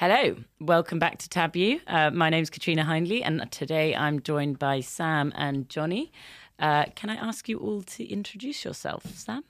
Hello, 0.00 0.36
welcome 0.60 1.00
back 1.00 1.18
to 1.18 1.28
Tab 1.28 1.56
U. 1.56 1.80
Uh, 1.88 2.12
my 2.12 2.30
name 2.30 2.40
is 2.40 2.50
Katrina 2.50 2.84
Hindley, 2.84 3.20
and 3.20 3.50
today 3.50 3.96
I'm 3.96 4.22
joined 4.22 4.56
by 4.56 4.78
Sam 4.78 5.32
and 5.34 5.68
Johnny. 5.68 6.12
Uh, 6.56 6.84
can 6.94 7.10
I 7.10 7.16
ask 7.16 7.48
you 7.48 7.58
all 7.58 7.82
to 7.82 8.08
introduce 8.08 8.64
yourself, 8.64 9.04
Sam? 9.06 9.42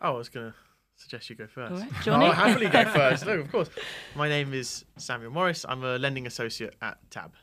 Oh, 0.00 0.14
I 0.14 0.18
was 0.18 0.28
going 0.28 0.50
to 0.50 0.54
suggest 0.96 1.30
you 1.30 1.36
go 1.36 1.46
first. 1.46 1.72
All 1.72 1.78
right, 1.78 1.92
Johnny. 2.02 2.26
I'll 2.26 2.32
happily 2.32 2.68
go 2.68 2.84
first. 2.92 3.24
No, 3.24 3.34
of 3.34 3.52
course. 3.52 3.70
My 4.16 4.28
name 4.28 4.52
is 4.52 4.84
Samuel 4.96 5.30
Morris. 5.30 5.64
I'm 5.68 5.84
a 5.84 5.98
lending 5.98 6.26
associate 6.26 6.74
at 6.82 6.98
TAB. 7.12 7.34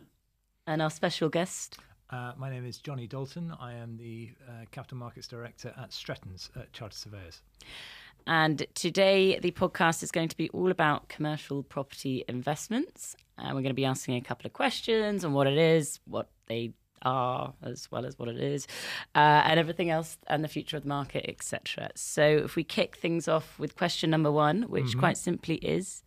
And 0.68 0.82
our 0.82 0.90
special 0.90 1.30
guest. 1.30 1.78
Uh, 2.10 2.34
my 2.38 2.50
name 2.50 2.66
is 2.66 2.80
Johnny 2.80 3.08
Dalton. 3.08 3.56
I 3.58 3.76
am 3.76 3.96
the 3.96 4.32
uh, 4.50 4.66
Capital 4.72 4.98
Markets 4.98 5.30
Director 5.30 5.74
at 5.82 5.94
Strettons 5.94 6.50
at 6.58 6.74
Chartered 6.74 6.98
Surveyors. 6.98 7.42
And 8.28 8.66
today, 8.74 9.40
the 9.40 9.52
podcast 9.52 10.04
is 10.04 10.12
going 10.12 10.30
to 10.30 10.38
be 10.38 10.50
all 10.50 10.72
about 10.72 11.10
commercial 11.10 11.64
property 11.64 12.24
investments. 12.28 13.16
And 13.38 13.50
we're 13.50 13.62
going 13.62 13.66
to 13.70 13.74
be 13.74 13.86
asking 13.86 14.16
a 14.16 14.22
couple 14.22 14.46
of 14.46 14.54
questions 14.54 15.24
on 15.24 15.34
what 15.34 15.48
it 15.48 15.58
is, 15.58 16.00
what 16.06 16.30
they 16.48 16.74
are, 17.02 17.54
as 17.64 17.90
well 17.92 18.06
as 18.06 18.18
what 18.20 18.30
it 18.30 18.38
is, 18.38 18.68
uh, 19.16 19.44
and 19.46 19.60
everything 19.60 19.90
else, 19.90 20.18
and 20.28 20.44
the 20.44 20.48
future 20.48 20.78
of 20.78 20.84
the 20.84 20.90
market, 20.90 21.26
etc. 21.28 21.90
So, 21.96 22.24
if 22.24 22.56
we 22.56 22.64
kick 22.64 22.98
things 22.98 23.28
off 23.28 23.58
with 23.60 23.76
question 23.76 24.10
number 24.10 24.32
one, 24.32 24.64
which 24.64 24.86
mm-hmm. 24.86 25.00
quite 25.00 25.18
simply 25.18 25.56
is 25.56 26.04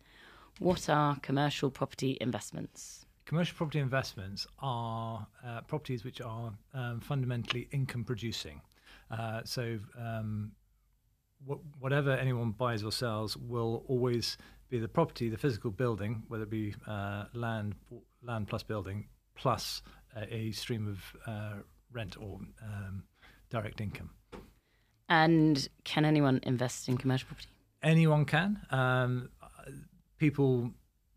what 0.59 0.89
are 0.89 1.17
commercial 1.21 1.71
property 1.71 2.17
investments? 2.21 3.05
Commercial 3.25 3.55
property 3.55 3.79
investments 3.79 4.45
are 4.59 5.25
uh, 5.45 5.61
properties 5.61 6.03
which 6.03 6.21
are 6.21 6.53
um, 6.73 6.99
fundamentally 6.99 7.67
income 7.71 8.03
producing. 8.03 8.61
Uh, 9.09 9.41
so, 9.43 9.79
um, 9.97 10.51
whatever 11.79 12.11
anyone 12.11 12.51
buys 12.51 12.83
or 12.83 12.91
sells 12.91 13.35
will 13.37 13.83
always 13.87 14.37
be 14.69 14.79
the 14.79 14.87
property, 14.87 15.29
the 15.29 15.37
physical 15.37 15.71
building, 15.71 16.23
whether 16.27 16.43
it 16.43 16.49
be 16.49 16.73
uh, 16.87 17.25
land, 17.33 17.75
land 18.23 18.47
plus 18.47 18.63
building, 18.63 19.07
plus 19.35 19.81
a, 20.15 20.33
a 20.33 20.51
stream 20.51 20.87
of 20.87 21.31
uh, 21.31 21.53
rent 21.91 22.17
or 22.17 22.39
um, 22.63 23.03
direct 23.49 23.81
income. 23.81 24.09
And 25.09 25.67
can 25.83 26.05
anyone 26.05 26.39
invest 26.43 26.87
in 26.89 26.97
commercial 26.97 27.27
property? 27.27 27.49
Anyone 27.83 28.25
can. 28.25 28.59
Um, 28.71 29.29
people 30.17 30.71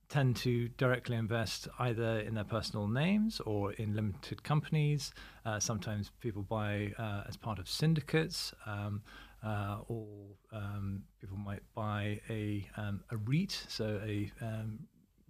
tend 0.09 0.37
to 0.37 0.69
directly 0.77 1.17
invest 1.17 1.67
either 1.79 2.21
in 2.21 2.35
their 2.35 2.45
personal 2.45 2.87
names 2.87 3.41
or 3.41 3.73
in 3.73 3.95
limited 3.95 4.43
companies. 4.43 5.13
Uh, 5.45 5.59
sometimes 5.59 6.11
people 6.21 6.43
buy 6.43 6.93
uh, 6.99 7.23
as 7.29 7.37
part 7.37 7.59
of 7.59 7.69
syndicates. 7.69 8.53
Um, 8.67 9.03
uh, 9.45 9.79
or 9.89 10.07
um, 10.53 11.03
people 11.21 11.37
might 11.37 11.63
buy 11.75 12.21
a, 12.31 12.67
um, 12.77 13.01
a 13.11 13.17
REIT, 13.17 13.65
so 13.69 14.01
a 14.05 14.31
um, 14.41 14.79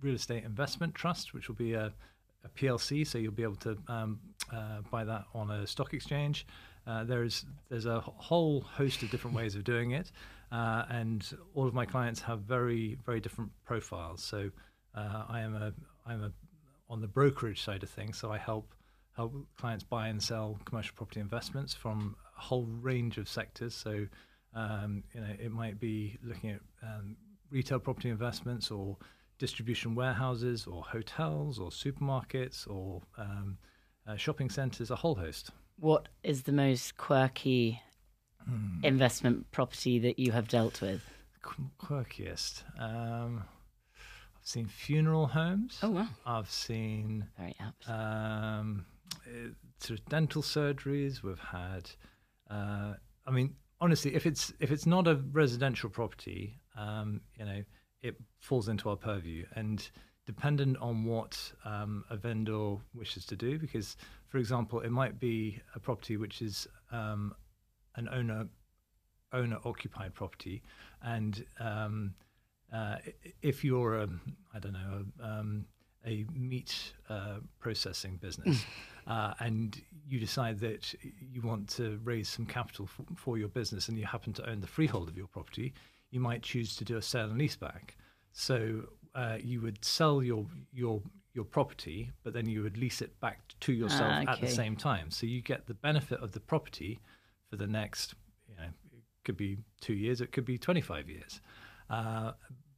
real 0.01 0.15
estate 0.15 0.45
investment 0.45 0.95
trust, 0.95 1.35
which 1.35 1.49
will 1.49 1.57
be 1.57 1.75
a, 1.75 1.93
a 2.45 2.49
PLC, 2.51 3.07
so 3.07 3.19
you'll 3.19 3.33
be 3.33 3.43
able 3.43 3.57
to 3.57 3.77
um, 3.89 4.21
uh, 4.53 4.81
buy 4.91 5.05
that 5.05 5.25
on 5.35 5.51
a 5.51 5.67
stock 5.67 5.95
exchange. 5.95 6.47
Uh, 6.87 7.03
there's 7.05 7.45
there's 7.69 7.87
a 7.87 8.01
whole 8.01 8.61
host 8.61 9.03
of 9.03 9.11
different 9.11 9.37
ways 9.37 9.57
of 9.57 9.65
doing 9.65 9.91
it, 9.91 10.13
uh, 10.53 10.85
and 10.89 11.37
all 11.55 11.67
of 11.67 11.75
my 11.75 11.85
clients 11.85 12.21
have 12.21 12.41
very 12.43 12.97
very 13.05 13.21
different 13.21 13.51
profiles. 13.65 14.23
So 14.23 14.51
uh, 14.95 15.25
I 15.29 15.41
am 15.41 15.57
a 15.57 15.73
I'm 16.07 16.23
a 16.23 16.33
on 16.89 17.01
the 17.01 17.09
brokerage 17.09 17.63
side 17.63 17.83
of 17.83 17.91
things, 17.91 18.19
so 18.19 18.31
I 18.31 18.39
help 18.39 18.73
help 19.17 19.35
clients 19.57 19.83
buy 19.83 20.09
and 20.09 20.23
sell 20.23 20.59
commercial 20.65 20.95
property 20.95 21.21
investments 21.21 21.75
from 21.75 22.15
a 22.37 22.41
whole 22.41 22.67
range 22.81 23.19
of 23.19 23.29
sectors. 23.29 23.75
So, 23.75 24.07
um, 24.55 25.03
you 25.15 25.21
know, 25.21 25.35
it 25.39 25.53
might 25.53 25.79
be 25.81 26.19
looking 26.23 26.51
at 26.51 26.61
um, 26.83 27.17
retail 27.51 27.79
property 27.79 28.11
investments 28.11 28.71
or 28.71 28.97
distribution 29.39 29.95
warehouses 29.95 30.67
or 30.67 30.83
hotels 30.83 31.59
or 31.59 31.71
supermarkets 31.71 32.69
or 32.69 33.03
um, 33.19 33.59
uh, 34.07 34.17
shopping 34.17 34.51
centres, 34.51 34.91
a 34.91 34.97
whole 34.97 35.15
host. 35.15 35.51
What 35.79 36.09
is 36.23 36.43
the 36.43 36.53
most 36.53 36.97
quirky 36.97 37.83
hmm. 38.45 38.83
investment 38.83 39.51
property 39.53 39.99
that 39.99 40.19
you 40.19 40.33
have 40.33 40.49
dealt 40.49 40.81
with? 40.81 41.03
Qu- 41.43 41.71
quirkiest. 41.79 42.63
Um, 42.81 43.45
I've 44.47 44.49
seen 44.49 44.67
funeral 44.67 45.27
homes. 45.27 45.79
Oh 45.83 45.91
wow! 45.91 46.09
I've 46.25 46.51
seen 46.51 47.27
very. 47.39 47.55
Um, 47.87 48.87
sort 49.81 50.01
of 50.01 50.07
dental 50.07 50.43
surgeries. 50.43 51.23
We've 51.23 51.39
had 51.39 51.91
uh, 52.51 52.95
I 53.27 53.31
mean, 53.31 53.55
honestly, 53.81 54.15
if 54.15 54.27
it's 54.27 54.53
if 54.61 54.71
it's 54.71 54.87
not 54.87 55.07
a 55.07 55.17
residential 55.33 55.91
property, 55.91 56.59
um, 56.77 57.21
you 57.39 57.45
know, 57.45 57.63
it 58.03 58.17
falls 58.39 58.69
into 58.69 58.89
our 58.89 58.97
purview 58.97 59.45
and 59.55 59.89
dependent 60.27 60.77
on 60.79 61.05
what 61.05 61.53
um, 61.65 62.05
a 62.11 62.17
vendor 62.17 62.77
wishes 62.95 63.25
to 63.27 63.37
do. 63.37 63.59
Because, 63.59 63.97
for 64.29 64.39
example, 64.39 64.81
it 64.81 64.91
might 64.91 65.19
be 65.21 65.61
a 65.75 65.81
property 65.81 66.17
which 66.17 66.43
is 66.43 66.67
um, 66.93 67.35
an 67.97 68.09
owner 68.13 68.47
owner 69.33 69.59
occupied 69.65 70.15
property, 70.15 70.63
and 71.03 71.45
um, 71.61 72.15
uh, 72.73 72.97
if 73.43 73.65
you're 73.65 73.97
a 73.97 74.09
I 74.55 74.59
don't 74.59 74.73
know 74.73 75.05
a, 75.21 75.27
um, 75.27 75.67
a 76.07 76.25
meat 76.33 76.93
uh, 77.09 77.39
processing 77.59 78.17
business, 78.17 78.65
uh, 79.07 79.35
and 79.41 79.81
you 80.09 80.19
decide 80.19 80.61
that 80.61 80.95
you 81.03 81.43
want 81.43 81.69
to 81.69 82.01
raise 82.05 82.29
some 82.29 82.47
capital 82.47 82.89
f- 82.89 83.07
for 83.17 83.39
your 83.39 83.49
business, 83.49 83.89
and 83.89 83.99
you 83.99 84.07
happen 84.07 84.33
to 84.35 84.49
own 84.49 84.61
the 84.61 84.67
freehold 84.67 85.09
of 85.09 85.17
your 85.17 85.29
property, 85.29 85.73
you 86.11 86.21
might 86.21 86.43
choose 86.43 86.77
to 86.77 86.85
do 86.85 86.97
a 86.97 87.03
sale 87.03 87.31
and 87.31 87.41
leaseback. 87.41 87.91
So 88.33 88.83
uh, 89.15 89.39
you 89.43 89.61
would 89.61 89.85
sell 89.85 90.23
your 90.23 90.47
your 90.73 91.03
your 91.37 91.45
property, 91.45 92.11
but 92.25 92.33
then 92.33 92.49
you 92.49 92.63
would 92.63 92.79
lease 92.79 93.03
it 93.03 93.19
back 93.21 93.41
to 93.61 93.73
yourself 93.73 94.11
ah, 94.11 94.23
okay. 94.23 94.33
at 94.33 94.41
the 94.41 94.49
same 94.49 94.75
time. 94.75 95.11
So 95.11 95.27
you 95.27 95.43
get 95.43 95.67
the 95.67 95.75
benefit 95.75 96.21
of 96.21 96.33
the 96.33 96.41
property 96.41 96.99
for 97.51 97.57
the 97.57 97.67
next, 97.67 98.15
you 98.49 98.57
know, 98.57 98.65
it 98.65 99.03
could 99.25 99.37
be 99.37 99.59
two 99.81 99.93
years, 99.93 100.23
it 100.23 100.33
could 100.33 100.47
be 100.47 100.57
25 100.57 101.11
years. 101.11 101.41
Uh, 101.91 102.33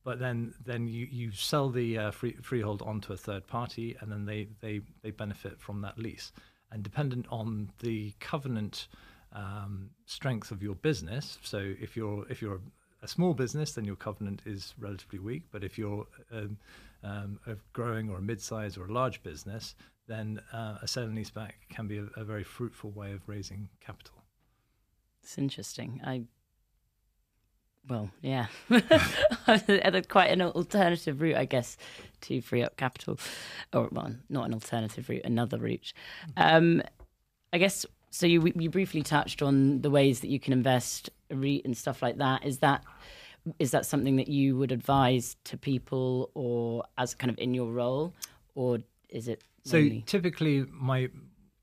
but 0.09 0.19
then 0.19 0.55
then 0.65 0.89
you, 0.89 1.07
you 1.11 1.31
sell 1.33 1.69
the 1.69 1.99
uh, 1.99 2.11
free, 2.11 2.35
freehold 2.41 2.81
onto 2.81 3.13
a 3.13 3.17
third 3.19 3.47
party, 3.47 3.95
and 4.01 4.11
then 4.11 4.25
they, 4.25 4.49
they, 4.63 4.81
they 5.03 5.11
benefit 5.11 5.61
from 5.61 5.83
that 5.83 5.99
lease. 5.99 6.33
And 6.73 6.83
dependent 6.83 7.27
on 7.31 7.69
the 7.81 8.15
covenant 8.19 8.89
um, 9.35 9.91
strength 10.07 10.51
of 10.51 10.63
your 10.63 10.77
business, 10.77 11.37
so 11.43 11.59
if 11.79 11.95
you're 11.95 12.27
if 12.31 12.41
you're 12.41 12.59
a 13.03 13.07
small 13.07 13.35
business, 13.35 13.73
then 13.73 13.85
your 13.85 13.97
covenant 13.97 14.41
is 14.47 14.73
relatively 14.79 15.19
weak. 15.19 15.43
But 15.53 15.63
if 15.63 15.77
you're 15.77 16.07
um, 16.33 16.57
um, 17.05 17.39
a 17.47 17.57
growing 17.75 18.09
or 18.09 18.17
a 18.17 18.23
mid-size 18.23 18.79
or 18.79 18.87
a 18.87 18.93
large 19.01 19.23
business, 19.23 19.75
then 20.07 20.41
uh, 20.55 20.79
a 20.81 20.89
sale 20.89 21.05
and 21.05 21.19
leaseback 21.19 21.53
can 21.69 21.87
be 21.87 21.99
a, 21.99 22.07
a 22.17 22.25
very 22.25 22.45
fruitful 22.45 22.93
way 22.93 23.13
of 23.13 23.21
raising 23.29 23.69
capital. 23.81 24.15
It's 25.23 25.37
interesting. 25.37 26.01
I 26.03 26.23
well, 27.89 28.11
yeah, 28.23 28.47
quite 30.09 30.31
an 30.31 30.43
alternative 30.43 31.21
route, 31.21 31.37
I 31.37 31.45
guess, 31.45 31.77
to 32.23 32.41
free 32.41 32.63
up 32.63 32.77
capital, 32.77 33.19
or 33.73 33.89
well, 33.91 34.15
not 34.29 34.47
an 34.47 34.55
alternative 34.55 35.09
route, 35.09 35.25
another 35.25 35.59
route. 35.59 35.93
Um, 36.37 36.83
I 37.53 37.59
guess 37.59 37.87
so. 38.11 38.27
You 38.27 38.53
you 38.57 38.71
briefly 38.71 39.03
touched 39.03 39.43
on 39.43 39.81
the 39.81 39.91
ways 39.91 40.21
that 40.21 40.29
you 40.29 40.41
can 40.41 40.53
invest, 40.53 41.11
REIT, 41.31 41.65
and 41.65 41.77
stuff 41.77 42.03
like 42.03 42.19
that. 42.19 42.45
Is 42.45 42.59
that 42.59 42.85
is 43.59 43.71
that 43.71 43.87
something 43.87 44.17
that 44.17 44.29
you 44.29 44.57
would 44.57 44.73
advise 44.73 45.37
to 45.45 45.57
people, 45.57 46.31
or 46.35 46.85
as 46.99 47.15
kind 47.15 47.31
of 47.31 47.39
in 47.39 47.55
your 47.55 47.71
role, 47.73 48.15
or 48.55 48.79
is 49.09 49.29
it? 49.29 49.43
So 49.65 49.89
typically, 50.07 50.65
my 50.71 51.09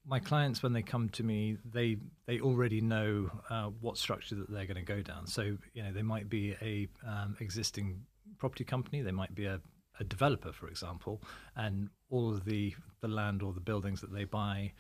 my 0.08 0.20
clients 0.20 0.62
when 0.62 0.74
they 0.74 0.82
come 0.82 1.10
to 1.10 1.24
me 1.24 1.58
they 1.74 1.98
they 2.28 2.40
already 2.40 2.82
know 2.82 3.30
uh, 3.50 3.70
what 3.82 3.98
structure 3.98 4.36
that 4.36 4.50
they're 4.50 4.66
going 4.66 4.76
to 4.76 4.82
go 4.82 5.02
down. 5.02 5.28
So 5.28 5.58
you 5.74 5.84
know 5.84 5.92
they 5.92 6.02
might 6.02 6.30
be 6.30 6.56
a 6.62 6.88
um, 7.08 7.36
existing 7.40 8.02
property 8.38 8.64
company 8.64 9.02
they 9.02 9.12
might 9.12 9.34
be 9.34 9.46
a, 9.46 9.60
a, 10.00 10.04
developer 10.04 10.52
for 10.52 10.68
example 10.68 11.22
and 11.56 11.90
all 12.10 12.30
of 12.30 12.44
the 12.46 12.74
the 13.02 13.08
land 13.08 13.42
or 13.42 13.54
the 13.54 13.60
buildings 13.60 14.02
that 14.02 14.14
they 14.14 14.26
buy 14.26 14.72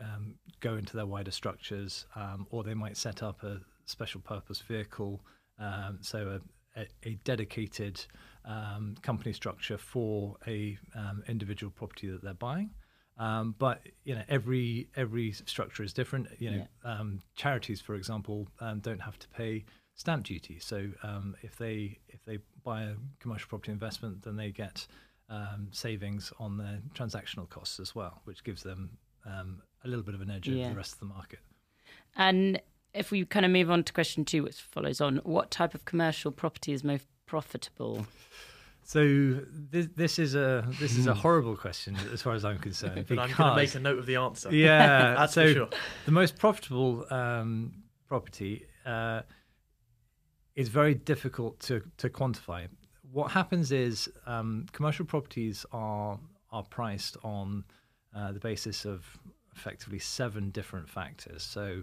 um, 0.00 0.34
go 0.60 0.74
into 0.74 0.96
their 0.96 1.06
wider 1.06 1.30
structures 1.30 2.06
um, 2.16 2.46
or 2.50 2.64
they 2.64 2.74
might 2.74 2.96
set 2.96 3.22
up 3.22 3.42
a 3.44 3.60
special 3.84 4.20
purpose 4.20 4.60
vehicle 4.60 5.20
um, 5.58 5.98
so 6.00 6.40
a, 6.76 6.80
a, 6.80 7.10
a 7.10 7.14
dedicated 7.24 8.04
um, 8.44 8.96
company 9.02 9.32
structure 9.32 9.78
for 9.78 10.36
a 10.46 10.76
um, 10.96 11.22
individual 11.28 11.70
property 11.70 12.08
that 12.08 12.22
they're 12.22 12.34
buying 12.34 12.70
um, 13.18 13.54
but 13.58 13.80
you 14.04 14.14
know, 14.14 14.22
every 14.28 14.88
every 14.96 15.32
structure 15.32 15.82
is 15.82 15.92
different. 15.92 16.28
You 16.38 16.50
know, 16.50 16.66
yeah. 16.84 16.92
um, 16.92 17.20
charities, 17.36 17.80
for 17.80 17.94
example, 17.94 18.48
um, 18.60 18.80
don't 18.80 19.00
have 19.00 19.18
to 19.20 19.28
pay 19.28 19.64
stamp 19.94 20.24
duty. 20.24 20.58
So 20.58 20.88
um, 21.02 21.36
if 21.42 21.56
they 21.56 21.98
if 22.08 22.24
they 22.24 22.38
buy 22.62 22.82
a 22.82 22.94
commercial 23.20 23.48
property 23.48 23.72
investment, 23.72 24.22
then 24.22 24.36
they 24.36 24.50
get 24.50 24.86
um, 25.28 25.68
savings 25.70 26.32
on 26.38 26.58
their 26.58 26.80
transactional 26.94 27.48
costs 27.48 27.78
as 27.78 27.94
well, 27.94 28.20
which 28.24 28.42
gives 28.44 28.62
them 28.62 28.98
um, 29.24 29.62
a 29.84 29.88
little 29.88 30.04
bit 30.04 30.14
of 30.14 30.20
an 30.20 30.30
edge 30.30 30.48
yeah. 30.48 30.64
over 30.64 30.70
the 30.70 30.76
rest 30.76 30.94
of 30.94 30.98
the 31.00 31.06
market. 31.06 31.38
And 32.16 32.60
if 32.92 33.10
we 33.10 33.24
kind 33.24 33.44
of 33.44 33.52
move 33.52 33.70
on 33.70 33.84
to 33.84 33.92
question 33.92 34.24
two, 34.24 34.42
which 34.42 34.60
follows 34.60 35.00
on, 35.00 35.16
what 35.24 35.50
type 35.50 35.74
of 35.74 35.84
commercial 35.84 36.30
property 36.30 36.72
is 36.72 36.84
most 36.84 37.06
profitable? 37.26 38.06
So 38.86 39.40
this, 39.50 39.88
this 39.96 40.18
is 40.18 40.34
a 40.34 40.66
this 40.78 40.96
is 40.96 41.06
a 41.06 41.14
horrible 41.14 41.56
question 41.56 41.96
as 42.12 42.20
far 42.22 42.34
as 42.34 42.44
I'm 42.44 42.58
concerned. 42.58 43.06
But 43.08 43.18
I'm 43.18 43.32
going 43.32 43.50
to 43.50 43.56
make 43.56 43.74
a 43.74 43.80
note 43.80 43.98
of 43.98 44.06
the 44.06 44.16
answer. 44.16 44.54
yeah, 44.54 45.14
That's 45.18 45.32
so 45.32 45.46
for 45.46 45.52
sure. 45.52 45.68
the 46.04 46.12
most 46.12 46.38
profitable 46.38 47.06
um, 47.10 47.72
property 48.06 48.66
uh, 48.84 49.22
is 50.54 50.68
very 50.68 50.94
difficult 50.94 51.60
to, 51.60 51.82
to 51.98 52.08
quantify. 52.08 52.68
What 53.10 53.30
happens 53.30 53.72
is 53.72 54.08
um, 54.26 54.66
commercial 54.72 55.04
properties 55.04 55.64
are 55.72 56.18
are 56.50 56.62
priced 56.62 57.16
on 57.24 57.64
uh, 58.14 58.32
the 58.32 58.38
basis 58.38 58.84
of 58.84 59.04
effectively 59.56 59.98
seven 59.98 60.50
different 60.50 60.88
factors. 60.88 61.42
So, 61.42 61.82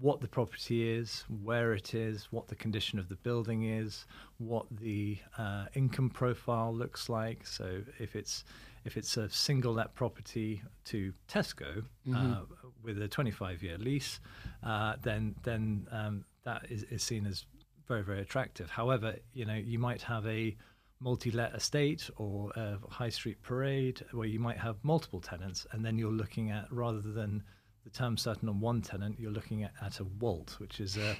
what 0.00 0.20
the 0.20 0.28
property 0.28 0.88
is, 0.88 1.24
where 1.42 1.74
it 1.74 1.94
is, 1.94 2.28
what 2.30 2.48
the 2.48 2.54
condition 2.54 2.98
of 2.98 3.08
the 3.08 3.16
building 3.16 3.64
is, 3.64 4.06
what 4.38 4.64
the 4.80 5.18
uh, 5.36 5.66
income 5.74 6.08
profile 6.08 6.74
looks 6.74 7.08
like. 7.08 7.46
So, 7.46 7.82
if 7.98 8.16
it's 8.16 8.44
if 8.84 8.96
it's 8.96 9.16
a 9.18 9.28
single 9.28 9.74
let 9.74 9.94
property 9.94 10.62
to 10.86 11.12
Tesco 11.28 11.84
uh, 12.14 12.40
with 12.82 13.00
a 13.02 13.08
25 13.08 13.62
year 13.62 13.76
lease, 13.78 14.20
uh, 14.62 14.94
then 15.02 15.34
then 15.42 15.86
um, 15.90 16.24
that 16.44 16.66
is, 16.70 16.84
is 16.84 17.02
seen 17.02 17.26
as 17.26 17.44
very 17.86 18.02
very 18.02 18.20
attractive. 18.20 18.70
However, 18.70 19.16
you 19.34 19.44
know 19.44 19.54
you 19.54 19.78
might 19.78 20.02
have 20.02 20.26
a 20.26 20.56
multi-let 21.00 21.54
estate 21.54 22.10
or 22.16 22.50
a 22.56 22.78
high 22.90 23.08
street 23.08 23.40
parade 23.42 24.04
where 24.12 24.28
you 24.28 24.38
might 24.38 24.58
have 24.58 24.76
multiple 24.82 25.20
tenants, 25.20 25.66
and 25.72 25.84
then 25.84 25.98
you're 25.98 26.12
looking 26.12 26.50
at 26.50 26.70
rather 26.70 27.00
than 27.00 27.42
the 27.84 27.90
term 27.90 28.16
certain 28.16 28.48
on 28.48 28.60
one 28.60 28.82
tenant, 28.82 29.18
you're 29.18 29.30
looking 29.30 29.64
at, 29.64 29.72
at 29.82 30.00
a 30.00 30.04
WALT, 30.04 30.56
which 30.58 30.80
is 30.80 30.96
a, 30.96 31.16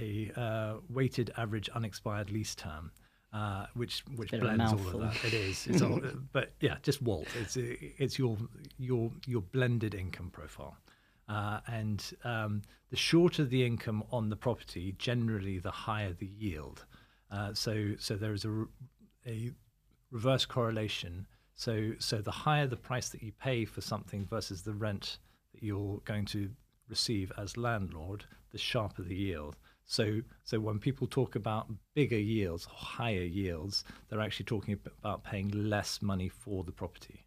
a 0.00 0.32
uh, 0.40 0.74
weighted 0.88 1.32
average 1.36 1.68
unexpired 1.74 2.30
lease 2.30 2.54
term. 2.54 2.90
Uh, 3.30 3.66
which 3.74 4.04
which 4.16 4.30
Bit 4.30 4.40
blends 4.40 4.72
all 4.72 4.78
of 4.78 5.00
that. 5.00 5.24
It 5.26 5.34
is. 5.34 5.66
It's 5.66 5.82
all, 5.82 6.00
but 6.32 6.52
yeah, 6.60 6.76
just 6.82 7.02
WALT. 7.02 7.26
It's 7.38 7.58
it's 7.58 8.18
your 8.18 8.38
your 8.78 9.12
your 9.26 9.42
blended 9.42 9.94
income 9.94 10.30
profile. 10.30 10.78
Uh, 11.28 11.60
and 11.66 12.12
um, 12.24 12.62
the 12.90 12.96
shorter 12.96 13.44
the 13.44 13.64
income 13.64 14.02
on 14.10 14.30
the 14.30 14.36
property, 14.36 14.94
generally 14.98 15.58
the 15.58 15.70
higher 15.70 16.12
the 16.12 16.26
yield. 16.26 16.86
Uh, 17.30 17.52
so, 17.52 17.92
so 17.98 18.16
there 18.16 18.32
is 18.32 18.44
a, 18.44 18.64
a 19.26 19.50
reverse 20.10 20.46
correlation. 20.46 21.26
So, 21.54 21.92
so 21.98 22.18
the 22.18 22.30
higher 22.30 22.66
the 22.66 22.76
price 22.76 23.10
that 23.10 23.22
you 23.22 23.32
pay 23.32 23.66
for 23.66 23.82
something 23.82 24.24
versus 24.24 24.62
the 24.62 24.72
rent 24.72 25.18
you're 25.62 26.00
going 26.04 26.24
to 26.26 26.50
receive 26.88 27.32
as 27.36 27.56
landlord, 27.56 28.24
the 28.50 28.58
sharper 28.58 29.02
the 29.02 29.14
yield. 29.14 29.56
So, 29.84 30.20
so 30.44 30.60
when 30.60 30.78
people 30.78 31.06
talk 31.06 31.34
about 31.34 31.68
bigger 31.94 32.18
yields, 32.18 32.66
higher 32.66 33.22
yields, 33.22 33.84
they're 34.08 34.20
actually 34.20 34.44
talking 34.46 34.78
about 35.02 35.24
paying 35.24 35.50
less 35.50 36.02
money 36.02 36.28
for 36.28 36.62
the 36.64 36.72
property. 36.72 37.24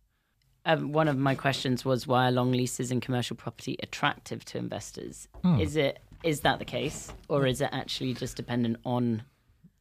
Um, 0.65 0.91
one 0.91 1.07
of 1.07 1.17
my 1.17 1.33
questions 1.33 1.83
was 1.83 2.05
why 2.05 2.27
are 2.27 2.31
long 2.31 2.51
leases 2.51 2.91
in 2.91 3.01
commercial 3.01 3.35
property 3.35 3.77
attractive 3.81 4.45
to 4.45 4.59
investors? 4.59 5.27
Is 5.59 5.75
it 5.75 5.99
is 6.23 6.41
that 6.41 6.59
the 6.59 6.65
case, 6.65 7.11
or 7.29 7.47
is 7.47 7.61
it 7.61 7.69
actually 7.71 8.13
just 8.13 8.37
dependent 8.37 8.77
on? 8.85 9.23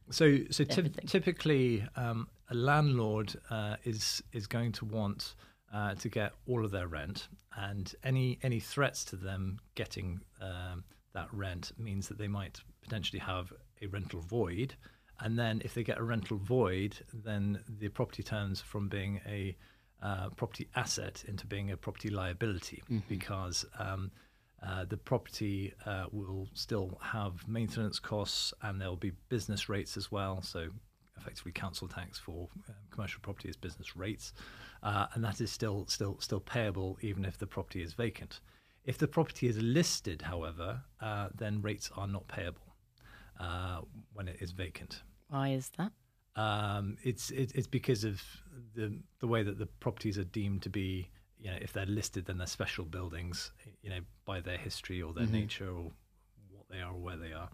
So, 0.09 0.39
so 0.49 0.63
typ- 0.63 1.07
typically, 1.07 1.85
um, 1.95 2.27
a 2.49 2.55
landlord 2.55 3.35
uh, 3.51 3.75
is 3.83 4.23
is 4.33 4.47
going 4.47 4.71
to 4.73 4.85
want 4.85 5.35
uh, 5.71 5.93
to 5.95 6.09
get 6.09 6.33
all 6.47 6.65
of 6.65 6.71
their 6.71 6.87
rent, 6.87 7.27
and 7.57 7.93
any 8.03 8.39
any 8.43 8.59
threats 8.59 9.03
to 9.05 9.15
them 9.15 9.59
getting 9.75 10.21
um, 10.41 10.83
that 11.13 11.27
rent 11.33 11.71
means 11.77 12.07
that 12.07 12.17
they 12.17 12.27
might 12.27 12.59
potentially 12.81 13.19
have 13.19 13.51
a 13.81 13.87
rental 13.87 14.21
void, 14.21 14.75
and 15.19 15.37
then 15.37 15.61
if 15.63 15.73
they 15.73 15.83
get 15.83 15.97
a 15.97 16.03
rental 16.03 16.37
void, 16.37 16.97
then 17.13 17.59
the 17.79 17.89
property 17.89 18.23
turns 18.23 18.61
from 18.61 18.87
being 18.87 19.21
a 19.27 19.55
uh, 20.01 20.29
property 20.29 20.67
asset 20.75 21.23
into 21.27 21.45
being 21.45 21.71
a 21.71 21.77
property 21.77 22.09
liability 22.09 22.81
because 23.07 23.65
um, 23.77 24.11
uh, 24.65 24.85
the 24.85 24.97
property 24.97 25.73
uh, 25.85 26.05
will 26.11 26.47
still 26.53 26.97
have 27.01 27.47
maintenance 27.47 27.99
costs 27.99 28.53
and 28.61 28.79
there'll 28.79 28.95
be 28.95 29.11
business 29.29 29.69
rates 29.69 29.97
as 29.97 30.11
well. 30.11 30.41
So, 30.41 30.69
effectively, 31.21 31.51
council 31.51 31.87
tax 31.87 32.19
for 32.19 32.49
um, 32.67 32.75
commercial 32.89 33.21
property 33.21 33.49
is 33.49 33.55
business 33.55 33.95
rates, 33.95 34.33
uh, 34.83 35.07
and 35.13 35.23
that 35.23 35.39
is 35.41 35.51
still 35.51 35.85
still 35.87 36.17
still 36.19 36.39
payable 36.39 36.97
even 37.01 37.25
if 37.25 37.37
the 37.37 37.47
property 37.47 37.81
is 37.81 37.93
vacant. 37.93 38.39
If 38.83 38.97
the 38.97 39.07
property 39.07 39.47
is 39.47 39.57
listed, 39.61 40.23
however, 40.23 40.81
uh, 41.01 41.29
then 41.35 41.61
rates 41.61 41.91
are 41.95 42.07
not 42.07 42.27
payable 42.27 42.75
uh, 43.39 43.81
when 44.13 44.27
it 44.27 44.37
is 44.39 44.51
vacant. 44.51 45.03
Why 45.29 45.49
is 45.49 45.69
that? 45.77 45.91
Um, 46.35 46.97
it's 47.03 47.29
it, 47.31 47.51
it's 47.55 47.67
because 47.67 48.03
of 48.03 48.21
the 48.75 48.97
the 49.19 49.27
way 49.27 49.43
that 49.43 49.59
the 49.59 49.65
properties 49.65 50.17
are 50.17 50.23
deemed 50.25 50.63
to 50.63 50.69
be. 50.69 51.09
You 51.39 51.49
know, 51.49 51.57
if 51.59 51.73
they're 51.73 51.87
listed, 51.87 52.25
then 52.25 52.37
they're 52.37 52.47
special 52.47 52.85
buildings. 52.85 53.51
You 53.81 53.89
know, 53.89 53.99
by 54.25 54.41
their 54.41 54.57
history 54.57 55.01
or 55.01 55.13
their 55.13 55.25
nature 55.27 55.69
or 55.69 55.91
what 56.51 56.69
they 56.69 56.79
are 56.79 56.91
or 56.93 56.99
where 56.99 57.17
they 57.17 57.33
are, 57.33 57.49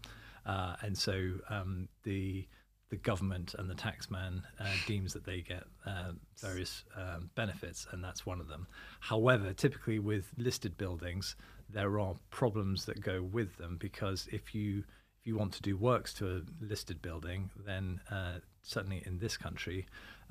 uh, 0.46 0.76
and 0.82 0.96
so 0.96 1.34
um, 1.48 1.88
the 2.04 2.46
the 2.90 2.96
government 2.96 3.54
and 3.58 3.68
the 3.68 3.74
taxman 3.74 4.42
uh, 4.58 4.64
deems 4.86 5.12
that 5.12 5.24
they 5.24 5.40
get 5.40 5.64
uh, 5.86 6.12
various 6.38 6.84
um, 6.96 7.30
benefits, 7.34 7.86
and 7.92 8.02
that's 8.02 8.24
one 8.24 8.40
of 8.40 8.48
them. 8.48 8.66
However, 9.00 9.52
typically 9.52 9.98
with 9.98 10.32
listed 10.36 10.76
buildings, 10.78 11.36
there 11.68 12.00
are 12.00 12.14
problems 12.30 12.86
that 12.86 13.00
go 13.00 13.22
with 13.22 13.56
them 13.58 13.76
because 13.78 14.28
if 14.32 14.54
you 14.54 14.84
if 15.20 15.26
you 15.26 15.36
want 15.36 15.52
to 15.52 15.62
do 15.62 15.76
works 15.76 16.14
to 16.14 16.36
a 16.36 16.40
listed 16.64 17.02
building, 17.02 17.50
then 17.66 18.00
uh, 18.10 18.38
certainly 18.62 19.02
in 19.04 19.18
this 19.18 19.36
country, 19.36 19.84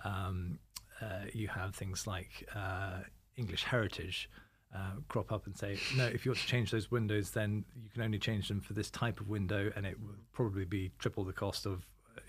um, 0.05 0.57
uh, 1.01 1.25
you 1.33 1.47
have 1.49 1.75
things 1.75 2.07
like 2.07 2.47
uh, 2.55 3.01
English 3.35 3.63
heritage 3.63 4.29
uh, 4.75 4.91
crop 5.07 5.31
up 5.31 5.45
and 5.45 5.57
say, 5.57 5.77
no, 5.95 6.05
if 6.05 6.25
you 6.25 6.31
want 6.31 6.39
to 6.39 6.47
change 6.47 6.71
those 6.71 6.89
windows, 6.89 7.31
then 7.31 7.63
you 7.81 7.89
can 7.89 8.01
only 8.01 8.17
change 8.19 8.47
them 8.47 8.61
for 8.61 8.73
this 8.73 8.89
type 8.89 9.19
of 9.19 9.27
window, 9.27 9.71
and 9.75 9.85
it 9.85 9.99
will 9.99 10.15
probably 10.33 10.65
be 10.65 10.91
triple 10.99 11.23
the 11.23 11.33
cost 11.33 11.65
of 11.65 11.85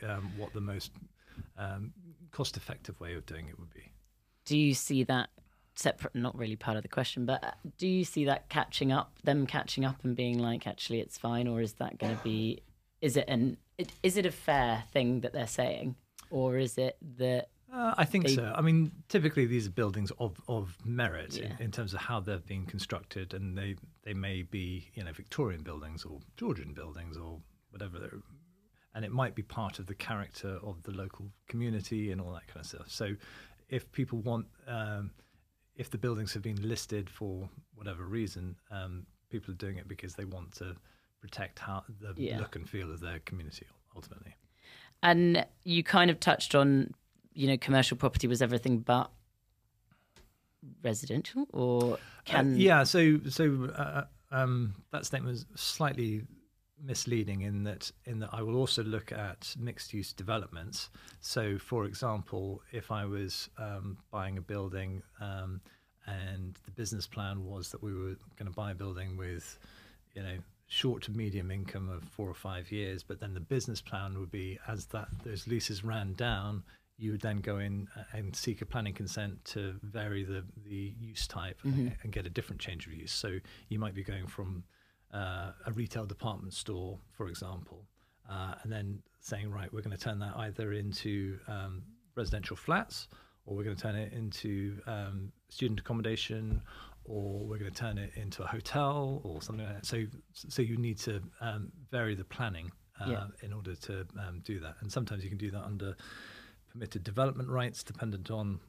um, 0.07 0.31
what 0.37 0.53
the 0.53 0.61
most 0.61 0.93
um, 1.57 1.93
cost-effective 2.31 2.99
way 3.01 3.15
of 3.15 3.27
doing 3.27 3.49
it 3.49 3.59
would 3.59 3.73
be. 3.73 3.91
Do 4.45 4.57
you 4.59 4.75
see 4.75 5.05
that 5.05 5.29
separate? 5.75 6.15
Not 6.15 6.37
really 6.37 6.57
part 6.57 6.77
of 6.77 6.83
the 6.83 6.89
question, 6.89 7.27
but 7.27 7.45
uh, 7.45 7.51
do 7.77 7.87
you 7.87 8.05
see 8.05 8.25
that 8.27 8.49
catching 8.49 8.93
up? 8.93 9.13
Them 9.25 9.47
catching 9.47 9.85
up 9.85 10.03
and 10.05 10.17
being 10.17 10.39
like, 10.39 10.67
actually, 10.67 11.01
it's 11.01 11.19
fine, 11.19 11.47
or 11.47 11.61
is 11.61 11.75
that 11.75 11.99
going 11.99 12.17
to 12.17 12.23
be? 12.23 12.63
Is 13.01 13.17
it 13.17 13.27
an? 13.29 13.57
it- 13.77 13.93
Is 14.03 14.17
it 14.17 14.27
a 14.27 14.31
fair 14.33 14.85
thing 14.93 15.21
that 15.21 15.33
they're 15.33 15.47
saying, 15.47 15.97
or 16.31 16.57
is 16.59 16.79
it 16.79 16.97
that? 17.19 17.49
Uh, 17.73 17.95
I 17.99 18.07
think 18.07 18.27
They- 18.27 18.35
so. 18.35 18.53
I 18.57 18.63
mean, 18.63 18.91
typically 19.11 19.45
these 19.45 19.67
are 19.67 19.71
buildings 19.71 20.11
of, 20.19 20.41
of 20.49 20.77
merit 20.87 21.37
Yeah. 21.37 21.53
in, 21.59 21.67
in 21.67 21.71
terms 21.71 21.93
of 21.93 22.01
how 22.01 22.19
they've 22.19 22.45
been 22.47 22.65
constructed, 22.65 23.35
and 23.35 23.57
they, 23.59 23.77
they 24.05 24.15
may 24.15 24.41
be 24.43 24.89
you 24.95 25.05
know 25.05 25.13
Victorian 25.13 25.63
buildings 25.63 26.05
or 26.07 26.19
Georgian 26.39 26.73
buildings 26.73 27.17
or 27.19 27.41
whatever, 27.71 27.99
they're, 27.99 28.19
and 28.95 29.05
it 29.05 29.13
might 29.13 29.35
be 29.35 29.43
part 29.43 29.79
of 29.79 29.87
the 29.87 29.95
character 29.95 30.59
of 30.63 30.83
the 30.83 30.93
local 30.93 31.31
community 31.49 32.11
and 32.13 32.21
all 32.21 32.33
that 32.33 32.47
kind 32.47 32.61
of 32.61 32.67
stuff. 32.67 32.91
So, 32.91 33.15
if 33.69 33.91
people 33.93 34.19
want, 34.21 34.47
um, 34.67 35.11
if 35.77 35.91
the 35.91 35.99
buildings 35.99 36.33
have 36.35 36.43
been 36.43 36.67
listed 36.69 37.09
for 37.11 37.49
whatever 37.75 38.05
reason, 38.05 38.57
um, 38.71 39.07
people 39.31 39.53
are 39.53 39.57
doing 39.59 39.77
it 39.77 39.87
because 39.87 40.15
they 40.15 40.25
want 40.25 40.53
to 40.53 40.75
protect 41.21 41.59
how 41.59 41.85
the 42.01 42.15
Yeah. 42.17 42.39
look 42.39 42.57
and 42.57 42.69
feel 42.69 42.91
of 42.91 43.01
their 43.01 43.19
community 43.21 43.67
ultimately. 43.95 44.35
And 45.03 45.47
you 45.65 45.83
kind 45.85 46.11
of 46.11 46.19
touched 46.19 46.55
on, 46.55 46.95
you 47.35 47.47
know, 47.47 47.57
commercial 47.59 47.97
property 47.97 48.27
was 48.27 48.41
everything 48.43 48.81
but 48.81 49.13
residential, 50.83 51.47
or 51.53 51.95
Uh, 51.95 51.97
can 52.25 52.57
yeah, 52.59 52.83
so 52.85 53.21
so 53.29 53.65
uh, 53.67 54.05
um, 54.31 54.75
that 54.91 55.07
statement 55.07 55.35
is 55.37 55.47
slightly 55.55 56.25
misleading 56.83 57.43
in 57.43 57.65
that 57.65 57.91
in 58.05 58.21
that 58.21 58.31
I 58.33 58.43
will 58.43 58.57
also 58.57 58.83
look 58.83 59.13
at 59.13 59.55
mixed 59.59 59.93
use 59.93 60.13
developments. 60.13 60.91
So, 61.21 61.59
for 61.59 61.85
example, 61.85 62.63
if 62.73 62.91
I 62.91 63.05
was 63.05 63.49
um, 63.59 63.99
buying 64.11 64.39
a 64.39 64.41
building 64.41 65.03
um, 65.21 65.61
and 66.07 66.59
the 66.65 66.71
business 66.73 67.07
plan 67.07 67.45
was 67.45 67.71
that 67.71 67.83
we 67.83 67.93
were 67.93 68.17
going 68.37 68.47
to 68.47 68.51
buy 68.51 68.71
a 68.71 68.75
building 68.75 69.17
with, 69.17 69.59
you 70.15 70.23
know, 70.23 70.39
short 70.67 71.03
to 71.03 71.11
medium 71.11 71.51
income 71.51 71.89
of 71.89 72.05
four 72.05 72.29
or 72.29 72.35
five 72.35 72.71
years, 72.71 73.03
but 73.03 73.21
then 73.21 73.35
the 73.35 73.41
business 73.41 73.81
plan 73.81 74.19
would 74.19 74.31
be 74.31 74.59
as 74.69 74.87
that 74.87 75.09
those 75.25 75.47
leases 75.47 75.83
ran 75.83 76.13
down, 76.15 76.63
you 76.99 77.13
would 77.13 77.21
then 77.21 77.39
go 77.39 77.59
in 77.59 77.89
uh, 77.97 78.03
and 78.13 78.35
seek 78.35 78.61
a 78.61 78.67
planning 78.67 78.93
consent 78.93 79.43
to 79.45 79.75
vary 79.83 80.25
the, 80.25 80.45
the 80.67 80.95
use 81.01 81.27
type 81.27 81.59
and- 81.65 81.97
and 82.03 82.13
get 82.13 82.27
a 82.27 82.31
different 82.31 82.61
change 82.61 82.87
of 82.87 82.93
use. 82.93 83.13
So 83.13 83.39
you 83.69 83.79
might 83.79 83.95
be 83.95 84.03
going 84.03 84.27
from 84.27 84.65
uh, 85.13 85.53
a 85.67 85.73
retail 85.73 86.07
department 86.07 86.53
store, 86.55 86.99
for 87.13 87.29
example, 87.29 87.85
uh, 88.31 88.55
and 88.63 88.73
then 88.73 89.03
saying, 89.21 89.51
right, 89.51 89.73
we're 89.73 89.83
going 89.83 89.97
to 89.97 90.03
turn 90.03 90.19
that 90.19 90.37
either 90.37 90.73
into 90.73 91.39
um, 91.49 91.83
residential 92.15 92.57
flats 92.57 93.09
or 93.47 93.57
we're 93.57 93.65
going 93.65 93.77
to 93.77 93.83
turn 93.83 93.97
it 93.97 94.13
into 94.13 94.79
um, 94.87 95.33
student 95.49 95.81
accommodation 95.81 96.61
or 97.05 97.47
we're 97.47 97.59
going 97.59 97.71
to 97.73 97.77
turn 97.77 97.97
it 97.97 98.11
into 98.17 98.43
a 98.43 98.47
hotel 98.47 99.21
or 99.25 99.41
something 99.41 99.65
like 99.65 99.77
that. 99.77 99.87
So, 99.87 100.05
so 100.33 100.61
you 100.61 100.77
need 100.77 100.99
to 101.01 101.23
um, 101.41 101.73
vary 101.91 102.15
the 102.15 102.25
planning 102.25 102.71
uh, 103.01 103.11
Yeah. 103.11 103.27
in 103.43 103.53
order 103.53 103.75
to 103.75 104.07
um, 104.19 104.41
do 104.45 104.61
that. 104.61 104.75
And 104.81 104.93
sometimes 104.93 105.25
you 105.25 105.31
can 105.31 105.39
do 105.39 105.51
that 105.53 105.63
under 105.65 105.97
permitted 106.71 107.03
development 107.05 107.49
rights 107.49 107.83
dependent 107.83 108.31
on 108.31 108.61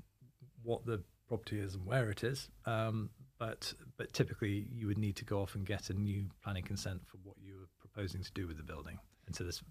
what 0.64 0.86
the 0.86 1.04
property 1.28 1.60
is 1.60 1.76
and 1.76 1.86
where 1.86 2.10
it 2.10 2.24
is. 2.24 2.50
Um, 2.66 3.10
but 3.40 3.74
but 3.98 4.14
typically 4.14 4.68
you 4.72 4.86
would 4.88 4.98
need 4.98 5.16
to 5.16 5.26
go 5.26 5.42
off 5.42 5.56
and 5.56 5.66
get 5.66 5.90
a 5.90 5.94
new 5.94 6.26
planning 6.44 6.64
consent 6.64 7.02
for 7.08 7.18
what 7.24 7.36
you 7.42 7.56
were 7.60 7.68
proposing 7.80 8.22
to 8.22 8.32
do 8.34 8.46
with 8.46 8.58
the 8.58 8.64
building, 8.64 9.00
and 9.26 9.36
so 9.36 9.44
there's 9.44 9.64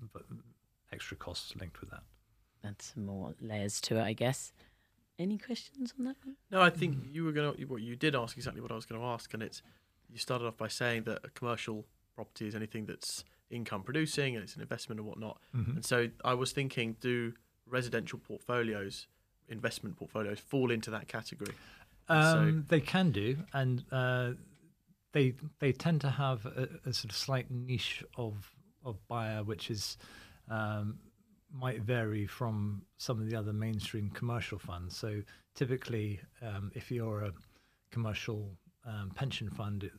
extra 0.92 1.16
costs 1.16 1.54
linked 1.56 1.80
with 1.80 1.90
that. 1.90 2.02
That's 2.62 2.92
some 2.94 3.06
more 3.06 3.34
layers 3.40 3.80
to 3.82 3.98
it, 3.98 4.02
I 4.02 4.12
guess. 4.14 4.52
Any 5.18 5.38
questions 5.38 5.94
on 5.98 6.04
that 6.06 6.16
one? 6.24 6.36
No, 6.50 6.60
I 6.62 6.70
think 6.70 6.96
you 7.12 7.24
were 7.24 7.32
going 7.32 7.54
to. 7.54 7.64
What 7.66 7.82
you 7.82 7.94
did 7.96 8.14
ask 8.16 8.36
exactly 8.36 8.60
what 8.60 8.72
I 8.72 8.74
was 8.74 8.86
going 8.86 9.00
to 9.00 9.06
ask, 9.06 9.32
and 9.34 9.42
it's 9.42 9.62
you 10.08 10.18
started 10.18 10.46
off 10.46 10.56
by 10.56 10.68
saying 10.68 11.02
that 11.04 11.20
a 11.24 11.28
commercial 11.30 11.84
property 12.14 12.46
is 12.48 12.54
anything 12.54 12.86
that's 12.86 13.24
income 13.50 13.82
producing 13.82 14.34
and 14.34 14.42
it's 14.42 14.54
an 14.56 14.62
investment 14.62 14.98
and 15.00 15.08
whatnot. 15.08 15.40
Mhm. 15.54 15.76
And 15.76 15.84
so 15.84 16.08
I 16.24 16.34
was 16.34 16.52
thinking, 16.52 16.96
do 17.00 17.34
residential 17.66 18.18
portfolios, 18.18 19.06
investment 19.48 19.96
portfolios, 19.96 20.38
fall 20.40 20.70
into 20.70 20.90
that 20.90 21.08
category? 21.08 21.54
Um, 22.08 22.64
they 22.68 22.80
can 22.80 23.10
do, 23.10 23.38
and 23.52 23.84
uh, 23.92 24.30
they 25.12 25.34
they 25.58 25.72
tend 25.72 26.00
to 26.02 26.10
have 26.10 26.46
a, 26.46 26.68
a 26.86 26.92
sort 26.92 27.10
of 27.10 27.16
slight 27.16 27.50
niche 27.50 28.02
of 28.16 28.50
of 28.84 28.96
buyer, 29.08 29.42
which 29.42 29.70
is 29.70 29.98
um, 30.50 30.98
might 31.52 31.82
vary 31.82 32.26
from 32.26 32.82
some 32.96 33.20
of 33.20 33.28
the 33.28 33.36
other 33.36 33.52
mainstream 33.52 34.10
commercial 34.10 34.58
funds. 34.58 34.96
So 34.96 35.22
typically, 35.54 36.20
um, 36.42 36.70
if 36.74 36.90
you're 36.90 37.24
a 37.24 37.32
commercial 37.90 38.50
um, 38.86 39.10
pension 39.14 39.50
fund, 39.50 39.90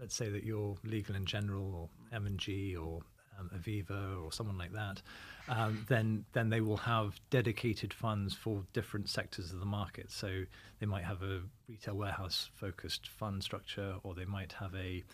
let's 0.00 0.14
say 0.14 0.28
that 0.28 0.44
you're 0.44 0.76
Legal 0.84 1.16
and 1.16 1.26
General 1.26 1.74
or 1.74 1.88
M 2.12 2.26
and 2.26 2.38
G 2.38 2.76
or 2.76 3.00
um, 3.38 3.50
Aviva 3.56 4.22
or 4.22 4.32
someone 4.32 4.58
like 4.58 4.72
that, 4.72 5.02
um, 5.48 5.84
then 5.88 6.24
then 6.32 6.50
they 6.50 6.60
will 6.60 6.76
have 6.78 7.20
dedicated 7.30 7.92
funds 7.92 8.34
for 8.34 8.64
different 8.72 9.08
sectors 9.08 9.52
of 9.52 9.60
the 9.60 9.66
market. 9.66 10.10
So 10.10 10.44
they 10.80 10.86
might 10.86 11.04
have 11.04 11.22
a 11.22 11.42
retail 11.68 11.94
warehouse 11.94 12.50
focused 12.54 13.08
fund 13.08 13.42
structure, 13.42 13.96
or 14.02 14.14
they 14.14 14.24
might 14.24 14.52
have 14.52 14.74
a 14.74 15.04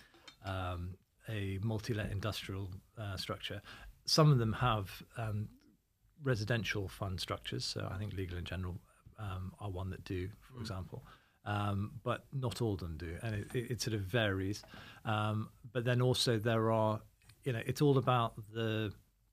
um, 0.44 0.94
a 1.28 1.58
multi-let 1.62 2.10
industrial 2.10 2.70
uh, 2.98 3.16
structure. 3.16 3.62
Some 4.04 4.32
of 4.32 4.38
them 4.38 4.52
have 4.54 4.90
um, 5.16 5.48
residential 6.24 6.88
fund 6.88 7.20
structures. 7.20 7.64
So 7.64 7.88
I 7.92 7.98
think 7.98 8.14
Legal 8.14 8.38
and 8.38 8.46
General 8.46 8.76
um, 9.18 9.52
are 9.60 9.70
one 9.70 9.90
that 9.90 10.04
do, 10.04 10.28
for 10.40 10.60
example. 10.60 11.04
Um, 11.44 11.92
but 12.04 12.24
not 12.32 12.62
all 12.62 12.74
of 12.74 12.80
them 12.80 12.96
do, 12.96 13.16
and 13.20 13.34
it, 13.34 13.48
it, 13.52 13.70
it 13.72 13.80
sort 13.80 13.94
of 13.94 14.02
varies. 14.02 14.62
Um, 15.04 15.48
but 15.72 15.84
then 15.84 16.00
also 16.00 16.38
there 16.38 16.70
are, 16.70 17.00
you 17.42 17.52
know, 17.52 17.60
it's 17.66 17.82
all 17.82 17.98
about 17.98 18.34
the 18.54 18.92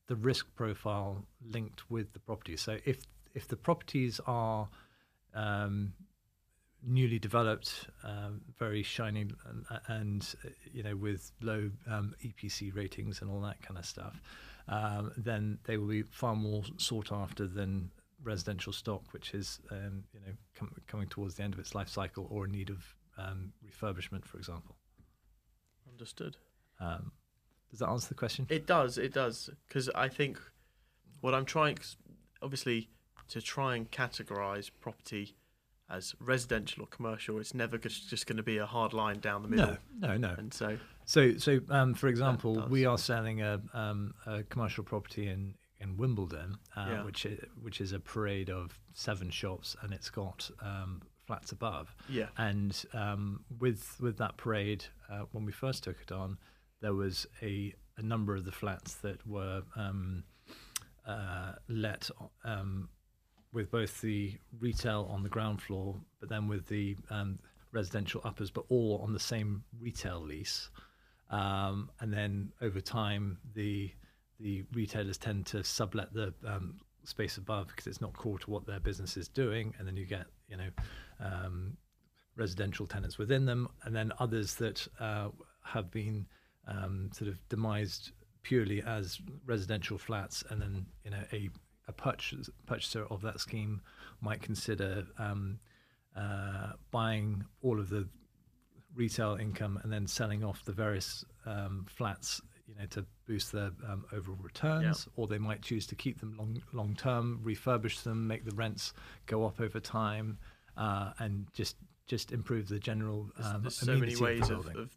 the 0.10 0.16
risk 0.16 0.48
profile 0.56 1.24
linked 1.46 1.90
with 1.90 2.12
the 2.14 2.20
property. 2.20 2.58
So 2.58 2.78
if 2.84 2.98
if 3.36 3.48
the 3.48 3.56
properties 3.56 4.20
are 4.26 4.68
um, 5.36 5.94
newly 6.84 7.20
developed, 7.20 7.88
um, 8.04 8.42
very 8.58 8.82
shiny, 8.82 9.22
and, 9.22 9.66
and 9.88 10.36
uh, 10.44 10.50
you 10.74 10.82
know 10.82 10.96
with 10.96 11.32
low 11.42 11.70
um, 11.88 12.16
EPC 12.26 12.76
ratings 12.76 13.22
and 13.22 13.30
all 13.30 13.40
that 13.42 13.62
kind 13.62 13.78
of 13.78 13.86
stuff, 13.86 14.20
um, 14.68 15.12
then 15.16 15.60
they 15.66 15.78
will 15.78 15.88
be 15.88 16.02
far 16.02 16.36
more 16.36 16.64
sought 16.78 17.12
after 17.12 17.46
than 17.46 17.92
residential 18.24 18.74
stock, 18.74 19.04
which 19.12 19.36
is 19.36 19.60
um, 19.70 20.04
you 20.12 20.20
know 20.22 20.34
com- 20.58 20.76
coming 20.88 21.08
towards 21.08 21.36
the 21.36 21.44
end 21.44 21.54
of 21.54 21.60
its 21.60 21.76
life 21.76 21.88
cycle 21.88 22.28
or 22.32 22.46
in 22.46 22.52
need 22.52 22.72
of 22.72 22.96
um, 23.20 23.54
refurbishment, 23.64 24.26
for 24.26 24.40
example. 24.40 24.76
Understood. 25.88 26.36
Does 27.70 27.80
that 27.80 27.90
answer 27.90 28.10
the 28.10 28.16
question? 28.16 28.46
It 28.50 28.66
does. 28.66 28.98
It 28.98 29.14
does. 29.14 29.50
Because 29.68 29.90
I 29.90 30.08
think 30.08 30.40
what 31.22 31.34
I'm 31.36 31.46
trying, 31.46 31.78
obviously, 32.42 32.90
to 33.30 33.42
try 33.42 33.76
and 33.76 33.90
categorize 33.92 34.72
property 34.80 35.36
as 35.90 36.16
residential 36.20 36.84
or 36.84 36.88
commercial, 36.88 37.40
it's 37.40 37.54
never 37.54 37.78
just, 37.78 38.10
just 38.10 38.28
going 38.28 38.38
to 38.38 38.44
be 38.44 38.58
a 38.58 38.66
hard 38.66 38.94
line 38.94 39.20
down 39.20 39.42
the 39.44 39.48
middle. 39.50 39.78
no, 40.00 40.10
no, 40.10 40.18
no. 40.18 40.36
And 40.38 40.54
so, 40.54 40.78
So, 41.06 41.38
so 41.38 41.60
um, 41.70 41.94
for 41.96 42.08
example, 42.08 42.66
we 42.70 42.86
are 42.86 42.98
selling 42.98 43.42
a, 43.42 43.60
um, 43.74 44.14
a 44.26 44.44
commercial 44.44 44.84
property 44.84 45.28
in 45.28 45.56
in 45.82 45.96
Wimbledon, 45.96 46.58
uh, 46.76 46.88
Yeah. 46.90 47.04
which 47.06 47.26
is, 47.26 47.40
which 47.62 47.80
is 47.80 47.94
a 47.94 48.02
parade 48.02 48.50
of 48.50 48.78
seven 48.94 49.30
shops, 49.30 49.78
and 49.82 49.94
it's 49.94 50.10
got 50.10 50.52
um, 50.62 51.02
flats 51.26 51.54
above. 51.54 51.96
yeah, 52.10 52.26
And 52.38 52.84
um, 52.94 53.46
with 53.60 53.96
with 54.02 54.18
that 54.18 54.36
parade, 54.36 54.84
uh, 55.10 55.22
when 55.32 55.46
we 55.46 55.54
first 55.54 55.86
took 55.86 55.96
it 56.02 56.12
on, 56.12 56.38
there 56.82 56.94
was 56.94 57.28
a, 57.42 57.74
a 57.98 58.02
number 58.02 58.36
of 58.36 58.46
the 58.46 58.52
flats 58.52 58.96
that 58.96 59.26
were 59.28 59.64
um, 59.76 60.24
uh, 61.06 61.54
let 61.68 62.10
um, 62.44 62.90
with 63.52 63.72
both 63.72 64.02
the 64.02 64.38
retail 64.60 65.08
on 65.12 65.24
the 65.24 65.30
ground 65.30 65.62
floor, 65.62 65.96
but 66.20 66.30
then 66.30 66.48
with 66.48 66.68
the 66.68 66.96
um, 67.10 67.40
residential 67.72 68.22
uppers, 68.24 68.52
but 68.52 68.64
all 68.70 69.02
on 69.04 69.14
the 69.14 69.20
same 69.20 69.64
retail 69.80 70.22
lease. 70.22 70.70
Um, 71.30 71.90
and 72.00 72.14
then 72.14 72.52
over 72.62 72.82
time, 72.82 73.38
the 73.54 73.92
the 74.40 74.64
retailers 74.74 75.18
tend 75.18 75.46
to 75.48 75.64
sublet 75.64 76.14
the 76.14 76.34
um, 76.46 76.80
space 77.04 77.38
above 77.38 77.68
because 77.68 77.88
it's 77.88 78.00
not 78.00 78.14
core 78.14 78.40
to 78.40 78.50
what 78.50 78.66
their 78.66 78.80
business 78.80 79.18
is 79.18 79.28
doing, 79.28 79.74
and 79.78 79.88
then 79.88 79.98
you 79.98 80.06
get 80.06 80.26
you 80.48 80.58
know 80.58 80.70
um, 81.20 81.78
residential 82.36 82.88
tenants 82.88 83.18
within 83.18 83.46
them, 83.46 83.68
and 83.84 83.96
then 83.96 84.12
others 84.20 84.56
that 84.56 84.88
uh, 85.00 85.30
have 85.64 85.92
been 85.92 86.26
um, 86.68 87.10
sort 87.14 87.30
of 87.30 87.38
demised 87.50 88.12
purely 88.44 88.82
as 88.84 89.20
residential 89.46 89.98
flats, 89.98 90.44
and 90.50 90.62
then 90.62 90.86
you 91.04 91.12
know 91.12 91.24
a 91.34 91.50
a 91.88 91.92
purchase, 91.92 92.50
purchaser 92.68 93.06
of 93.10 93.22
that 93.24 93.40
scheme 93.40 93.82
might 94.22 94.42
consider 94.42 95.06
um, 95.18 95.60
uh, 96.16 96.74
buying 96.92 97.44
all 97.64 97.80
of 97.80 97.90
the 97.90 98.08
retail 98.96 99.38
income 99.40 99.80
and 99.84 99.92
then 99.92 100.06
selling 100.06 100.44
off 100.44 100.64
the 100.66 100.72
various 100.72 101.26
um, 101.48 101.86
flats, 101.90 102.42
you 102.68 102.76
know, 102.76 102.86
to 102.88 103.04
boost 103.28 103.52
their 103.52 103.72
um, 103.88 104.06
overall 104.14 104.38
returns, 104.42 105.08
or 105.16 105.26
they 105.28 105.40
might 105.40 105.62
choose 105.64 105.88
to 105.88 105.96
keep 105.96 106.20
them 106.20 106.36
long 106.38 106.62
long 106.74 106.96
term, 106.96 107.40
refurbish 107.44 108.04
them, 108.04 108.28
make 108.28 108.46
the 108.46 108.56
rents 108.56 108.94
go 109.26 109.46
up 109.46 109.60
over 109.60 109.80
time, 109.80 110.38
uh, 110.78 111.12
and 111.20 111.48
just 111.54 111.76
just 112.06 112.32
improve 112.32 112.68
the 112.68 112.80
general. 112.80 113.30
there's, 113.36 113.54
Um, 113.54 113.62
there's 113.64 113.76
so 113.78 113.86
many 113.98 114.14
amenity 114.14 114.14
of 114.14 114.20
the 114.20 114.26
ways 114.26 114.50
of, 114.50 114.76
of 114.76 114.90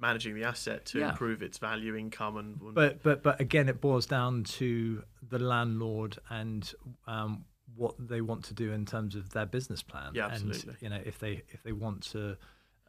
managing 0.00 0.34
the 0.34 0.44
asset 0.44 0.84
to 0.86 0.98
Yeah. 1.00 1.10
improve 1.10 1.42
its 1.42 1.58
value, 1.58 1.94
income, 1.96 2.36
and, 2.36 2.60
and 2.60 2.74
But 2.74 3.02
but 3.02 3.22
but 3.22 3.40
again, 3.40 3.68
it 3.68 3.80
boils 3.80 4.06
down 4.06 4.44
to 4.44 5.02
the 5.28 5.38
landlord 5.38 6.18
and 6.30 6.72
um, 7.06 7.44
what 7.74 7.94
they 7.98 8.20
want 8.20 8.44
to 8.44 8.54
do 8.54 8.72
in 8.72 8.86
terms 8.86 9.14
of 9.14 9.30
their 9.30 9.46
business 9.46 9.82
plan. 9.82 10.12
Yeah, 10.14 10.26
And 10.26 10.50
absolutely. 10.50 10.74
you 10.80 10.88
know, 10.88 11.00
if 11.04 11.18
they 11.18 11.42
if 11.48 11.62
they 11.62 11.72
want 11.72 12.02
to, 12.12 12.36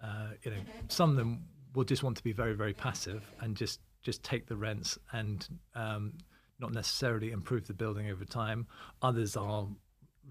uh, 0.03 0.29
you 0.43 0.51
know, 0.51 0.57
some 0.87 1.09
of 1.09 1.15
them 1.15 1.45
will 1.73 1.83
just 1.83 2.03
want 2.03 2.17
to 2.17 2.23
be 2.23 2.31
very 2.31 2.53
very 2.53 2.73
passive 2.73 3.31
and 3.41 3.55
just 3.55 3.79
just 4.01 4.23
take 4.23 4.47
the 4.47 4.55
rents 4.55 4.97
and 5.11 5.47
um, 5.75 6.13
not 6.59 6.71
necessarily 6.73 7.31
improve 7.31 7.67
the 7.67 7.73
building 7.73 8.09
over 8.09 8.25
time. 8.25 8.67
Others 9.01 9.35
are 9.35 9.67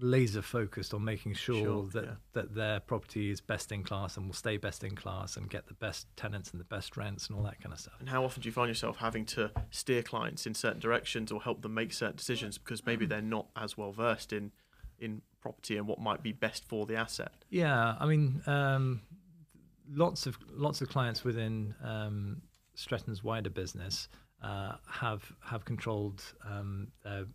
laser 0.01 0.41
focused 0.41 0.93
on 0.93 1.03
making 1.03 1.33
sure, 1.33 1.63
Sure, 1.63 1.83
that 1.93 2.03
yeah. 2.05 2.11
that 2.33 2.55
their 2.55 2.79
property 2.79 3.29
is 3.31 3.41
best 3.41 3.71
in 3.71 3.83
class 3.83 4.17
and 4.17 4.25
will 4.27 4.33
stay 4.33 4.57
best 4.57 4.83
in 4.83 4.95
class 4.95 5.37
and 5.37 5.49
get 5.49 5.67
the 5.67 5.73
best 5.73 6.07
tenants 6.15 6.51
and 6.51 6.59
the 6.59 6.65
best 6.65 6.95
rents 6.97 7.27
and 7.27 7.37
all 7.37 7.43
that 7.43 7.59
kind 7.61 7.73
of 7.73 7.79
stuff. 7.79 7.95
And 7.99 8.09
how 8.09 8.23
often 8.23 8.41
do 8.41 8.47
you 8.49 8.53
find 8.53 8.69
yourself 8.69 8.97
having 8.97 9.25
to 9.27 9.51
steer 9.71 10.01
clients 10.03 10.45
in 10.47 10.53
certain 10.53 10.79
directions 10.79 11.31
or 11.31 11.41
help 11.41 11.61
them 11.61 11.73
make 11.73 11.91
certain 11.93 12.15
decisions 12.15 12.57
because 12.57 12.85
maybe 12.85 13.05
Hmm. 13.05 13.09
they're 13.09 13.21
not 13.21 13.47
as 13.55 13.77
well 13.77 13.91
versed 13.91 14.31
in 14.33 14.51
in 14.99 15.21
property 15.41 15.77
and 15.77 15.87
what 15.87 15.99
might 15.99 16.21
be 16.21 16.33
best 16.33 16.65
for 16.67 16.85
the 16.85 16.95
asset? 16.95 17.31
Yeah, 17.49 17.95
I 17.99 18.05
mean, 18.05 18.41
um, 18.45 19.01
lots 19.89 20.25
of 20.27 20.37
lots 20.51 20.81
of 20.81 20.89
clients 20.89 21.23
within 21.23 21.73
um, 21.83 22.41
Stretton's 22.75 23.23
wider 23.23 23.49
business 23.49 24.07
uh, 24.41 24.75
have 24.89 25.31
have 25.41 25.65
controlled 25.65 26.21
um, 26.45 26.91
their, 27.03 27.25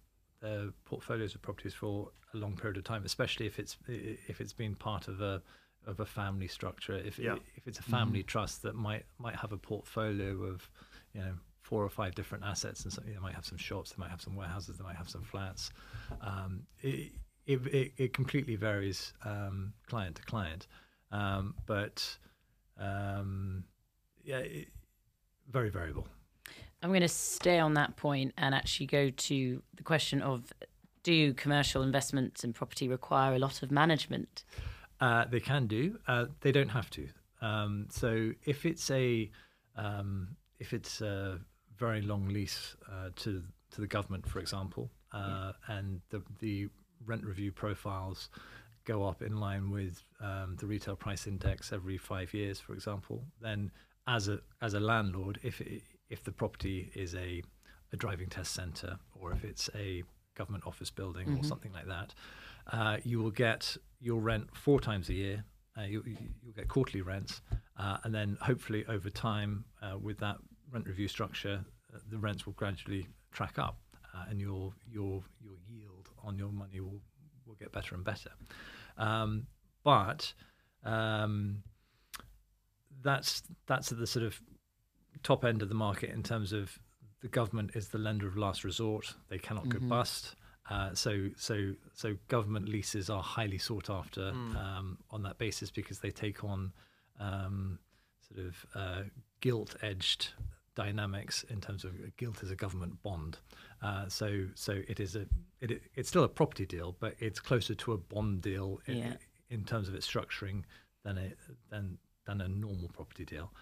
their 0.44 0.68
portfolios 0.84 1.34
of 1.34 1.42
properties 1.42 1.74
for 1.74 2.10
a 2.34 2.36
long 2.36 2.54
period 2.56 2.76
of 2.76 2.84
time, 2.84 3.04
especially 3.04 3.46
if 3.46 3.58
it's 3.58 3.76
if 3.88 4.40
it's 4.40 4.52
been 4.52 4.74
part 4.74 5.08
of 5.08 5.20
a 5.20 5.42
of 5.86 6.00
a 6.00 6.06
family 6.06 6.48
structure. 6.48 6.96
If 6.96 7.18
Yeah. 7.18 7.38
if 7.56 7.66
it's 7.66 7.78
a 7.78 7.82
family 7.82 8.22
trust 8.22 8.62
that 8.62 8.74
might 8.74 9.04
might 9.18 9.36
have 9.36 9.52
a 9.52 9.56
portfolio 9.58 10.42
of 10.44 10.68
you 11.14 11.20
know 11.20 11.34
four 11.62 11.82
or 11.82 11.88
five 11.88 12.14
different 12.14 12.44
assets, 12.44 12.84
and 12.84 12.92
so, 12.92 13.02
you 13.06 13.14
know, 13.14 13.20
might 13.22 13.34
have 13.34 13.46
some 13.46 13.56
shops, 13.56 13.92
they 13.92 13.98
might 13.98 14.10
have 14.10 14.20
some 14.20 14.36
warehouses, 14.36 14.76
they 14.76 14.84
might 14.84 14.96
have 14.96 15.08
some 15.08 15.22
flats. 15.22 15.70
Um, 16.20 16.66
it, 16.82 17.12
it, 17.46 17.66
it, 17.66 17.92
it 17.96 18.12
completely 18.12 18.56
varies 18.56 19.14
um, 19.24 19.72
client 19.86 20.16
to 20.16 20.22
client, 20.22 20.66
um, 21.10 21.54
but 21.64 22.18
um, 22.78 23.64
yeah, 24.22 24.38
it, 24.38 24.68
very 25.50 25.70
variable. 25.70 26.06
I'm 26.84 26.90
going 26.90 27.00
to 27.00 27.08
stay 27.08 27.58
on 27.58 27.72
that 27.74 27.96
point 27.96 28.34
and 28.36 28.54
actually 28.54 28.84
go 28.84 29.08
to 29.08 29.62
the 29.74 29.82
question 29.82 30.20
of 30.20 30.52
do 31.02 31.32
commercial 31.32 31.82
investments 31.82 32.44
in 32.44 32.52
property 32.52 32.88
require 32.88 33.34
a 33.34 33.38
lot 33.38 33.62
of 33.62 33.70
management? 33.70 34.44
Uh, 35.00 35.24
they 35.24 35.40
can 35.40 35.66
do. 35.66 35.98
Uh, 36.06 36.26
they 36.42 36.52
don't 36.52 36.68
have 36.68 36.90
to. 36.90 37.08
Um, 37.40 37.86
so 37.88 38.32
if 38.44 38.66
it's 38.66 38.90
a 38.90 39.30
um, 39.76 40.36
if 40.58 40.74
it's 40.74 41.00
a 41.00 41.40
very 41.78 42.02
long 42.02 42.28
lease 42.28 42.76
uh, 42.92 43.08
to 43.16 43.42
to 43.70 43.80
the 43.80 43.86
government, 43.86 44.28
for 44.28 44.40
example, 44.40 44.90
uh, 45.14 45.52
and 45.68 46.02
the 46.10 46.22
the 46.40 46.68
rent 47.06 47.24
review 47.24 47.50
profiles 47.50 48.28
go 48.84 49.08
up 49.08 49.22
in 49.22 49.38
line 49.40 49.70
with 49.70 50.02
um, 50.20 50.54
the 50.60 50.66
retail 50.66 50.96
price 50.96 51.26
index 51.26 51.72
every 51.72 51.96
five 51.96 52.34
years, 52.34 52.60
for 52.60 52.74
example, 52.74 53.24
then 53.40 53.70
as 54.06 54.28
a 54.28 54.38
as 54.60 54.74
a 54.74 54.80
landlord, 54.80 55.38
if 55.42 55.62
it, 55.62 55.82
if 56.08 56.22
the 56.24 56.32
property 56.32 56.90
is 56.94 57.14
a 57.14 57.42
a 57.92 57.96
driving 57.96 58.28
test 58.28 58.52
centre 58.54 58.98
or 59.14 59.32
if 59.32 59.44
it's 59.44 59.70
a 59.76 60.02
government 60.34 60.64
office 60.66 60.90
building 60.90 61.26
Mm-hmm. 61.28 61.40
or 61.40 61.44
something 61.44 61.72
like 61.72 61.86
that, 61.86 62.12
uh, 62.72 62.96
you 63.04 63.20
will 63.20 63.30
get 63.30 63.76
your 64.00 64.20
rent 64.20 64.48
four 64.56 64.80
times 64.80 65.08
a 65.08 65.14
year. 65.14 65.44
Uh, 65.78 65.82
you, 65.82 66.02
you'll 66.42 66.52
get 66.54 66.66
quarterly 66.68 67.02
rents, 67.02 67.40
uh, 67.78 67.98
and 68.04 68.14
then 68.14 68.36
hopefully 68.40 68.84
over 68.88 69.10
time, 69.10 69.64
uh, 69.82 69.96
with 69.98 70.18
that 70.18 70.36
rent 70.72 70.86
review 70.86 71.08
structure, 71.08 71.64
uh, 71.94 71.98
the 72.10 72.18
rents 72.18 72.46
will 72.46 72.52
gradually 72.54 73.06
track 73.32 73.58
up, 73.58 73.78
uh, 74.14 74.24
and 74.28 74.40
your 74.40 74.72
your 74.90 75.22
your 75.40 75.54
yield 75.68 76.08
on 76.22 76.38
your 76.38 76.50
money 76.52 76.80
will 76.80 77.00
will 77.46 77.56
get 77.56 77.72
better 77.72 77.94
and 77.94 78.04
better. 78.04 78.30
Um, 78.98 79.46
but 79.82 80.32
um, 80.84 81.62
that's 83.02 83.42
that's 83.66 83.90
at 83.92 83.98
the 83.98 84.06
sort 84.06 84.24
of 84.24 84.40
top 85.22 85.44
end 85.44 85.62
of 85.62 85.68
the 85.68 85.74
market 85.74 86.10
in 86.10 86.22
terms 86.22 86.52
of 86.52 86.78
the 87.22 87.28
government 87.28 87.70
is 87.74 87.88
the 87.88 87.98
lender 87.98 88.26
of 88.26 88.36
last 88.36 88.64
resort. 88.64 89.14
They 89.28 89.38
cannot 89.38 89.68
go 89.68 89.78
bust. 89.80 90.34
Uh, 90.70 90.94
so 90.94 91.28
so 91.36 91.72
so 91.94 92.16
government 92.28 92.68
leases 92.68 93.10
are 93.10 93.22
highly 93.22 93.58
sought 93.58 93.90
after 93.90 94.28
um, 94.30 94.98
on 95.10 95.22
that 95.22 95.36
basis 95.38 95.70
because 95.70 95.98
they 96.00 96.10
take 96.10 96.42
on 96.44 96.72
um, 97.20 97.78
sort 98.26 98.46
of 98.46 98.66
uh, 98.74 99.02
gilt-edged 99.40 100.28
dynamics 100.74 101.44
in 101.50 101.60
terms 101.60 101.84
of 101.84 101.92
gilt 102.16 102.42
is 102.42 102.50
a 102.50 102.56
government 102.56 103.00
bond. 103.02 103.38
Uh, 103.82 104.08
so 104.08 104.46
so 104.54 104.80
it 104.88 105.00
is 105.00 105.14
a 105.16 105.26
it, 105.60 105.82
it's 105.94 106.08
still 106.08 106.24
a 106.24 106.28
property 106.28 106.66
deal, 106.66 106.96
but 106.98 107.14
it's 107.20 107.40
closer 107.40 107.74
to 107.74 107.92
a 107.92 107.98
bond 107.98 108.40
deal 108.42 108.80
in, 108.86 108.96
Yeah. 108.96 109.12
in 109.50 109.64
terms 109.64 109.88
of 109.88 109.94
its 109.94 110.06
structuring 110.10 110.62
than 111.04 111.18
a 111.18 111.32
than 111.70 111.98
than 112.26 112.40
a 112.40 112.48
normal 112.48 112.88
property 112.88 113.24
deal. 113.26 113.52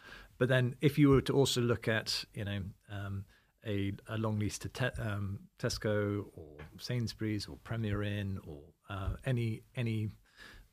But 0.42 0.48
then 0.48 0.74
if 0.80 0.98
you 0.98 1.08
were 1.10 1.20
to 1.20 1.32
also 1.34 1.60
look 1.60 1.86
at 1.86 2.24
you 2.34 2.44
know 2.44 2.62
um, 2.90 3.26
a, 3.64 3.92
a 4.08 4.18
long 4.18 4.40
lease 4.40 4.58
to 4.58 4.68
te- 4.68 5.00
um, 5.00 5.38
Tesco 5.56 6.24
or 6.34 6.56
Sainsbury's 6.80 7.46
or 7.46 7.58
Premier 7.62 8.02
Inn 8.02 8.40
or 8.44 8.58
uh, 8.90 9.10
any 9.24 9.62
any 9.76 10.08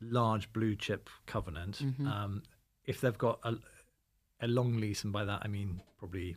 large 0.02 0.52
blue 0.54 0.76
chip 0.76 1.08
covenant, 1.28 1.82
um, 2.08 2.42
if 2.86 3.00
they've 3.00 3.16
got 3.20 3.38
a, 3.44 3.58
a 4.42 4.48
long 4.48 4.78
lease, 4.78 5.04
and 5.04 5.14
by 5.14 5.24
that 5.24 5.44
I 5.46 5.48
mean 5.48 5.84
probably 6.00 6.36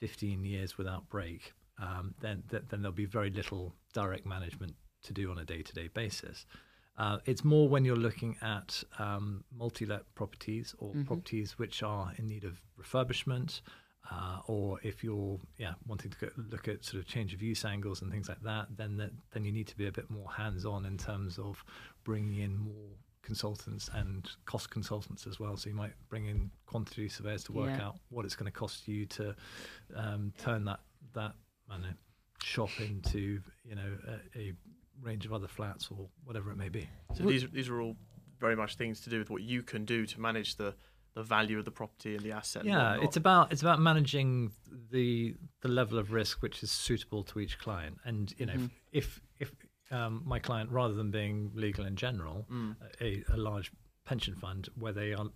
15 0.00 0.44
years 0.44 0.76
without 0.76 1.08
break, 1.08 1.54
um, 1.80 2.14
then 2.20 2.42
th- 2.50 2.64
then 2.68 2.82
there'll 2.82 2.94
be 2.94 3.06
very 3.06 3.30
little 3.30 3.74
direct 3.94 4.26
management 4.26 4.74
to 5.04 5.14
do 5.14 5.30
on 5.30 5.38
a 5.38 5.46
day-to-day 5.46 5.88
basis. 5.94 6.44
Uh, 6.98 7.18
it's 7.26 7.44
more 7.44 7.68
when 7.68 7.84
you're 7.84 7.96
looking 7.96 8.36
at 8.40 8.82
um, 8.98 9.44
multi-let 9.54 10.02
properties 10.14 10.74
or 10.78 10.94
properties 11.04 11.58
which 11.58 11.82
are 11.82 12.12
in 12.16 12.26
need 12.26 12.44
of 12.44 12.60
refurbishment, 12.80 13.60
uh, 14.10 14.38
or 14.46 14.78
if 14.82 15.02
you're 15.04 15.38
yeah 15.58 15.74
wanting 15.86 16.10
to 16.10 16.18
go, 16.18 16.28
look 16.50 16.68
at 16.68 16.84
sort 16.84 17.02
of 17.02 17.06
change 17.08 17.34
of 17.34 17.42
use 17.42 17.64
angles 17.64 18.02
and 18.02 18.10
things 18.10 18.28
like 18.28 18.40
that, 18.42 18.66
then 18.76 18.96
that, 18.96 19.10
then 19.32 19.44
you 19.44 19.52
need 19.52 19.66
to 19.66 19.76
be 19.76 19.86
a 19.88 19.92
bit 19.92 20.08
more 20.10 20.30
hands-on 20.30 20.86
in 20.86 20.96
terms 20.96 21.38
of 21.38 21.62
bringing 22.04 22.40
in 22.40 22.56
more 22.56 22.88
consultants 23.22 23.90
and 23.92 24.30
cost 24.44 24.70
consultants 24.70 25.26
as 25.26 25.40
well. 25.40 25.56
So 25.56 25.68
you 25.68 25.74
might 25.74 25.92
bring 26.08 26.26
in 26.26 26.50
quantity 26.66 27.08
surveyors 27.08 27.42
to 27.44 27.52
work 27.52 27.72
Yeah. 27.76 27.86
out 27.88 27.96
what 28.08 28.24
it's 28.24 28.36
going 28.36 28.50
to 28.50 28.56
cost 28.56 28.86
you 28.86 29.04
to 29.06 29.34
um, 29.94 30.32
turn 30.38 30.64
that 30.64 30.80
that 31.12 31.34
know, 31.68 31.76
shop 32.42 32.70
into 32.80 33.40
you 33.64 33.74
know 33.74 33.98
a, 34.08 34.38
a 34.38 34.52
range 35.02 35.26
of 35.26 35.32
other 35.32 35.48
flats 35.48 35.88
or 35.90 36.08
whatever 36.24 36.50
it 36.50 36.56
may 36.56 36.68
be. 36.68 36.88
So 37.14 37.24
these 37.24 37.46
these 37.50 37.68
are 37.68 37.80
all 37.80 37.96
very 38.40 38.56
much 38.56 38.76
things 38.76 39.00
to 39.02 39.10
do 39.10 39.18
with 39.18 39.30
what 39.30 39.42
you 39.42 39.62
can 39.62 39.84
do 39.84 40.06
to 40.06 40.20
manage 40.20 40.56
the 40.56 40.74
the 41.14 41.22
value 41.22 41.58
of 41.58 41.64
the 41.64 41.70
property 41.70 42.14
and 42.14 42.22
the 42.22 42.32
asset. 42.32 42.64
Yeah, 42.64 42.98
it's 43.00 43.16
about 43.16 43.50
it's 43.52 43.62
about 43.62 43.80
managing 43.80 44.52
the 44.90 45.34
the 45.62 45.68
level 45.68 45.98
of 45.98 46.12
risk 46.12 46.42
which 46.42 46.62
is 46.62 46.70
suitable 46.70 47.22
to 47.24 47.40
each 47.40 47.58
client. 47.58 47.96
And 48.04 48.32
you 48.38 48.46
know, 48.46 48.52
Mm-hmm. 48.54 48.66
if 48.92 49.20
if 49.38 49.50
um, 49.90 50.22
my 50.26 50.38
client, 50.40 50.70
rather 50.70 50.94
than 50.94 51.10
being 51.10 51.52
Legal 51.54 51.84
and 51.86 51.96
General, 51.96 52.44
Mm. 52.50 52.76
a, 53.00 53.24
a 53.32 53.36
large 53.36 53.70
pension 54.04 54.34
fund 54.34 54.68
where 54.78 54.92
they 54.92 55.14
are 55.14 55.26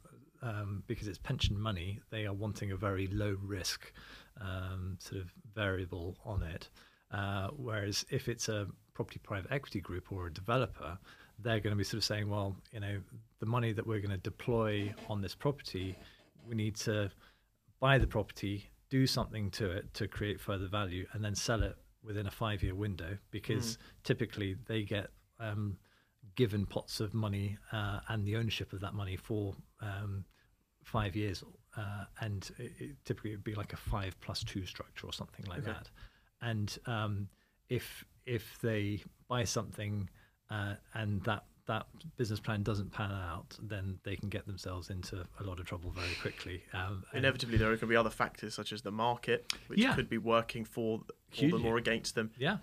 um, 0.43 0.83
because 0.87 1.07
it's 1.09 1.19
pension 1.19 1.59
money, 1.59 2.01
they 2.11 2.27
are 2.27 2.33
wanting 2.35 2.73
a 2.73 2.77
very 2.77 3.07
low 3.07 3.37
risk 3.41 3.93
um, 4.41 4.97
sort 4.99 5.21
of 5.21 5.33
variable 5.55 6.17
on 6.25 6.43
it. 6.43 6.69
Uh, 7.11 7.49
whereas 7.57 8.05
if 8.11 8.29
it's 8.29 8.49
a 8.49 8.67
property 9.01 9.19
private 9.23 9.51
equity 9.51 9.81
group 9.81 10.13
or 10.13 10.27
a 10.27 10.33
developer, 10.33 10.99
they're 11.39 11.59
going 11.59 11.71
to 11.71 11.77
be 11.77 11.83
sort 11.85 11.97
of 11.97 12.05
saying, 12.05 12.29
well, 12.29 12.55
you 12.71 12.81
know, 12.81 13.01
the 13.39 13.47
money 13.47 13.73
that 13.73 13.87
we're 13.87 13.99
going 13.99 14.11
to 14.11 14.19
deploy 14.19 14.93
on 15.09 15.23
this 15.23 15.35
property, 15.35 15.97
we 16.47 16.55
need 16.55 16.77
to 16.77 17.11
buy 17.81 17.97
the 17.97 18.07
property, 18.07 18.71
do 18.91 19.07
something 19.07 19.51
to 19.53 19.71
it 19.71 19.95
to 19.95 20.07
create 20.07 20.39
further 20.39 20.67
value, 20.67 21.07
and 21.15 21.25
then 21.25 21.35
sell 21.35 21.63
it 21.63 21.77
within 22.05 22.27
a 22.27 22.31
five 22.31 22.63
year 22.63 22.75
window 22.75 23.17
because 23.31 23.79
typically 24.05 24.55
they 24.67 24.83
get 24.83 25.09
um, 25.39 25.79
given 26.37 26.67
pots 26.67 27.01
of 27.01 27.15
money 27.15 27.57
uh, 27.73 28.01
and 28.09 28.27
the 28.27 28.37
ownership 28.37 28.75
of 28.75 28.81
that 28.81 28.93
money 28.93 29.17
for 29.17 29.55
um, 29.81 30.27
five 30.85 31.17
years. 31.17 31.43
Uh, 31.75 32.05
and 32.21 32.51
it, 32.59 32.73
it 32.79 32.97
typically 33.07 33.31
would 33.31 33.45
be 33.45 33.55
like 33.55 33.73
a 33.73 33.79
five 33.79 34.15
plus 34.21 34.45
two 34.45 34.67
structure 34.67 35.07
or 35.07 35.13
something 35.15 35.47
like 35.47 35.61
Okay. 35.61 35.69
that. 35.69 35.89
And 36.43 36.79
um, 36.85 37.29
if 37.71 38.05
if 38.27 38.59
they 38.63 39.03
buy 39.29 39.45
something 39.45 40.09
uh, 40.51 40.75
and 40.95 41.23
that 41.25 41.45
that 41.67 41.87
business 42.17 42.41
plan 42.41 42.65
doesn't 42.65 42.91
pan 42.91 43.13
out, 43.13 43.57
then 43.63 43.97
they 44.03 44.17
can 44.17 44.29
get 44.29 44.45
themselves 44.45 44.91
into 44.91 45.25
a 45.39 45.45
lot 45.45 45.61
of 45.61 45.67
trouble 45.67 45.91
very 45.93 46.15
quickly. 46.21 46.65
Um, 46.73 47.05
Inevitably, 47.15 47.59
there 47.59 47.69
are 47.69 47.73
going 47.77 47.81
to 47.81 47.87
be 47.87 47.95
other 47.95 48.11
factors 48.11 48.55
such 48.55 48.73
as 48.73 48.83
the 48.83 48.91
market, 48.91 49.53
which 49.69 49.79
Yeah. 49.79 49.95
could 49.95 50.09
be 50.09 50.19
working 50.19 50.65
for 50.65 51.03
for 51.31 51.49
them 51.49 51.65
or 51.65 51.77
against 51.77 52.15
them. 52.17 52.33
yeah. 52.39 52.59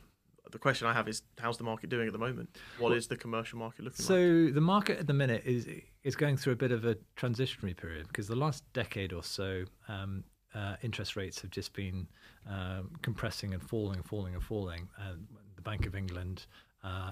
The 0.52 0.60
question 0.60 0.88
I 0.88 0.94
have 0.94 1.10
is, 1.10 1.24
how's 1.40 1.58
the 1.58 1.66
market 1.66 1.90
doing 1.90 2.08
at 2.08 2.14
the 2.14 2.20
moment? 2.20 2.58
What 2.80 2.94
is 2.94 3.08
the 3.08 3.18
commercial 3.18 3.60
market 3.60 3.84
looking 3.84 3.98
like? 4.04 4.08
So 4.08 4.48
the 4.50 4.62
market 4.62 4.98
at 5.00 5.08
the 5.08 5.14
minute 5.14 5.44
is 5.46 5.68
is 6.04 6.16
going 6.16 6.36
through 6.38 6.54
a 6.54 6.58
bit 6.58 6.72
of 6.72 6.84
a 6.86 6.96
transitionary 7.18 7.76
period 7.76 8.08
because 8.08 8.28
the 8.28 8.36
last 8.36 8.64
decade 8.74 9.12
or 9.14 9.24
so, 9.24 9.66
um, 9.90 10.24
uh, 10.54 10.76
interest 10.82 11.16
rates 11.18 11.42
have 11.42 11.52
just 11.52 11.74
been 11.74 12.08
um, 12.50 12.92
compressing 13.02 13.54
and 13.54 13.62
falling 13.62 14.02
falling 14.04 14.34
and 14.36 14.44
falling. 14.44 14.88
And 14.98 15.28
Bank 15.68 15.86
of 15.86 15.96
England 15.96 16.46
uh, 16.82 17.12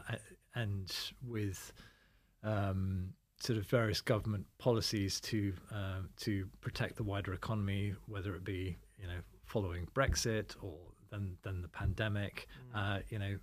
and 0.55 0.89
with 1.27 1.73
um, 2.41 3.09
sort 3.37 3.59
of 3.59 3.67
various 3.67 3.99
government 3.99 4.45
policies 4.59 5.19
to 5.19 5.53
uh, 5.73 5.99
to 6.21 6.47
protect 6.61 6.95
the 6.95 7.03
wider 7.03 7.33
economy, 7.33 7.93
whether 8.07 8.33
it 8.33 8.45
be 8.45 8.77
you 8.97 9.07
know 9.07 9.19
following 9.43 9.85
Brexit 9.93 10.55
or 10.61 10.77
then 11.11 11.35
then 11.43 11.61
the 11.61 11.67
pandemic. 11.67 12.47
Uh, 12.73 12.99
you 13.09 13.19
know, 13.19 13.37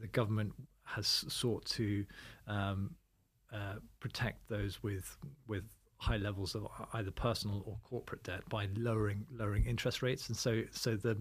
the 0.00 0.08
government 0.08 0.52
has 0.84 1.06
sought 1.28 1.64
to 1.64 2.04
um, 2.46 2.94
uh, 3.54 3.76
protect 4.00 4.46
those 4.50 4.82
with 4.82 5.16
with 5.46 5.64
high 5.96 6.18
levels 6.18 6.54
of 6.54 6.66
either 6.92 7.10
personal 7.10 7.62
or 7.64 7.78
corporate 7.88 8.22
debt 8.22 8.46
by 8.50 8.68
lowering 8.76 9.24
lowering 9.32 9.64
interest 9.64 10.02
rates, 10.02 10.28
and 10.28 10.36
so 10.36 10.62
so 10.72 10.94
the 10.94 11.16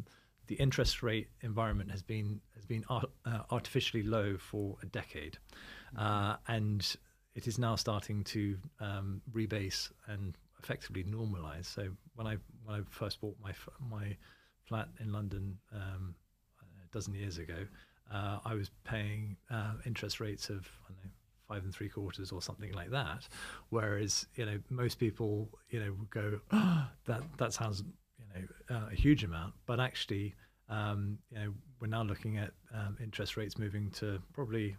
the 0.47 0.55
interest 0.55 1.03
rate 1.03 1.27
environment 1.41 1.91
has 1.91 2.01
been 2.01 2.39
has 2.55 2.65
been 2.65 2.84
art, 2.89 3.10
uh, 3.25 3.39
artificially 3.51 4.03
low 4.03 4.38
for 4.38 4.77
a 4.84 4.86
decade, 4.86 5.38
uh, 5.97 6.36
and 6.47 6.95
it 7.36 7.47
is 7.47 7.60
now 7.60 7.75
starting 7.75 8.23
to 8.23 8.58
um, 8.79 9.21
rebase 9.34 9.91
and 10.08 10.38
effectively 10.62 11.03
normalize. 11.03 11.65
So 11.65 11.89
when 12.15 12.27
I 12.27 12.38
when 12.63 12.79
I 12.79 12.84
first 12.89 13.21
bought 13.21 13.36
my 13.41 13.53
my 13.89 14.15
flat 14.63 14.89
in 14.99 15.12
London 15.12 15.58
um, 15.73 16.15
a 16.62 16.93
dozen 16.93 17.13
years 17.13 17.38
ago, 17.38 17.65
uh, 18.12 18.39
I 18.45 18.53
was 18.55 18.71
paying 18.84 19.38
uh, 19.51 19.73
interest 19.86 20.19
rates 20.19 20.49
of 20.49 20.67
I 20.88 20.93
don't 20.93 21.03
know 21.03 21.12
five 21.47 21.63
and 21.63 21.73
three 21.73 21.89
quarters 21.89 22.31
or 22.31 22.41
something 22.41 22.73
like 22.73 22.89
that. 22.91 23.27
Whereas 23.69 24.25
you 24.36 24.45
know 24.45 24.60
most 24.69 24.99
people 24.99 25.49
you 25.69 25.79
know 25.79 25.93
would 25.99 26.10
go 26.10 26.39
oh, 26.51 26.88
that 27.05 27.21
that 27.38 27.53
sounds 27.53 27.84
know 28.35 28.75
uh, 28.75 28.89
a 28.91 28.95
huge 28.95 29.23
amount, 29.23 29.53
but 29.65 29.79
actually 29.79 30.35
um, 30.69 31.17
you 31.29 31.39
know 31.39 31.53
we're 31.79 31.87
now 31.87 32.03
looking 32.03 32.37
at 32.37 32.51
um, 32.73 32.97
interest 33.01 33.37
rates 33.37 33.57
moving 33.57 33.89
to 33.91 34.19
probably 34.33 34.75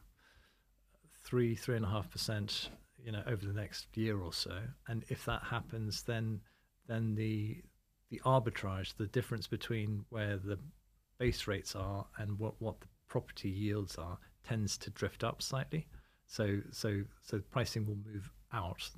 three 1.24 1.54
three 1.54 1.76
and 1.76 1.84
a 1.84 1.88
half 1.88 2.10
percent 2.10 2.70
you 3.04 3.12
know 3.12 3.22
over 3.26 3.44
the 3.46 3.52
next 3.52 3.86
year 3.96 4.20
or 4.20 4.32
so, 4.32 4.58
and 4.88 5.04
if 5.08 5.24
that 5.24 5.42
happens, 5.42 6.02
then 6.02 6.40
then 6.88 7.14
the 7.14 7.62
the 8.10 8.20
arbitrage, 8.24 8.96
the 8.96 9.06
difference 9.06 9.46
between 9.46 10.04
where 10.10 10.36
the 10.36 10.58
base 11.18 11.46
rates 11.46 11.74
are 11.74 12.06
and 12.18 12.38
what, 12.38 12.54
what 12.60 12.80
the 12.80 12.86
property 13.08 13.48
yields 13.48 13.96
are, 13.96 14.18
tends 14.46 14.78
to 14.78 14.90
drift 14.90 15.24
up 15.24 15.42
slightly. 15.42 15.86
So 16.26 16.60
so 16.70 17.02
so 17.22 17.40
pricing 17.50 17.86
will 17.86 17.98
move 18.12 18.30
out. 18.52 18.88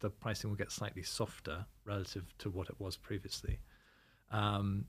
The 0.00 0.10
pricing 0.10 0.50
will 0.50 0.56
get 0.56 0.72
slightly 0.72 1.02
softer 1.02 1.66
relative 1.84 2.24
to 2.38 2.50
what 2.50 2.68
it 2.68 2.76
was 2.78 2.96
previously. 2.96 3.58
Um, 4.30 4.86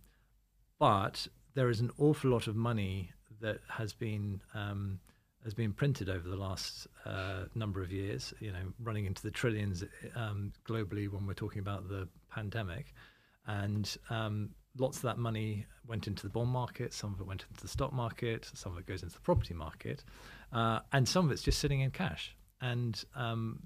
but 0.80 1.28
there 1.54 1.70
is 1.70 1.80
an 1.80 1.92
awful 1.98 2.32
lot 2.32 2.48
of 2.48 2.56
money 2.56 3.12
that 3.42 3.60
has 3.70 3.94
been 3.94 4.42
um, 4.54 5.00
has 5.44 5.54
been 5.54 5.74
printed 5.74 6.10
over 6.10 6.30
the 6.30 6.36
last 6.36 6.88
uh, 7.06 7.46
number 7.56 7.82
of 7.82 7.92
years, 7.92 8.34
you 8.40 8.52
know, 8.52 8.74
running 8.80 9.06
into 9.06 9.24
the 9.24 9.32
trillions 9.32 9.84
um, 10.16 10.54
globally 10.68 11.10
when 11.12 11.26
we're 11.26 11.34
talking 11.34 11.60
about 11.60 11.90
the 11.90 12.08
pandemic. 12.30 12.94
And 13.48 13.98
um, 14.12 14.52
lots 14.78 14.98
of 14.98 15.04
that 15.04 15.18
money 15.18 15.66
went 15.88 16.08
into 16.08 16.24
the 16.24 16.30
bond 16.30 16.50
market, 16.50 16.94
some 16.94 17.14
of 17.14 17.20
it 17.20 17.26
went 17.26 17.46
into 17.50 17.62
the 17.62 17.68
stock 17.68 17.92
market, 17.92 18.50
some 18.54 18.74
of 18.74 18.78
it 18.78 18.86
goes 18.86 19.02
into 19.02 19.16
the 19.16 19.22
property 19.22 19.56
market, 19.56 20.04
uh, 20.54 20.80
and 20.94 21.08
some 21.08 21.26
of 21.26 21.32
it's 21.32 21.42
just 21.42 21.60
sitting 21.60 21.82
in 21.82 21.90
cash. 21.90 22.36
And 22.62 23.04
um, 23.16 23.64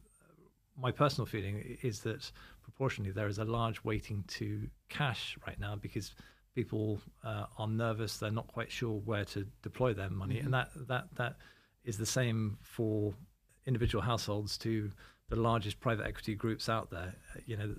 my 0.77 0.91
personal 0.91 1.25
feeling 1.25 1.77
is 1.81 1.99
that 2.01 2.31
proportionally 2.75 3.11
there 3.11 3.27
is 3.27 3.37
a 3.37 3.45
large 3.45 3.83
weighting 3.83 4.23
to 4.27 4.67
cash 4.89 5.37
right 5.47 5.59
now 5.59 5.75
because 5.75 6.13
people 6.55 6.99
uh, 7.23 7.45
are 7.57 7.67
nervous; 7.67 8.17
they're 8.17 8.31
not 8.31 8.47
quite 8.47 8.71
sure 8.71 8.99
where 9.05 9.25
to 9.25 9.47
deploy 9.61 9.93
their 9.93 10.09
money, 10.09 10.35
mm-hmm. 10.35 10.45
and 10.45 10.53
that 10.53 10.69
that 10.87 11.07
that 11.15 11.35
is 11.85 11.97
the 11.97 12.05
same 12.05 12.57
for 12.61 13.13
individual 13.65 14.01
households 14.01 14.57
to 14.57 14.91
the 15.29 15.35
largest 15.35 15.79
private 15.79 16.05
equity 16.05 16.35
groups 16.35 16.67
out 16.67 16.89
there. 16.91 17.15
You 17.45 17.57
know, 17.57 17.75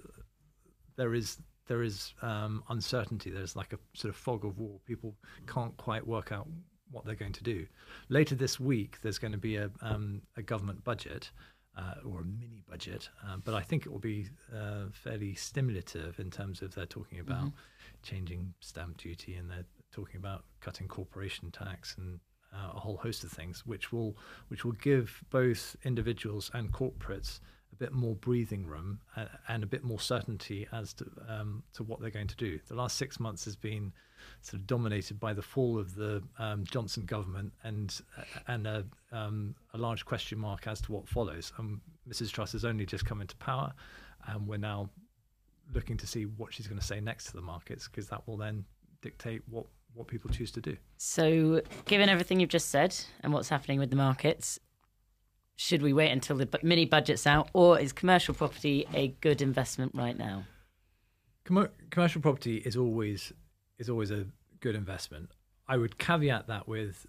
there 0.97 1.15
is 1.15 1.39
there 1.67 1.83
is 1.83 2.15
um, 2.23 2.63
uncertainty. 2.71 3.31
There's 3.31 3.55
like 3.55 3.75
a 3.75 3.79
sort 3.93 4.15
of 4.15 4.17
fog 4.17 4.45
of 4.45 4.59
war. 4.59 4.81
People 4.87 5.15
can't 5.47 5.77
quite 5.77 6.07
work 6.07 6.33
out 6.33 6.49
what 6.91 7.05
they're 7.05 7.17
going 7.17 7.33
to 7.33 7.43
do. 7.43 7.67
Later 8.09 8.35
this 8.35 8.59
week, 8.61 8.99
there's 9.03 9.19
going 9.19 9.33
to 9.33 9.39
be 9.39 9.57
a, 9.57 9.71
um, 9.83 10.23
a 10.37 10.43
government 10.43 10.85
budget 10.85 11.31
uh, 11.33 11.56
or 12.05 12.21
a 12.21 12.25
mini 12.25 12.62
budget, 12.69 13.09
uh, 13.27 13.37
but 13.45 13.55
I 13.55 13.62
think 13.62 13.87
it 13.87 13.93
will 13.93 13.99
be 13.99 14.29
uh, 14.55 14.85
fairly 14.93 15.35
stimulative 15.35 16.19
in 16.19 16.31
terms 16.31 16.62
of 16.62 16.75
they're 16.75 16.87
talking 16.87 17.21
about 17.21 17.47
mm-hmm. 17.47 18.03
changing 18.03 18.55
stamp 18.61 18.97
duty 18.97 19.35
and 19.35 19.51
they're 19.51 19.67
talking 19.93 20.17
about 20.17 20.45
cutting 20.61 20.89
corporation 20.89 21.51
tax 21.51 21.97
and 21.99 22.21
uh, 22.53 22.73
a 22.75 22.81
whole 22.81 22.97
host 22.97 23.25
of 23.25 23.31
things, 23.31 23.67
which 23.67 23.93
will 23.93 24.17
which 24.49 24.65
will 24.65 24.73
give 24.73 25.23
both 25.31 25.77
individuals 25.85 26.51
and 26.55 26.73
corporates 26.73 27.41
a 27.73 27.77
bit 27.77 27.93
more 27.93 28.15
breathing 28.15 28.67
room 28.67 29.01
and, 29.17 29.29
and 29.49 29.62
a 29.62 29.67
bit 29.67 29.85
more 29.85 30.01
certainty 30.01 30.67
as 30.73 30.95
to 30.95 31.07
um, 31.29 31.62
to 31.75 31.83
what 31.83 32.01
they're 32.01 32.11
going 32.11 32.27
to 32.29 32.37
do. 32.37 32.59
The 32.69 32.75
last 32.75 32.97
six 32.97 33.21
months 33.21 33.45
has 33.45 33.57
been 33.57 33.93
sort 34.41 34.61
of 34.61 34.67
dominated 34.67 35.19
by 35.19 35.33
the 35.33 35.43
fall 35.43 35.79
of 35.79 35.95
the 35.95 36.23
um, 36.39 36.65
Johnson 36.65 37.05
government 37.05 37.53
and 37.65 38.01
uh, 38.19 38.23
and 38.49 38.67
a, 38.67 38.85
um, 39.12 39.55
a, 39.75 39.79
large 39.79 40.05
question 40.05 40.39
mark 40.39 40.67
as 40.67 40.81
to 40.83 40.93
what 40.93 41.09
follows. 41.09 41.53
Um, 41.59 41.81
Mrs. 42.09 42.31
Truss 42.31 42.53
has 42.53 42.65
only 42.65 42.87
just 42.87 43.05
come 43.05 43.21
into 43.21 43.37
power, 43.37 43.73
and 44.29 44.47
we're 44.47 44.57
now 44.59 44.89
looking 45.75 45.97
to 45.97 46.07
see 46.07 46.25
what 46.25 46.55
she's 46.55 46.67
going 46.67 46.81
to 46.81 46.87
say 46.87 47.01
next 47.01 47.27
to 47.27 47.33
the 47.33 47.43
markets 47.43 47.89
because 47.89 48.09
that 48.09 48.27
will 48.27 48.37
then 48.37 48.65
dictate 49.03 49.43
what 49.51 49.67
what 49.95 50.07
people 50.07 50.31
choose 50.31 50.51
to 50.53 50.61
do. 50.61 50.77
So, 50.97 51.62
given 51.87 52.09
everything 52.09 52.41
you've 52.41 52.51
just 52.51 52.69
said 52.69 52.95
and 53.23 53.33
what's 53.33 53.49
happening 53.49 53.79
with 53.79 53.91
the 53.91 53.97
markets, 53.97 54.61
should 55.57 55.83
we 55.83 55.93
wait 55.93 56.11
until 56.11 56.37
the 56.37 56.49
mini 56.62 56.85
budget's 56.85 57.27
out, 57.27 57.49
or 57.55 57.79
is 57.79 57.93
commercial 57.93 58.35
property 58.35 58.87
a 58.93 59.09
good 59.21 59.41
investment 59.41 59.93
right 59.95 60.17
now? 60.17 60.45
Com- 61.45 61.69
commercial 61.91 62.21
property 62.21 62.59
is 62.59 62.77
always 62.77 63.33
is 63.79 63.89
always 63.89 64.11
a 64.11 64.27
good 64.61 64.75
investment. 64.75 65.31
I 65.69 65.77
would 65.77 65.99
caveat 65.99 66.47
that 66.47 66.69
with 66.69 67.07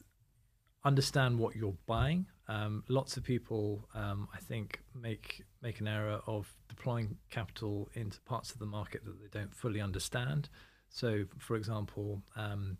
understand 0.83 1.37
what 1.37 1.55
you're 1.55 1.77
buying. 1.85 2.25
Um, 2.47 2.83
lots 2.87 3.17
of 3.17 3.23
people, 3.23 3.87
um, 3.93 4.27
I 4.33 4.39
think, 4.39 4.79
make 4.95 5.43
make 5.61 5.79
an 5.79 5.87
error 5.87 6.21
of 6.27 6.47
deploying 6.69 7.17
capital 7.29 7.89
into 7.93 8.21
parts 8.21 8.51
of 8.51 8.59
the 8.59 8.65
market 8.65 9.03
that 9.05 9.19
they 9.21 9.39
don't 9.39 9.53
fully 9.53 9.81
understand. 9.81 10.49
So, 10.89 11.25
for 11.39 11.55
example, 11.55 12.23
um, 12.35 12.77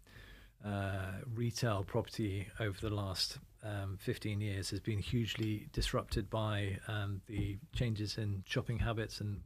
uh, 0.65 1.12
retail 1.36 1.84
property 1.84 2.47
over 2.60 2.80
the 2.80 2.89
last 2.89 3.39
um, 3.63 3.97
15 4.00 4.39
years 4.39 4.69
has 4.69 4.80
been 4.80 5.00
hugely 5.00 5.67
disrupted 5.73 6.30
by 6.30 6.80
um, 6.88 7.21
the 7.28 7.58
changes 7.73 8.17
in 8.17 8.43
shopping 8.47 8.80
habits 8.80 9.19
and 9.19 9.41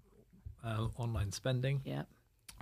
uh, 0.64 0.88
online 0.98 1.32
spending. 1.32 1.82
Yeah. 1.84 2.04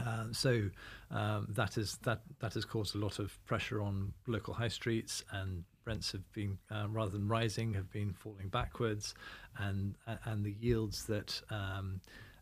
Uh, 0.05 0.25
so 0.31 0.69
um, 1.11 1.47
that 1.49 1.77
is 1.77 1.97
that 2.03 2.21
that 2.39 2.53
has 2.53 2.65
caused 2.65 2.95
a 2.95 2.97
lot 2.97 3.19
of 3.19 3.37
pressure 3.45 3.81
on 3.81 4.13
local 4.27 4.53
high 4.53 4.67
streets, 4.67 5.23
and 5.31 5.63
rents 5.85 6.11
have 6.11 6.31
been 6.33 6.57
uh, 6.71 6.87
rather 6.89 7.11
than 7.11 7.27
rising, 7.27 7.73
have 7.73 7.91
been 7.91 8.13
falling 8.13 8.49
backwards, 8.49 9.15
and 9.57 9.95
and 10.25 10.43
the 10.43 10.55
yields 10.59 11.05
that 11.05 11.41
um, 11.49 12.01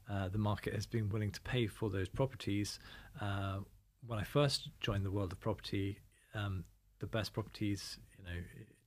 uh, 0.09 0.27
the 0.29 0.37
market 0.37 0.73
has 0.73 0.85
been 0.85 1.09
willing 1.09 1.31
to 1.31 1.41
pay 1.41 1.67
for 1.67 1.89
those 1.89 2.09
properties. 2.09 2.79
Uh, 3.21 3.59
when 4.05 4.19
I 4.19 4.23
first 4.23 4.69
joined 4.79 5.05
the 5.05 5.11
world 5.11 5.31
of 5.31 5.39
property, 5.39 5.99
um, 6.33 6.63
the 6.99 7.07
best 7.07 7.33
properties, 7.33 7.97
you 8.17 8.23
know, 8.23 8.39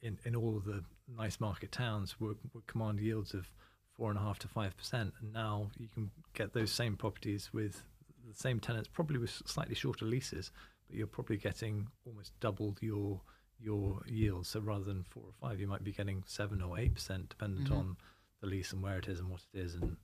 in, 0.02 0.18
in 0.24 0.34
all 0.36 0.56
of 0.56 0.64
the 0.64 0.82
nice 1.16 1.40
market 1.40 1.72
towns 1.72 2.18
would, 2.20 2.38
would 2.54 2.66
command 2.66 3.00
yields 3.00 3.34
of 3.34 3.50
four 3.96 4.10
and 4.10 4.18
a 4.18 4.22
half 4.22 4.38
to 4.38 4.48
five 4.48 4.76
percent, 4.76 5.12
and 5.20 5.32
now 5.32 5.70
you 5.78 5.88
can 5.88 6.10
get 6.32 6.52
those 6.52 6.70
same 6.70 6.96
properties 6.96 7.50
with 7.52 7.82
the 8.30 8.38
same 8.40 8.60
tenants, 8.60 8.88
probably 8.92 9.18
with 9.18 9.42
slightly 9.46 9.74
shorter 9.74 10.04
leases, 10.04 10.50
but 10.86 10.96
you're 10.96 11.06
probably 11.06 11.36
getting 11.36 11.88
almost 12.06 12.38
doubled 12.40 12.78
your 12.80 13.20
your 13.62 14.00
yield. 14.06 14.46
So 14.46 14.60
rather 14.60 14.84
than 14.84 15.04
four 15.04 15.24
or 15.24 15.48
five, 15.48 15.60
you 15.60 15.66
might 15.66 15.84
be 15.84 15.92
getting 15.92 16.22
seven 16.26 16.62
or 16.62 16.78
eight 16.78 16.94
percent, 16.94 17.28
dependent 17.28 17.66
mm-hmm. 17.66 17.78
on 17.78 17.96
the 18.40 18.46
lease 18.46 18.72
and 18.72 18.82
where 18.82 18.98
it 18.98 19.08
is 19.08 19.20
and 19.20 19.28
what 19.28 19.42
it 19.52 19.58
is 19.58 19.74
and 19.74 19.96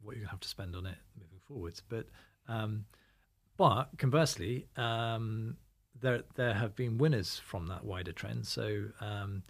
what 0.00 0.12
you're 0.12 0.20
going 0.20 0.28
to 0.28 0.30
have 0.30 0.40
to 0.40 0.48
spend 0.48 0.76
on 0.76 0.86
it 0.86 0.98
moving 1.18 1.40
forwards. 1.46 1.82
But 1.88 2.06
um, 2.48 2.84
but 3.56 3.88
conversely, 3.98 4.66
um, 4.76 5.56
there 6.00 6.22
there 6.34 6.54
have 6.54 6.74
been 6.74 6.98
winners 6.98 7.40
from 7.44 7.66
that 7.68 7.84
wider 7.84 8.12
trend. 8.12 8.46
So 8.46 8.84
um, 9.00 9.42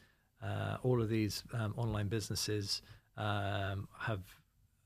uh, 0.42 0.78
all 0.82 1.00
of 1.00 1.08
these 1.08 1.44
um, 1.52 1.74
online 1.76 2.08
businesses 2.08 2.82
um, 3.16 3.88
have 3.98 4.22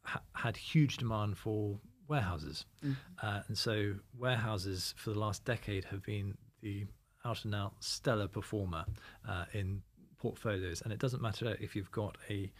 ha- 0.02 0.22
had 0.32 0.56
huge 0.56 0.96
demand 0.98 1.38
for 1.38 1.78
warehouses, 2.08 2.64
mm-hmm. 2.84 2.94
uh, 3.26 3.40
and 3.48 3.56
so 3.56 3.94
warehouses 4.18 4.94
for 4.96 5.10
the 5.10 5.18
last 5.18 5.44
decade 5.44 5.84
have 5.84 6.02
been 6.02 6.36
the 6.62 6.86
out 7.24 7.44
and 7.44 7.54
out 7.54 7.74
stellar 7.80 8.28
performer 8.28 8.84
uh, 9.28 9.44
in 9.52 9.82
portfolios. 10.18 10.82
And 10.82 10.92
it 10.92 10.98
doesn't 10.98 11.20
matter 11.20 11.56
if 11.60 11.74
you've 11.74 11.90
got 11.90 12.16
a, 12.30 12.50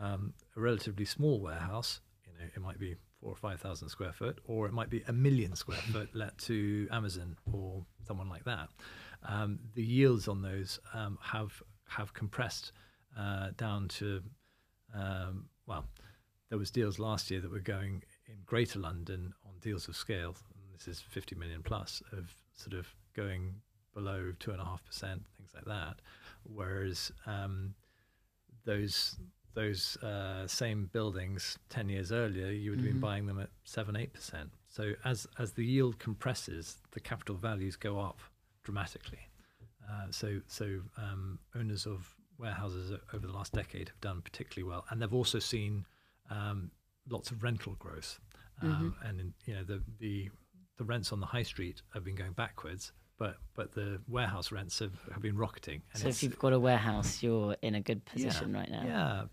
um, 0.00 0.34
a 0.56 0.60
relatively 0.60 1.04
small 1.04 1.40
warehouse. 1.40 2.00
You 2.26 2.32
know, 2.38 2.50
it 2.54 2.60
might 2.60 2.78
be 2.78 2.96
four 3.20 3.32
or 3.32 3.36
five 3.36 3.60
thousand 3.60 3.88
square 3.88 4.12
foot, 4.12 4.38
or 4.46 4.66
it 4.66 4.72
might 4.72 4.90
be 4.90 5.02
a 5.08 5.12
million 5.12 5.54
square 5.56 5.78
foot 5.92 6.10
let 6.12 6.36
to 6.38 6.88
Amazon 6.90 7.36
or 7.52 7.84
someone 8.06 8.28
like 8.28 8.44
that. 8.44 8.68
Um, 9.28 9.58
the 9.74 9.82
yields 9.82 10.28
on 10.28 10.42
those 10.42 10.80
um, 10.92 11.18
have 11.22 11.62
have 11.88 12.12
compressed 12.12 12.72
uh, 13.18 13.50
down 13.56 13.88
to 13.88 14.22
um, 14.94 15.46
well, 15.66 15.84
there 16.48 16.58
was 16.58 16.70
deals 16.70 16.98
last 16.98 17.30
year 17.30 17.40
that 17.40 17.50
were 17.50 17.58
going 17.60 18.02
in 18.36 18.42
Greater 18.46 18.78
London 18.78 19.32
on 19.44 19.52
deals 19.60 19.88
of 19.88 19.96
scale. 19.96 20.34
this 20.72 20.88
is 20.88 21.00
50 21.00 21.36
million 21.36 21.62
plus 21.62 22.02
of 22.12 22.34
sort 22.54 22.74
of 22.74 22.86
going 23.14 23.54
below 23.94 24.32
two 24.38 24.50
and 24.50 24.60
a 24.60 24.64
half 24.64 24.84
percent, 24.84 25.22
things 25.36 25.50
like 25.54 25.64
that. 25.64 25.96
Whereas 26.44 27.10
um, 27.26 27.74
those 28.64 29.16
those 29.54 29.96
uh, 30.02 30.46
same 30.46 30.90
buildings 30.92 31.58
10 31.70 31.88
years 31.88 32.12
earlier, 32.12 32.50
you 32.50 32.70
would 32.70 32.78
have 32.80 32.84
mm-hmm. 32.84 32.96
been 32.96 33.00
buying 33.00 33.26
them 33.26 33.40
at 33.40 33.48
7 33.64 33.94
8%. 33.94 34.50
So 34.68 34.92
as, 35.06 35.26
as 35.38 35.52
the 35.52 35.64
yield 35.64 35.98
compresses, 35.98 36.76
the 36.92 37.00
capital 37.00 37.36
values 37.36 37.74
go 37.74 37.98
up 37.98 38.20
dramatically. 38.64 39.30
Uh, 39.90 40.10
so 40.10 40.40
so 40.46 40.80
um, 40.98 41.38
owners 41.54 41.86
of 41.86 42.14
warehouses 42.38 42.92
over 43.14 43.26
the 43.26 43.32
last 43.32 43.52
decade 43.52 43.88
have 43.88 44.00
done 44.02 44.20
particularly 44.20 44.68
well, 44.68 44.84
and 44.90 45.00
they've 45.00 45.14
also 45.14 45.38
seen 45.38 45.86
um, 46.30 46.70
lots 47.08 47.30
of 47.30 47.42
rental 47.42 47.76
growth. 47.78 48.20
Um, 48.62 48.94
mm-hmm. 49.00 49.08
And 49.08 49.20
in, 49.20 49.34
you 49.44 49.54
know 49.54 49.64
the, 49.64 49.82
the 49.98 50.30
the 50.78 50.84
rents 50.84 51.12
on 51.12 51.20
the 51.20 51.26
high 51.26 51.42
street 51.42 51.82
have 51.94 52.04
been 52.04 52.14
going 52.14 52.32
backwards, 52.32 52.92
but 53.18 53.36
but 53.54 53.72
the 53.72 54.00
warehouse 54.08 54.52
rents 54.52 54.78
have, 54.78 54.92
have 55.12 55.22
been 55.22 55.36
rocketing. 55.36 55.82
so 55.94 56.08
if 56.08 56.22
you've 56.22 56.38
got 56.38 56.52
a 56.52 56.60
warehouse, 56.60 57.22
you're 57.22 57.56
in 57.62 57.74
a 57.74 57.80
good 57.80 58.04
position 58.04 58.52
yeah, 58.52 58.58
right 58.58 58.70
now. 58.70 58.82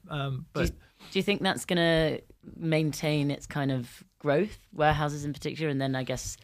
Yeah, 0.09 0.15
um, 0.15 0.45
but 0.53 0.67
do 0.67 0.73
you, 0.73 0.79
do 1.11 1.19
you, 1.19 1.23
think 1.23 1.41
that's 1.41 1.65
going 1.65 1.77
to 1.77 2.21
maintain 2.55 3.31
its 3.31 3.45
kind 3.45 3.71
of 3.71 4.03
growth, 4.19 4.57
warehouses 4.71 5.25
in 5.25 5.33
particular, 5.33 5.69
and 5.69 5.81
then 5.81 5.95
I 5.95 6.03
guess 6.03 6.37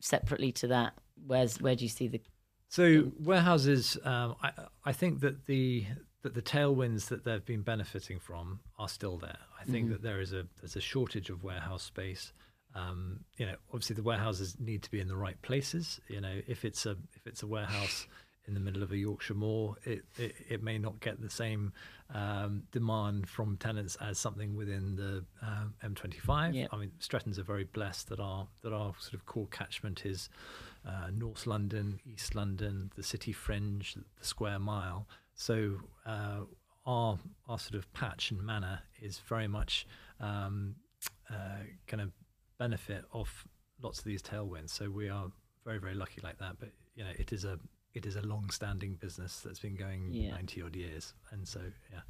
separately 0.00 0.52
to 0.52 0.68
that, 0.68 0.94
where's 1.26 1.60
where 1.60 1.74
do 1.74 1.84
you 1.84 1.90
see 1.90 2.08
the? 2.08 2.20
So 2.68 3.12
warehouses, 3.20 3.96
um, 4.04 4.36
I 4.42 4.50
I 4.84 4.92
think 4.92 5.20
that 5.20 5.46
the 5.46 5.86
that 6.22 6.34
the 6.34 6.42
tailwinds 6.42 7.08
that 7.08 7.24
they've 7.24 7.44
been 7.44 7.62
benefiting 7.62 8.18
from 8.18 8.60
are 8.78 8.88
still 8.88 9.16
there. 9.16 9.38
I 9.60 9.64
think 9.64 9.84
mm-hmm. 9.84 9.92
that 9.92 10.02
there 10.02 10.20
is 10.20 10.32
a 10.32 10.46
there's 10.60 10.76
a 10.76 10.80
shortage 10.80 11.30
of 11.30 11.44
warehouse 11.44 11.82
space. 11.82 12.32
Um, 12.74 13.20
you 13.38 13.46
know, 13.46 13.54
obviously 13.72 13.96
the 13.96 14.02
warehouses 14.02 14.56
need 14.58 14.82
to 14.82 14.90
be 14.90 15.00
in 15.00 15.08
the 15.08 15.16
right 15.16 15.40
places. 15.42 16.00
You 16.08 16.20
know, 16.20 16.40
if 16.46 16.64
it's 16.64 16.84
a 16.84 16.96
if 17.14 17.26
it's 17.26 17.42
a 17.42 17.46
warehouse 17.46 18.06
in 18.46 18.54
the 18.54 18.60
middle 18.60 18.82
of 18.82 18.92
a 18.92 18.96
Yorkshire 18.96 19.34
moor, 19.34 19.76
it, 19.84 20.04
it, 20.16 20.34
it 20.48 20.62
may 20.62 20.78
not 20.78 21.00
get 21.00 21.20
the 21.20 21.30
same 21.30 21.72
um, 22.14 22.62
demand 22.70 23.28
from 23.28 23.56
tenants 23.56 23.96
as 24.00 24.18
something 24.18 24.54
within 24.54 24.94
the 24.94 25.24
um, 25.42 25.74
M25. 25.84 26.54
Yep. 26.54 26.68
I 26.72 26.76
mean, 26.76 26.92
Strettons 27.00 27.38
are 27.38 27.42
very 27.44 27.64
blessed 27.64 28.08
that 28.10 28.20
our 28.20 28.46
that 28.62 28.72
our 28.72 28.94
sort 28.98 29.14
of 29.14 29.26
core 29.26 29.48
catchment 29.50 30.06
is 30.06 30.28
uh, 30.86 31.10
North 31.12 31.46
London, 31.46 32.00
East 32.06 32.34
London, 32.34 32.92
the 32.94 33.02
city 33.02 33.32
fringe, 33.32 33.94
the 33.94 34.26
square 34.26 34.58
mile. 34.58 35.08
So 35.36 35.76
uh, 36.04 36.40
our 36.86 37.18
our 37.48 37.58
sort 37.58 37.74
of 37.76 37.92
patch 37.92 38.30
and 38.32 38.42
manner 38.42 38.80
is 39.00 39.18
very 39.28 39.46
much 39.46 39.86
um, 40.20 40.74
uh, 41.30 41.58
going 41.86 42.04
to 42.06 42.12
benefit 42.58 43.04
off 43.12 43.46
lots 43.82 43.98
of 43.98 44.04
these 44.06 44.22
tailwinds. 44.22 44.70
So 44.70 44.90
we 44.90 45.08
are 45.08 45.26
very 45.64 45.78
very 45.78 45.94
lucky 45.94 46.20
like 46.24 46.38
that. 46.38 46.58
But 46.58 46.70
you 46.96 47.04
know, 47.04 47.10
it 47.18 47.32
is 47.32 47.44
a 47.44 47.58
it 47.94 48.06
is 48.06 48.16
a 48.16 48.22
long-standing 48.22 48.94
business 48.94 49.40
that's 49.44 49.60
been 49.60 49.74
going 49.76 50.08
Yeah. 50.12 50.30
ninety 50.30 50.62
odd 50.62 50.74
years, 50.74 51.12
and 51.30 51.46
so 51.46 51.60
yeah. 51.92 52.00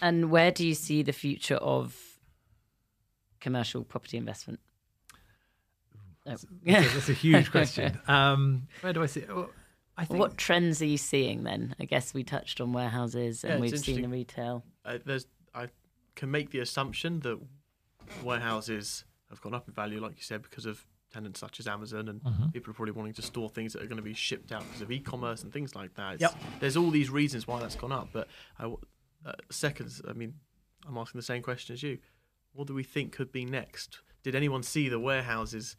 And 0.00 0.30
where 0.30 0.50
do 0.50 0.66
you 0.66 0.74
see 0.74 1.02
the 1.02 1.12
future 1.12 1.56
of 1.56 1.94
commercial 3.40 3.84
property 3.84 4.16
investment? 4.16 4.60
Oh. 5.14 5.98
That's, 6.24 6.44
a, 6.44 6.46
that's 6.64 7.08
a 7.08 7.12
huge 7.12 7.50
question. 7.50 7.98
Um, 8.08 8.68
where 8.80 8.92
do 8.92 9.02
I 9.02 9.06
see? 9.06 9.24
Well, 9.28 9.50
I 9.96 10.04
think 10.04 10.20
What 10.20 10.36
trends 10.36 10.82
are 10.82 10.86
you 10.86 10.98
seeing 10.98 11.44
then? 11.44 11.74
I 11.80 11.84
guess 11.86 12.12
we 12.12 12.22
touched 12.22 12.60
on 12.60 12.72
warehouses 12.72 13.44
and 13.44 13.54
Yeah, 13.54 13.60
we've 13.60 13.78
seen 13.78 14.02
the 14.02 14.08
retail. 14.08 14.64
uh, 14.84 14.98
there's 15.04 15.26
I 15.54 15.68
can 16.14 16.30
make 16.30 16.50
the 16.50 16.58
assumption 16.60 17.20
that 17.20 17.38
warehouses 18.22 19.04
have 19.30 19.40
gone 19.40 19.54
up 19.54 19.66
in 19.68 19.74
value, 19.74 20.00
like 20.00 20.16
you 20.16 20.22
said, 20.22 20.42
because 20.42 20.66
of 20.66 20.86
tenants 21.12 21.40
such 21.40 21.58
as 21.60 21.66
Amazon, 21.66 22.08
and 22.08 22.22
Mhm. 22.22 22.52
people 22.52 22.70
are 22.70 22.74
probably 22.74 22.92
wanting 22.92 23.14
to 23.14 23.22
store 23.22 23.48
things 23.48 23.72
that 23.72 23.82
are 23.82 23.86
going 23.86 23.96
to 23.96 24.02
be 24.02 24.12
shipped 24.14 24.52
out 24.52 24.62
because 24.64 24.82
of 24.82 24.90
e-commerce 24.90 25.42
and 25.42 25.52
things 25.52 25.74
like 25.74 25.94
that. 25.94 26.14
It's, 26.14 26.22
Yep. 26.22 26.34
There's 26.60 26.76
all 26.76 26.90
these 26.90 27.08
reasons 27.10 27.46
why 27.46 27.60
that's 27.60 27.76
gone 27.76 27.92
up, 27.92 28.08
but 28.12 28.28
I, 28.58 28.62
w- 28.64 28.80
uh, 29.24 29.32
seconds. 29.50 30.02
I 30.06 30.12
mean, 30.12 30.34
I'm 30.86 30.98
asking 30.98 31.18
the 31.18 31.22
same 31.24 31.42
question 31.42 31.72
as 31.74 31.82
you. 31.82 31.98
What 32.52 32.66
do 32.66 32.74
we 32.74 32.82
think 32.82 33.12
could 33.12 33.32
be 33.32 33.44
next? 33.44 34.00
Did 34.22 34.34
anyone 34.34 34.62
see 34.62 34.88
the 34.88 35.00
warehouses 35.00 35.76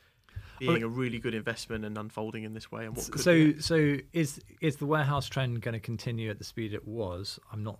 being 0.59 0.83
a 0.83 0.87
really 0.87 1.19
good 1.19 1.33
investment 1.33 1.85
and 1.85 1.97
unfolding 1.97 2.43
in 2.43 2.53
this 2.53 2.71
way? 2.71 2.85
And 2.85 2.95
what 2.95 3.19
so 3.19 3.33
be? 3.33 3.59
so 3.59 3.97
is 4.13 4.39
is 4.61 4.77
the 4.77 4.85
warehouse 4.85 5.27
trend 5.27 5.61
going 5.61 5.73
to 5.73 5.79
continue 5.79 6.29
at 6.29 6.37
the 6.37 6.43
speed 6.43 6.73
it 6.73 6.87
was? 6.87 7.39
I'm 7.51 7.63
not 7.63 7.79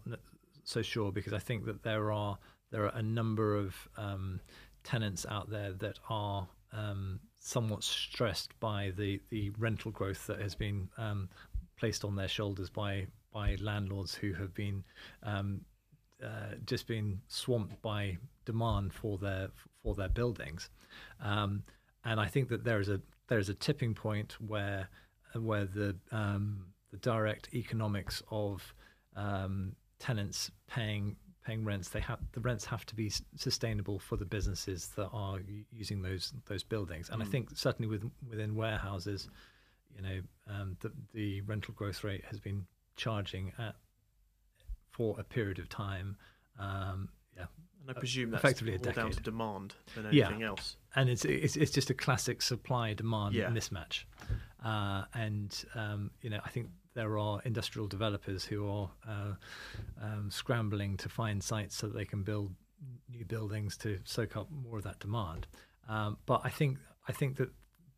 so 0.64 0.82
sure 0.82 1.12
because 1.12 1.34
I 1.34 1.40
think 1.40 1.66
that 1.66 1.84
there 1.84 2.12
are 2.12 2.38
there 2.72 2.84
are 2.84 2.96
a 2.96 3.02
number 3.02 3.56
of 3.56 3.76
um, 3.98 4.40
tenants 4.84 5.26
out 5.30 5.50
there 5.50 5.74
that 5.74 6.00
are 6.10 6.48
um, 6.74 7.20
somewhat 7.40 7.84
stressed 7.84 8.60
by 8.60 8.92
the 8.98 9.22
the 9.30 9.52
rental 9.58 9.92
growth 9.92 10.28
that 10.28 10.42
has 10.42 10.56
been 10.56 10.90
um, 10.98 11.30
placed 11.78 12.04
on 12.04 12.16
their 12.16 12.28
shoulders 12.28 12.70
by 12.70 13.08
by 13.34 13.56
landlords 13.62 14.16
who 14.16 14.34
have 14.34 14.54
been 14.54 14.84
um, 15.24 15.62
uh, 16.24 16.56
just 16.66 16.88
been 16.88 17.22
swamped 17.28 17.82
by 17.82 18.18
demand 18.46 18.94
for 18.94 19.18
their 19.18 19.50
for 19.84 19.96
their 19.96 20.10
buildings, 20.10 20.70
um, 21.22 21.64
and 22.08 22.20
I 22.20 22.28
think 22.28 22.50
that 22.50 22.64
there 22.64 22.80
is 22.80 22.90
a 22.90 23.00
there 23.28 23.40
is 23.40 23.50
a 23.50 23.54
tipping 23.54 23.94
point 23.94 24.38
where 24.40 24.90
where 25.36 25.66
the 25.66 25.96
um, 26.12 26.68
the 26.92 26.98
direct 26.98 27.50
economics 27.54 28.24
of 28.32 28.74
um, 29.16 29.76
tenants 30.00 30.50
paying 30.68 31.16
paying 31.46 31.64
rents 31.66 31.90
they 31.90 32.00
have 32.00 32.20
the 32.34 32.40
rents 32.40 32.66
have 32.66 32.86
to 32.86 32.96
be 32.96 33.12
sustainable 33.36 34.00
for 34.00 34.16
the 34.18 34.26
businesses 34.26 34.90
that 34.96 35.10
are 35.14 35.40
using 35.72 36.02
those 36.02 36.34
those 36.46 36.64
buildings 36.64 37.10
and 37.10 37.22
I 37.22 37.26
Mm. 37.26 37.32
think 37.32 37.50
certainly 37.56 37.88
with, 37.90 38.04
within 38.30 38.56
warehouses 38.56 39.30
you 39.96 40.02
know 40.02 40.20
um, 40.48 40.78
the 40.82 40.92
the 41.14 41.42
rental 41.42 41.74
growth 41.74 42.04
rate 42.04 42.24
has 42.26 42.40
been 42.40 42.66
charging 42.96 43.54
at 43.58 43.76
for 44.92 45.20
a 45.20 45.24
period 45.24 45.60
of 45.60 45.70
time 45.70 46.18
um, 46.60 47.10
yeah 47.36 47.46
and 47.82 47.90
I 47.96 48.00
presume 48.00 48.32
that's 48.32 48.44
effectively 48.44 48.76
a 48.76 48.80
more 48.80 48.94
down 48.94 49.12
to 49.12 49.22
demand 49.22 49.76
than 49.96 50.08
Yeah. 50.12 50.26
anything 50.26 50.44
else. 50.44 50.76
And 50.98 51.10
it's 51.10 51.24
it's 51.26 51.56
it's 51.56 51.72
just 51.72 51.90
a 51.90 51.94
classic 51.94 52.42
supply 52.42 52.94
demand 52.94 53.34
Yeah. 53.36 53.50
mismatch. 53.50 54.04
Uh, 54.64 55.04
and 55.14 55.52
um, 55.76 56.12
you 56.22 56.30
know, 56.30 56.42
I 56.44 56.50
think 56.50 56.68
there 56.96 57.18
are 57.20 57.40
industrial 57.46 57.88
developers 57.88 58.44
who 58.44 58.68
are 58.70 58.90
uh, 59.08 59.34
um, 60.02 60.30
scrambling 60.32 60.98
to 60.98 61.08
find 61.10 61.42
sites 61.44 61.76
so 61.78 61.88
that 61.88 61.96
they 61.96 62.06
can 62.06 62.24
build 62.24 62.52
new 63.10 63.24
buildings 63.26 63.78
to 63.78 64.00
soak 64.04 64.36
up 64.36 64.48
more 64.52 64.78
of 64.80 64.84
that 64.84 65.00
demand. 65.00 65.48
Um, 65.88 66.18
but 66.26 66.42
I 66.44 66.50
think 66.50 66.80
I 67.08 67.12
think 67.14 67.38
that 67.38 67.50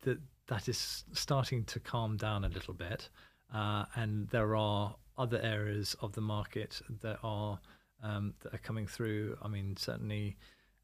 that 0.02 0.18
that 0.48 0.68
is 0.68 1.04
starting 1.12 1.64
to 1.64 1.80
calm 1.80 2.16
down 2.16 2.44
a 2.44 2.48
little 2.48 2.74
bit, 2.74 3.08
uh, 3.54 3.84
and 3.96 4.28
there 4.28 4.54
are 4.54 4.94
other 5.16 5.40
areas 5.42 5.96
of 6.02 6.12
the 6.12 6.20
market 6.20 6.82
that 7.02 7.18
are 7.22 7.58
um, 8.02 8.34
that 8.40 8.52
are 8.54 8.58
coming 8.68 8.86
through. 8.86 9.36
I 9.42 9.48
mean, 9.48 9.76
certainly. 9.76 10.36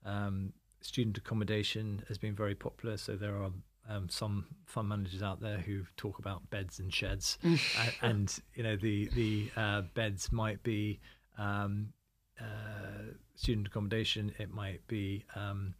Um, 0.04 0.52
student 0.86 1.18
accommodation 1.18 2.02
has 2.08 2.18
been 2.18 2.34
very 2.34 2.54
popular. 2.54 2.96
So 2.96 3.16
there 3.16 3.36
are 3.36 3.50
um, 3.88 4.08
some 4.08 4.46
fund 4.64 4.88
managers 4.88 5.22
out 5.22 5.40
there 5.40 5.58
who 5.58 5.82
talk 5.96 6.18
about 6.18 6.48
beds 6.50 6.78
and 6.78 6.92
sheds, 6.92 7.38
and, 7.42 7.60
and 8.02 8.38
you 8.54 8.62
know 8.62 8.76
the 8.76 9.08
the 9.14 9.50
uh, 9.56 9.82
beds 9.94 10.32
might 10.32 10.62
be 10.62 11.00
um, 11.38 11.92
uh, 12.40 13.12
student 13.34 13.68
accommodation. 13.68 14.32
It 14.38 14.52
might 14.52 14.86
be 14.86 15.24
um, 15.34 15.74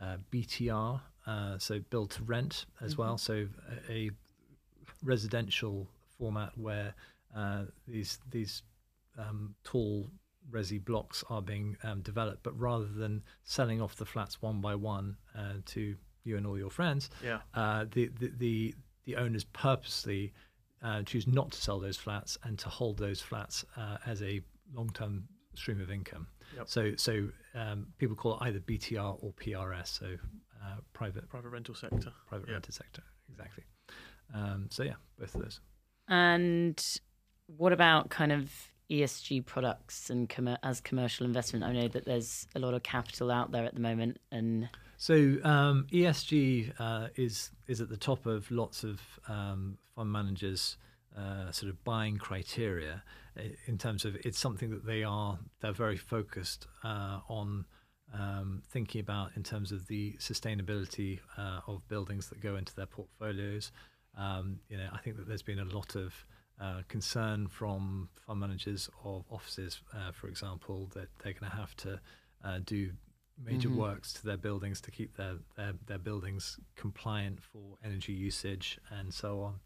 uh, 0.00 0.16
BTR, 0.32 1.00
uh, 1.26 1.58
so 1.58 1.80
build 1.90 2.10
to 2.12 2.22
rent 2.24 2.66
as 2.80 2.96
well. 2.96 3.18
So 3.18 3.46
a, 3.88 3.92
a 3.92 4.10
residential 5.02 5.86
format 6.18 6.56
where 6.56 6.94
uh, 7.34 7.64
these 7.86 8.18
these 8.30 8.62
um, 9.18 9.54
tall 9.64 10.10
resi 10.50 10.82
blocks 10.84 11.24
are 11.28 11.42
being 11.42 11.76
um, 11.82 12.00
developed, 12.02 12.42
but 12.42 12.58
rather 12.58 12.86
than 12.86 13.22
selling 13.44 13.80
off 13.82 13.96
the 13.96 14.04
flats 14.06 14.40
one 14.42 14.60
by 14.60 14.74
one 14.74 15.16
uh, 15.36 15.54
to 15.66 15.96
you 16.24 16.36
and 16.36 16.46
all 16.46 16.58
your 16.58 16.70
friends, 16.70 17.10
Yeah. 17.22 17.40
uh, 17.54 17.84
the, 17.90 18.08
the 18.20 18.32
the 18.38 18.74
the 19.04 19.16
owners 19.16 19.44
purposely 19.44 20.32
uh, 20.82 21.02
choose 21.02 21.26
not 21.26 21.52
to 21.52 21.60
sell 21.60 21.78
those 21.80 21.96
flats 21.96 22.36
and 22.42 22.58
to 22.58 22.68
hold 22.68 22.98
those 22.98 23.20
flats 23.20 23.64
uh, 23.76 23.98
as 24.04 24.20
a 24.22 24.40
long-term 24.74 25.24
stream 25.54 25.80
of 25.80 25.90
income. 25.90 26.26
Yep. 26.56 26.68
So 26.68 26.96
so 26.96 27.28
um, 27.54 27.86
people 27.98 28.16
call 28.16 28.34
it 28.34 28.42
either 28.42 28.58
BTR 28.60 29.16
or 29.22 29.32
PRS, 29.34 29.86
so 29.98 30.16
uh, 30.62 30.76
private 30.92 31.28
Private 31.28 31.50
rental 31.50 31.74
sector. 31.74 32.12
private 32.28 32.48
Yeah. 32.48 32.54
rented 32.54 32.74
sector, 32.74 33.02
exactly. 33.30 33.64
Um, 34.34 34.66
so 34.70 34.82
yeah, 34.82 34.94
both 35.18 35.34
of 35.36 35.42
those. 35.42 35.60
And 36.08 36.82
what 37.46 37.72
about 37.72 38.10
kind 38.10 38.32
of 38.32 38.50
ESG 38.90 39.44
products 39.46 40.10
and 40.10 40.28
commer 40.28 40.58
as 40.62 40.80
commercial 40.80 41.26
investment? 41.26 41.64
I 41.64 41.72
know 41.72 41.88
that 41.88 42.04
there's 42.04 42.46
a 42.54 42.58
lot 42.58 42.74
of 42.74 42.82
capital 42.82 43.30
out 43.30 43.52
there 43.52 43.64
at 43.64 43.74
the 43.74 43.80
moment, 43.80 44.18
and 44.30 44.68
So 44.96 45.14
um, 45.42 45.86
ESG 45.92 46.72
uh, 46.78 47.08
is 47.16 47.50
is 47.66 47.80
at 47.80 47.88
the 47.88 47.96
top 47.96 48.26
of 48.26 48.50
lots 48.50 48.84
of 48.84 49.00
um, 49.28 49.78
fund 49.94 50.12
managers' 50.12 50.76
uh, 51.16 51.50
sort 51.50 51.70
of 51.70 51.82
buying 51.84 52.18
criteria 52.18 53.02
in 53.66 53.78
terms 53.78 54.04
of 54.04 54.16
it's 54.24 54.38
something 54.38 54.70
that 54.70 54.86
they 54.86 55.02
are 55.02 55.38
they're 55.60 55.72
very 55.72 55.96
focused 55.96 56.66
uh, 56.84 57.20
on 57.28 57.64
um, 58.14 58.62
thinking 58.70 59.00
about 59.00 59.30
in 59.36 59.42
terms 59.42 59.72
of 59.72 59.86
the 59.88 60.12
sustainability 60.18 61.18
uh, 61.36 61.60
of 61.66 61.86
buildings 61.88 62.28
that 62.28 62.40
go 62.40 62.56
into 62.56 62.74
their 62.74 62.86
portfolios. 62.86 63.72
Um, 64.16 64.60
you 64.68 64.76
know, 64.76 64.88
I 64.92 64.98
think 64.98 65.16
that 65.16 65.28
there's 65.28 65.42
been 65.42 65.58
a 65.58 65.64
lot 65.64 65.96
of 65.96 66.14
uh, 66.60 66.82
concern 66.88 67.48
from 67.48 68.08
fund 68.26 68.40
managers 68.40 68.88
of 69.04 69.24
offices, 69.30 69.80
uh, 69.94 70.12
for 70.12 70.28
example, 70.28 70.90
that 70.94 71.08
they're 71.22 71.34
going 71.34 71.50
to 71.50 71.56
have 71.56 71.76
to 71.76 72.00
uh, 72.44 72.58
do 72.64 72.92
major 73.38 73.68
Mhm. 73.68 73.76
works 73.76 74.12
to 74.14 74.24
their 74.24 74.38
buildings 74.38 74.80
to 74.80 74.90
keep 74.90 75.14
their, 75.16 75.36
their, 75.56 75.74
their 75.86 75.98
buildings 75.98 76.58
compliant 76.74 77.42
for 77.42 77.76
energy 77.84 78.12
usage 78.12 78.78
and 78.90 79.12
so 79.12 79.42
on. 79.42 79.60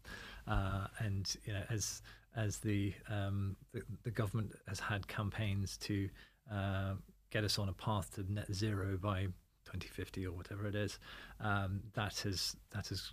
Uh, 0.47 0.87
and 0.99 1.35
you 1.45 1.53
know, 1.53 1.63
as 1.69 2.01
as 2.35 2.59
the, 2.59 2.93
um, 3.09 3.55
the 3.73 3.81
the 4.03 4.11
government 4.11 4.53
has 4.67 4.79
had 4.79 5.07
campaigns 5.07 5.77
to 5.77 6.09
uh, 6.51 6.93
get 7.29 7.43
us 7.43 7.59
on 7.59 7.67
a 7.69 7.73
path 7.73 8.13
to 8.15 8.23
net 8.31 8.53
zero 8.53 8.97
by 8.97 9.23
2050 9.65 10.25
or 10.27 10.31
whatever 10.33 10.65
it 10.67 10.75
is, 10.75 10.97
um, 11.39 11.81
that 11.93 12.19
has 12.19 12.55
that 12.71 12.87
has 12.87 13.11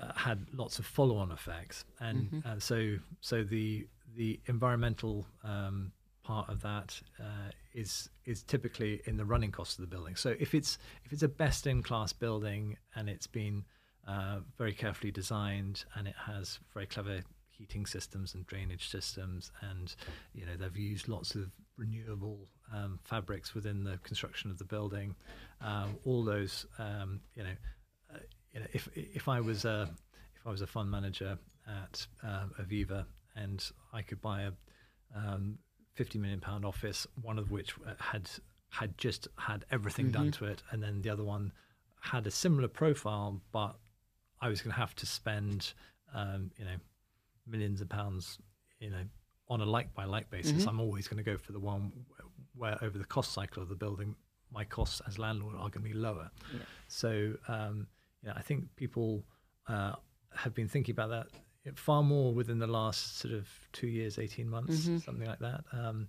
uh, 0.00 0.12
had 0.14 0.38
lots 0.52 0.78
of 0.78 0.86
follow-on 0.86 1.30
effects, 1.30 1.84
and 2.00 2.30
Mhm. 2.30 2.46
uh, 2.46 2.58
so 2.58 2.98
so 3.20 3.44
the 3.44 3.86
the 4.16 4.40
environmental 4.46 5.26
um, 5.44 5.92
part 6.22 6.48
of 6.48 6.60
that 6.62 7.00
uh, 7.20 7.50
is 7.72 8.08
is 8.24 8.42
typically 8.42 9.00
in 9.06 9.16
the 9.16 9.24
running 9.24 9.52
costs 9.52 9.78
of 9.78 9.82
the 9.82 9.96
building. 9.96 10.16
So 10.16 10.30
if 10.38 10.54
it's 10.54 10.78
if 11.04 11.12
it's 11.12 11.22
a 11.22 11.28
best-in-class 11.28 12.12
building 12.14 12.76
and 12.94 13.08
it's 13.08 13.26
been 13.26 13.64
uh, 14.06 14.40
very 14.58 14.72
carefully 14.72 15.12
designed 15.12 15.84
and 15.94 16.08
it 16.08 16.16
has 16.16 16.58
very 16.74 16.86
clever 16.86 17.20
heating 17.50 17.86
systems 17.86 18.34
and 18.34 18.46
drainage 18.46 18.88
systems, 18.88 19.52
and 19.60 19.94
you 20.34 20.46
know 20.46 20.56
they've 20.56 20.76
used 20.92 21.08
lots 21.08 21.34
of 21.34 21.50
renewable 21.76 22.48
um, 22.72 22.98
fabrics 23.04 23.54
within 23.54 23.84
the 23.84 23.98
construction 23.98 24.50
of 24.50 24.58
the 24.58 24.64
building. 24.64 25.14
Um, 25.60 25.98
all 26.04 26.24
those, 26.24 26.66
um, 26.78 27.20
you 27.34 27.42
know, 27.42 27.54
you 28.52 28.60
know, 28.60 28.66
if 28.72 28.88
if 28.94 29.28
I 29.28 29.40
was 29.40 29.64
a 29.64 29.88
if 30.36 30.46
I 30.46 30.50
was 30.50 30.62
a 30.62 30.66
fund 30.66 30.90
manager 30.90 31.38
at 31.66 32.06
uh, 32.22 32.46
Aviva 32.60 33.06
and 33.36 33.64
I 33.92 34.02
could 34.02 34.20
buy 34.20 34.42
a 34.42 34.52
um, 35.14 35.58
fifty 35.94 36.18
million 36.18 36.40
pound 36.40 36.64
office, 36.64 37.06
one 37.22 37.38
of 37.38 37.50
which 37.50 37.74
had 37.98 38.28
had 38.70 38.96
just 38.98 39.28
had 39.36 39.64
everything 39.70 40.10
done 40.10 40.28
Mhm. 40.28 40.34
to 40.38 40.44
it, 40.46 40.62
and 40.70 40.82
then 40.82 41.02
the 41.02 41.10
other 41.10 41.24
one 41.24 41.52
had 42.00 42.26
a 42.26 42.30
similar 42.30 42.68
profile, 42.68 43.40
but 43.52 43.76
I 44.40 44.48
was 44.48 44.62
going 44.62 44.72
to 44.72 44.78
have 44.80 44.94
to 44.96 45.06
spend, 45.06 45.74
um, 46.14 46.50
you 46.56 46.64
know, 46.64 46.76
millions 47.46 47.80
of 47.82 47.88
pounds 47.88 48.38
you 48.78 48.88
know, 48.88 49.04
on 49.48 49.60
a 49.60 49.64
like 49.66 49.92
by 49.94 50.04
like 50.06 50.30
basis, 50.30 50.64
I'm 50.66 50.80
always 50.80 51.06
going 51.06 51.22
to 51.22 51.30
go 51.30 51.36
for 51.36 51.52
the 51.52 51.60
one 51.60 51.92
where 52.56 52.82
over 52.82 52.96
the 52.96 53.04
cost 53.04 53.32
cycle 53.32 53.62
of 53.62 53.68
the 53.68 53.74
building, 53.74 54.16
my 54.50 54.64
costs 54.64 55.02
as 55.06 55.18
landlord 55.18 55.54
are 55.56 55.68
going 55.68 55.72
to 55.84 55.90
be 55.90 55.92
lower. 55.92 56.30
Yeah. 56.50 56.60
So, 56.88 57.34
um, 57.48 57.86
you 58.22 58.28
know, 58.28 58.34
I 58.36 58.42
think 58.42 58.64
people 58.76 59.24
uh, 59.68 59.92
have 60.34 60.54
been 60.54 60.68
thinking 60.68 60.92
about 60.92 61.10
that 61.10 61.26
far 61.76 62.02
more 62.02 62.32
within 62.34 62.58
the 62.58 62.66
last 62.66 63.18
sort 63.18 63.34
of 63.34 63.46
two 63.72 63.86
years, 63.86 64.18
18 64.18 64.48
months, 64.48 64.84
something 65.04 65.26
like 65.26 65.38
that. 65.40 65.62
Um, 65.72 66.08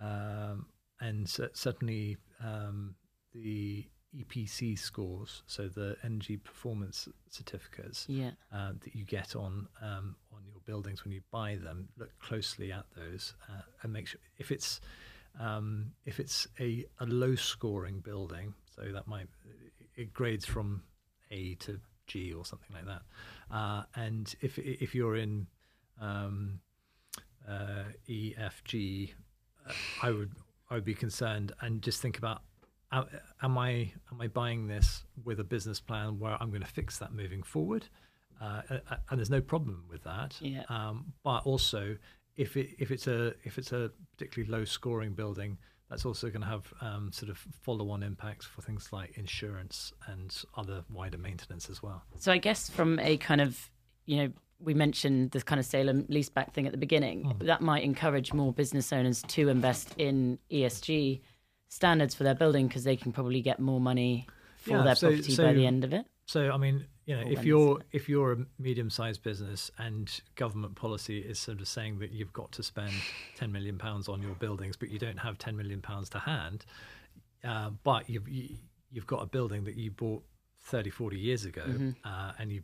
um, 0.00 0.66
and 1.00 1.28
cer- 1.28 1.50
certainly 1.54 2.16
um, 2.44 2.94
the 3.32 3.86
EPC 4.16 4.76
scores, 4.78 5.42
so 5.46 5.68
the 5.68 5.96
energy 6.02 6.36
performance 6.36 7.08
certificates 7.28 8.06
Yeah. 8.08 8.32
uh, 8.52 8.72
that 8.80 8.94
you 8.94 9.04
get 9.04 9.36
on 9.36 9.68
um, 9.80 10.16
on 10.32 10.42
your 10.44 10.60
buildings 10.66 11.04
when 11.04 11.12
you 11.12 11.20
buy 11.30 11.54
them. 11.56 11.88
Look 11.96 12.10
closely 12.18 12.72
at 12.72 12.84
those 12.96 13.34
uh, 13.48 13.62
and 13.82 13.92
make 13.92 14.08
sure 14.08 14.20
if 14.38 14.50
it's 14.50 14.80
um, 15.38 15.92
if 16.04 16.18
it's 16.18 16.48
a, 16.58 16.84
a 16.98 17.06
low 17.06 17.36
scoring 17.36 18.00
building, 18.00 18.54
so 18.74 18.82
that 18.92 19.06
might 19.06 19.28
it 19.96 20.12
grades 20.12 20.44
from 20.44 20.82
A 21.30 21.54
to 21.56 21.80
G 22.06 22.32
or 22.32 22.44
something 22.44 22.74
like 22.74 22.86
that. 22.86 23.02
Uh, 23.50 23.82
and 23.94 24.34
if 24.40 24.58
if 24.58 24.94
you're 24.94 25.16
in 25.16 25.46
um, 26.00 26.60
uh, 27.48 27.84
E, 28.06 28.34
F, 28.36 28.62
G, 28.64 29.14
uh, 29.68 29.72
I 30.02 30.10
would 30.10 30.32
I 30.70 30.74
would 30.74 30.84
be 30.84 30.94
concerned 30.94 31.52
and 31.60 31.82
just 31.82 32.00
think 32.00 32.18
about 32.18 32.42
uh, 32.92 33.04
am 33.42 33.58
I 33.58 33.92
am 34.10 34.20
I 34.20 34.28
buying 34.28 34.66
this 34.66 35.04
with 35.24 35.40
a 35.40 35.44
business 35.44 35.80
plan 35.80 36.18
where 36.18 36.36
I'm 36.40 36.50
going 36.50 36.62
to 36.62 36.68
fix 36.68 36.98
that 36.98 37.12
moving 37.12 37.42
forward? 37.42 37.86
Uh, 38.40 38.62
uh, 38.70 38.96
and 39.10 39.18
there's 39.18 39.30
no 39.30 39.40
problem 39.40 39.84
with 39.90 40.02
that. 40.04 40.36
Yeah. 40.40 40.62
Um, 40.68 41.12
but 41.22 41.44
also, 41.44 41.96
if 42.36 42.56
it 42.56 42.70
if 42.78 42.90
it's 42.90 43.06
a 43.06 43.34
if 43.44 43.58
it's 43.58 43.72
a 43.72 43.90
particularly 44.16 44.50
low 44.50 44.64
scoring 44.64 45.12
building, 45.12 45.58
that's 45.90 46.06
also 46.06 46.28
going 46.28 46.42
to 46.42 46.46
have 46.46 46.72
um, 46.80 47.10
sort 47.12 47.30
of 47.30 47.38
follow 47.62 47.90
on 47.90 48.02
impacts 48.02 48.46
for 48.46 48.62
things 48.62 48.88
like 48.92 49.18
insurance 49.18 49.92
and 50.06 50.42
other 50.56 50.84
wider 50.88 51.18
maintenance 51.18 51.68
as 51.68 51.82
well. 51.82 52.02
So 52.18 52.30
I 52.32 52.38
guess 52.38 52.70
from 52.70 52.98
a 53.00 53.16
kind 53.16 53.40
of, 53.40 53.70
you 54.06 54.16
know, 54.18 54.32
we 54.60 54.72
mentioned 54.74 55.32
this 55.32 55.42
kind 55.42 55.58
of 55.58 55.66
sale 55.66 55.88
and 55.88 56.06
leaseback 56.08 56.52
thing 56.52 56.66
at 56.66 56.72
the 56.72 56.78
beginning. 56.78 57.24
Hmm. 57.24 57.46
That 57.46 57.60
might 57.60 57.82
encourage 57.82 58.32
more 58.32 58.52
business 58.52 58.92
owners 58.92 59.22
to 59.28 59.48
invest 59.48 59.94
in 59.98 60.38
ESG 60.50 61.20
standards 61.68 62.14
for 62.14 62.24
their 62.24 62.34
building 62.34 62.68
because 62.68 62.84
they 62.84 62.96
can 62.96 63.10
probably 63.12 63.40
get 63.42 63.58
more 63.58 63.80
money 63.80 64.26
for 64.58 64.70
Yeah, 64.70 64.82
their 64.82 64.94
so- 64.94 65.08
property 65.08 65.36
by 65.36 65.52
the 65.54 65.66
end 65.66 65.84
of 65.84 65.92
it. 65.92 66.06
So 66.26 66.50
I 66.52 66.56
mean, 66.58 66.86
you 67.10 67.16
know, 67.16 67.28
if 67.28 67.44
you're 67.44 67.80
if 67.90 68.08
you're 68.08 68.32
a 68.32 68.36
medium-sized 68.60 69.24
business 69.24 69.68
and 69.78 70.20
government 70.36 70.76
policy 70.76 71.18
is 71.18 71.40
sort 71.40 71.60
of 71.60 71.66
saying 71.66 71.98
that 71.98 72.12
you've 72.12 72.32
got 72.32 72.52
to 72.52 72.62
spend 72.62 72.92
10 73.36 73.50
million 73.50 73.78
pounds 73.78 74.08
on 74.08 74.22
your 74.22 74.36
buildings, 74.36 74.76
but 74.76 74.90
you 74.90 74.98
don't 75.00 75.18
have 75.18 75.36
10 75.36 75.56
million 75.56 75.82
pounds 75.82 76.08
to 76.10 76.20
hand, 76.20 76.64
uh, 77.42 77.70
but 77.82 78.08
you've 78.08 78.28
you, 78.28 78.54
you've 78.92 79.08
got 79.08 79.22
a 79.22 79.26
building 79.26 79.64
that 79.64 79.74
you 79.74 79.90
bought 79.90 80.22
30, 80.66 80.90
40 80.90 81.18
years 81.18 81.44
ago, 81.44 81.64
uh, 82.04 82.32
and 82.38 82.52
you, 82.52 82.62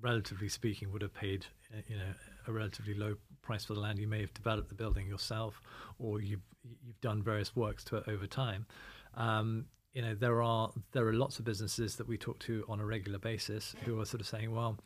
relatively 0.00 0.48
speaking, 0.48 0.90
would 0.90 1.02
have 1.02 1.14
paid 1.14 1.46
uh, 1.72 1.80
you 1.86 1.96
know 1.96 2.12
a 2.48 2.52
relatively 2.52 2.94
low 2.94 3.14
price 3.40 3.64
for 3.64 3.74
the 3.74 3.80
land. 3.80 4.00
You 4.00 4.08
may 4.08 4.20
have 4.20 4.34
developed 4.34 4.68
the 4.68 4.74
building 4.74 5.06
yourself, 5.06 5.62
or 6.00 6.20
you've 6.20 6.42
you've 6.84 7.00
done 7.00 7.22
various 7.22 7.54
works 7.54 7.84
to 7.84 7.98
it 7.98 8.08
over 8.08 8.26
time. 8.26 8.66
Um, 9.14 9.66
you 9.96 10.02
know 10.02 10.14
there 10.14 10.42
are 10.42 10.70
there 10.92 11.08
are 11.08 11.14
lots 11.14 11.38
of 11.38 11.46
businesses 11.46 11.96
that 11.96 12.06
we 12.06 12.18
talk 12.18 12.38
to 12.40 12.62
on 12.68 12.80
a 12.80 12.84
regular 12.84 13.18
basis 13.18 13.74
who 13.82 13.98
are 13.98 14.04
sort 14.04 14.20
of 14.20 14.26
saying, 14.26 14.54
well, 14.54 14.76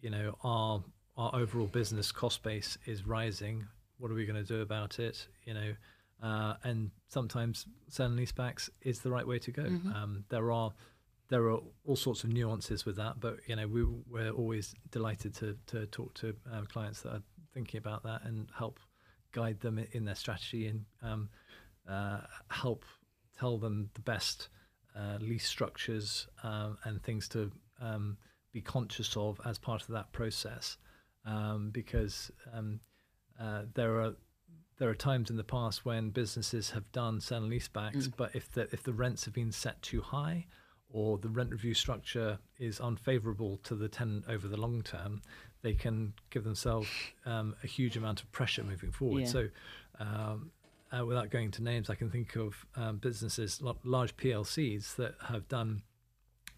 you 0.00 0.08
know, 0.08 0.38
our 0.44 0.84
our 1.16 1.34
overall 1.34 1.66
business 1.66 2.12
cost 2.12 2.44
base 2.44 2.78
is 2.86 3.04
rising. 3.04 3.66
What 3.98 4.12
are 4.12 4.14
we 4.14 4.24
going 4.24 4.40
to 4.40 4.46
do 4.46 4.60
about 4.60 5.00
it? 5.00 5.26
You 5.44 5.54
know, 5.54 5.74
uh, 6.22 6.54
and 6.62 6.92
sometimes 7.08 7.66
selling 7.88 8.16
leasebacks 8.16 8.70
is 8.82 9.00
the 9.00 9.10
right 9.10 9.26
way 9.26 9.40
to 9.40 9.50
go. 9.50 9.64
Um, 9.64 10.24
there 10.28 10.52
are 10.52 10.72
there 11.28 11.42
are 11.50 11.58
all 11.84 11.96
sorts 11.96 12.22
of 12.22 12.32
nuances 12.32 12.86
with 12.86 12.94
that, 12.98 13.18
but 13.18 13.38
you 13.48 13.56
know, 13.56 13.66
we 13.66 13.82
we're 14.08 14.30
always 14.30 14.76
delighted 14.92 15.34
to 15.34 15.58
to 15.66 15.86
talk 15.86 16.14
to 16.14 16.36
uh, 16.52 16.62
clients 16.72 17.02
that 17.02 17.14
are 17.14 17.22
thinking 17.52 17.78
about 17.78 18.04
that 18.04 18.22
and 18.26 18.48
help 18.56 18.78
guide 19.32 19.58
them 19.58 19.84
in 19.90 20.04
their 20.04 20.14
strategy 20.14 20.68
and 20.68 20.84
um, 21.02 21.28
uh, 21.88 22.20
help 22.48 22.84
tell 23.38 23.58
them 23.58 23.90
the 23.94 24.00
best 24.00 24.48
uh, 24.96 25.18
lease 25.20 25.46
structures 25.46 26.26
um, 26.42 26.78
and 26.84 27.02
things 27.02 27.28
to 27.28 27.50
um, 27.80 28.16
be 28.52 28.60
conscious 28.60 29.16
of 29.16 29.40
as 29.44 29.58
part 29.58 29.82
of 29.82 29.88
that 29.88 30.12
process, 30.12 30.76
um, 31.24 31.70
because 31.72 32.30
um, 32.54 32.80
uh, 33.40 33.62
there 33.74 34.00
are 34.00 34.14
there 34.78 34.88
are 34.88 34.94
times 34.94 35.30
in 35.30 35.36
the 35.36 35.44
past 35.44 35.84
when 35.84 36.10
businesses 36.10 36.70
have 36.70 36.90
done 36.92 37.20
sell 37.20 37.42
and 37.42 37.52
leasebacks, 37.52 38.10
but 38.16 38.34
if 38.34 38.50
the 38.52 38.68
if 38.72 38.82
the 38.82 38.92
rents 38.92 39.24
have 39.24 39.34
been 39.34 39.52
set 39.52 39.80
too 39.82 40.00
high, 40.00 40.46
or 40.90 41.18
the 41.18 41.28
rent 41.28 41.50
review 41.50 41.74
structure 41.74 42.38
is 42.58 42.80
unfavourable 42.80 43.58
to 43.64 43.74
the 43.74 43.88
tenant 43.88 44.24
over 44.28 44.46
the 44.46 44.56
long 44.56 44.82
term, 44.82 45.22
they 45.62 45.72
can 45.72 46.12
give 46.30 46.44
themselves 46.44 46.88
um, 47.24 47.54
a 47.64 47.66
huge 47.66 47.96
amount 47.96 48.22
of 48.22 48.30
pressure 48.32 48.62
moving 48.62 48.92
forward. 48.92 49.20
Yeah. 49.20 49.26
So, 49.26 49.48
um, 49.98 50.50
uh, 50.96 51.04
without 51.06 51.30
going 51.30 51.46
into 51.46 51.62
names, 51.62 51.88
I 51.88 51.94
can 51.94 52.10
think 52.10 52.36
of 52.36 52.66
um, 52.76 52.98
businesses, 52.98 53.62
large 53.84 54.16
PLCs 54.16 54.96
that 54.96 55.14
have 55.28 55.48
done, 55.48 55.82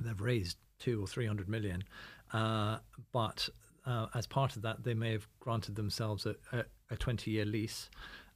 they've 0.01 0.20
raised 0.20 0.59
two 0.79 1.03
or 1.03 1.07
three 1.07 1.27
hundred 1.27 1.49
million, 1.49 1.85
uh, 2.33 2.79
but 3.12 3.49
uh, 3.87 4.07
as 4.14 4.27
part 4.27 4.57
of 4.57 4.62
that, 4.62 4.83
they 4.83 4.94
may 4.94 5.12
have 5.12 5.27
granted 5.40 5.77
themselves 5.77 6.27
a, 6.27 6.35
a, 6.53 6.64
a 6.90 6.97
twenty-year 6.97 7.44
lease, 7.44 7.90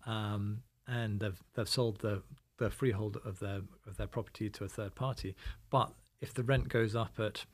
um, 0.06 0.62
and 0.86 1.20
they've 1.20 1.42
they've 1.54 1.68
sold 1.68 2.00
the 2.00 2.22
the 2.58 2.70
freehold 2.70 3.18
of 3.24 3.38
their 3.40 3.60
of 3.86 3.96
their 3.96 4.06
property 4.06 4.48
to 4.50 4.64
a 4.64 4.68
third 4.68 4.94
party. 4.94 5.34
But 5.70 5.92
if 6.20 6.34
the 6.34 6.42
rent 6.42 6.68
goes 6.68 6.94
up 6.94 7.18
at 7.18 7.44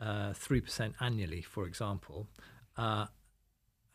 uh, 0.00 0.32
three 0.32 0.60
percent 0.60 0.94
annually, 1.00 1.42
for 1.42 1.66
example, 1.66 2.26
uh, 2.76 3.06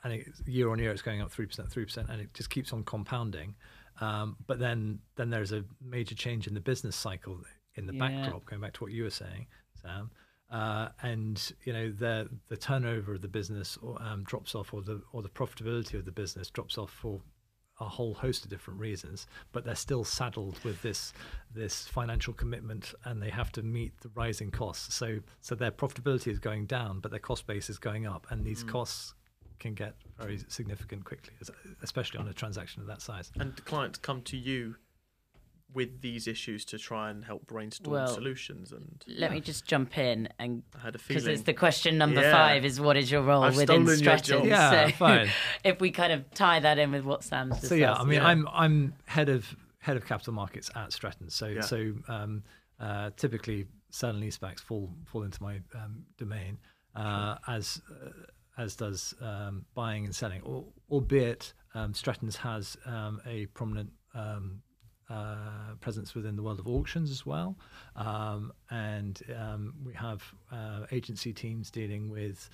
and 0.03 0.13
it, 0.13 0.27
year 0.45 0.69
on 0.69 0.79
year 0.79 0.91
it's 0.91 1.01
going 1.01 1.21
up 1.21 1.31
three 1.31 1.45
percent, 1.45 1.69
three 1.69 1.85
percent, 1.85 2.09
and 2.09 2.21
it 2.21 2.33
just 2.33 2.49
keeps 2.49 2.71
on 2.73 2.83
compounding. 2.83 3.55
Um, 4.01 4.35
but 4.47 4.59
then 4.59 4.99
then 5.15 5.29
there's 5.29 5.51
a 5.53 5.63
major 5.79 6.15
change 6.15 6.47
in 6.47 6.53
the 6.53 6.59
business 6.61 6.95
cycle 6.95 7.39
in 7.75 7.85
the 7.87 7.93
Yeah. 7.93 7.99
backdrop. 7.99 8.45
Going 8.45 8.61
back 8.61 8.73
to 8.73 8.83
what 8.83 8.91
you 8.91 9.03
were 9.03 9.09
saying, 9.09 9.47
Sam. 9.81 10.11
Uh, 10.49 10.89
and 11.01 11.53
you 11.63 11.71
know 11.71 11.89
the 11.91 12.29
the 12.49 12.57
turnover 12.57 13.13
of 13.13 13.21
the 13.21 13.27
business 13.29 13.77
or, 13.77 14.01
um, 14.01 14.23
drops 14.25 14.53
off, 14.55 14.73
or 14.73 14.81
the 14.81 15.01
or 15.13 15.21
the 15.21 15.29
profitability 15.29 15.93
of 15.93 16.03
the 16.03 16.11
business 16.11 16.49
drops 16.49 16.77
off 16.77 16.91
for 16.91 17.21
a 17.79 17.85
whole 17.85 18.13
host 18.13 18.43
of 18.43 18.49
different 18.49 18.79
reasons, 18.79 19.25
but 19.53 19.63
they're 19.65 19.75
still 19.75 20.03
saddled 20.03 20.61
with 20.63 20.81
this 20.81 21.13
this 21.53 21.87
financial 21.87 22.33
commitment, 22.33 22.93
and 23.05 23.21
they 23.21 23.29
have 23.29 23.51
to 23.53 23.63
meet 23.63 23.97
the 24.01 24.09
rising 24.09 24.51
costs. 24.51 24.93
So 24.93 25.19
so 25.39 25.55
their 25.55 25.71
profitability 25.71 26.27
is 26.27 26.39
going 26.39 26.65
down, 26.65 26.99
but 26.99 27.11
their 27.11 27.19
cost 27.19 27.47
base 27.47 27.69
is 27.69 27.77
going 27.79 28.05
up, 28.05 28.27
and 28.29 28.43
these 28.43 28.63
costs 28.63 29.13
can 29.61 29.73
get 29.73 29.93
very 30.19 30.39
significant 30.49 31.05
quickly, 31.05 31.33
especially 31.81 32.19
on 32.19 32.27
a 32.27 32.33
transaction 32.33 32.81
of 32.81 32.87
that 32.87 33.01
size. 33.01 33.31
And 33.39 33.55
the 33.55 33.61
clients 33.61 33.97
come 33.99 34.21
to 34.23 34.35
you 34.37 34.75
with 35.73 36.01
these 36.01 36.27
issues 36.27 36.65
to 36.65 36.77
try 36.77 37.09
and 37.09 37.23
help 37.23 37.47
brainstorm 37.47 37.93
Well, 37.93 38.13
solutions. 38.13 38.73
And 38.73 39.03
Let 39.07 39.31
me 39.31 39.39
just 39.39 39.65
jump 39.65 39.97
in 39.97 40.27
and 40.37 40.63
I 40.77 40.79
had 40.79 40.95
a 40.95 40.99
because 41.07 41.27
it's 41.27 41.43
the 41.43 41.53
question 41.53 41.97
number 41.97 42.21
Yeah. 42.21 42.31
five 42.33 42.65
is 42.65 42.81
what 42.81 42.97
is 42.97 43.09
your 43.09 43.21
role 43.21 43.43
I've 43.43 43.55
within 43.55 43.85
stolen 43.85 43.97
Stratton? 43.97 44.45
Yeah, 44.45 44.87
so 44.87 44.91
fine. 44.93 45.29
if 45.63 45.79
we 45.79 45.91
kind 45.91 46.11
of 46.11 46.29
tie 46.33 46.59
that 46.59 46.77
in 46.77 46.91
with 46.91 47.05
what 47.05 47.23
Sam's 47.23 47.51
discussed. 47.55 47.69
So 47.69 47.75
yeah, 47.75 47.93
I 47.93 48.03
mean, 48.03 48.15
yeah. 48.15 48.27
I'm 48.27 48.47
I'm 48.51 48.93
head 49.05 49.29
of 49.29 49.55
head 49.79 49.95
of 49.95 50.05
capital 50.05 50.33
markets 50.33 50.69
at 50.75 50.91
Stratton. 50.91 51.29
So 51.29 51.47
Yeah. 51.47 51.61
so 51.61 51.93
um, 52.09 52.43
uh, 52.79 53.11
typically 53.15 53.67
sell 53.91 54.09
and 54.09 54.21
leasebacks 54.21 54.59
fall 54.59 54.89
fall 55.05 55.23
into 55.23 55.41
my 55.41 55.61
um, 55.75 56.03
domain, 56.17 56.57
uh, 56.95 57.37
as 57.47 57.81
uh, 57.89 58.09
as 58.57 58.75
does 58.75 59.13
um, 59.21 59.65
buying 59.73 60.05
and 60.05 60.15
selling. 60.15 60.41
Al- 60.45 60.73
Albeit 60.89 61.53
um, 61.73 61.93
Stratton's 61.93 62.35
has 62.37 62.77
um, 62.85 63.21
a 63.25 63.45
prominent. 63.47 63.91
Um, 64.13 64.61
uh, 65.09 65.75
presence 65.81 66.15
within 66.15 66.37
the 66.37 66.41
world 66.41 66.57
of 66.57 66.67
auctions 66.67 67.11
as 67.11 67.25
well, 67.25 67.57
um, 67.97 68.53
and 68.69 69.21
we 69.85 69.93
have 69.93 70.23
uh, 70.53 70.85
agency 70.93 71.33
teams 71.33 71.69
dealing 71.69 72.09
with 72.09 72.49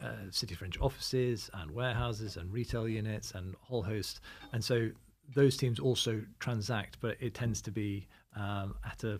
uh, 0.00 0.30
city 0.30 0.54
fringe 0.54 0.78
offices 0.80 1.50
and 1.54 1.70
warehouses 1.70 2.36
and 2.36 2.52
retail 2.52 2.88
units 2.88 3.32
and 3.32 3.56
whole 3.60 3.82
host. 3.82 4.20
And 4.52 4.62
so 4.62 4.90
those 5.34 5.56
teams 5.56 5.78
also 5.80 6.22
transact, 6.38 6.98
but 7.00 7.16
it 7.20 7.34
tends 7.34 7.60
to 7.62 7.70
be 7.72 8.06
um, 8.36 8.74
at 8.84 9.02
a 9.04 9.18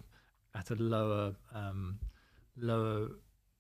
at 0.55 0.71
a 0.71 0.77
lower 0.77 1.35
um, 1.55 1.99
lower 2.57 3.09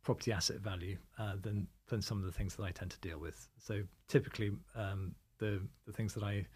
property 0.08 0.32
asset 0.32 0.58
value 0.60 0.96
uh, 1.18 1.34
than 1.42 1.66
than 1.88 2.00
some 2.00 2.16
of 2.18 2.24
the 2.24 2.32
things 2.32 2.54
that 2.56 2.62
I 2.64 2.70
tend 2.70 2.90
to 2.92 3.00
deal 3.08 3.18
with. 3.18 3.46
So 3.58 3.82
typically, 4.08 4.50
um, 4.74 5.14
the 5.38 5.60
the 5.86 5.92
things 5.92 6.14
that 6.14 6.22
I 6.24 6.46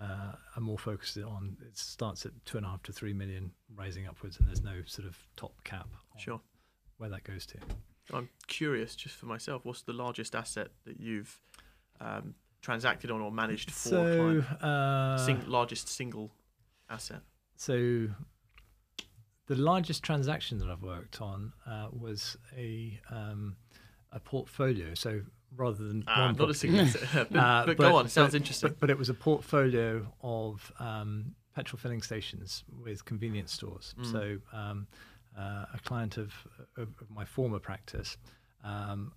uh, 0.00 0.32
am 0.56 0.64
more 0.64 0.76
focused 0.90 1.16
on 1.18 1.56
it 1.68 1.78
starts 1.78 2.26
at 2.26 2.32
two 2.44 2.56
and 2.58 2.66
a 2.66 2.68
half 2.68 2.82
to 2.82 2.92
three 2.92 3.12
million, 3.12 3.52
rising 3.76 4.08
upwards, 4.08 4.38
and 4.38 4.48
there's 4.48 4.64
no 4.64 4.78
sort 4.86 5.06
of 5.06 5.16
top 5.36 5.52
cap 5.62 5.88
Sure. 6.18 6.40
where 6.98 7.08
that 7.10 7.22
goes 7.22 7.46
to. 7.46 7.58
I'm 8.12 8.28
curious, 8.48 8.96
just 8.96 9.14
for 9.14 9.26
myself, 9.26 9.64
what's 9.64 9.82
the 9.82 9.92
largest 9.92 10.34
asset 10.34 10.68
that 10.84 10.98
you've 10.98 11.38
um, 12.00 12.34
transacted 12.60 13.10
on 13.12 13.20
or 13.20 13.30
managed 13.30 13.70
for 13.70 13.88
a 13.88 13.92
So, 13.92 14.16
client? 14.16 14.62
uh, 14.62 15.16
Sing- 15.26 15.48
largest 15.48 15.88
single 15.88 16.32
asset. 16.90 17.22
so 17.56 18.08
the 19.46 19.56
largest 19.56 20.02
transaction 20.02 20.58
that 20.58 20.68
I've 20.68 20.82
worked 20.82 21.20
on 21.20 21.52
uh, 21.66 21.88
was 21.92 22.36
a 22.56 22.98
um, 23.10 23.56
a 24.12 24.20
portfolio. 24.20 24.94
So 24.94 25.22
rather 25.56 25.84
than 25.88 26.04
Ah, 26.06 26.26
not 26.26 26.30
a 26.32 26.34
property- 26.36 26.58
single 26.58 26.80
asset. 26.80 27.28
but, 27.30 27.38
Uh, 27.38 27.62
but 27.66 27.76
go 27.76 27.96
on. 27.96 28.06
It 28.06 28.10
sounds 28.10 28.32
but- 28.32 28.36
interesting. 28.40 28.70
But, 28.70 28.80
but 28.80 28.90
it 28.90 28.98
was 28.98 29.08
a 29.08 29.14
portfolio 29.14 30.06
of 30.22 30.72
um, 30.78 31.34
petrol 31.54 31.78
filling 31.78 32.02
stations 32.02 32.64
with 32.84 33.04
convenience 33.04 33.52
stores. 33.52 33.94
Mm. 33.98 34.12
So 34.12 34.38
um, 34.52 34.86
uh, 35.38 35.66
a 35.74 35.78
client 35.84 36.16
of, 36.18 36.32
of, 36.76 36.88
of 37.00 37.10
my 37.10 37.24
former 37.24 37.58
practice 37.58 38.16
um, 38.64 39.12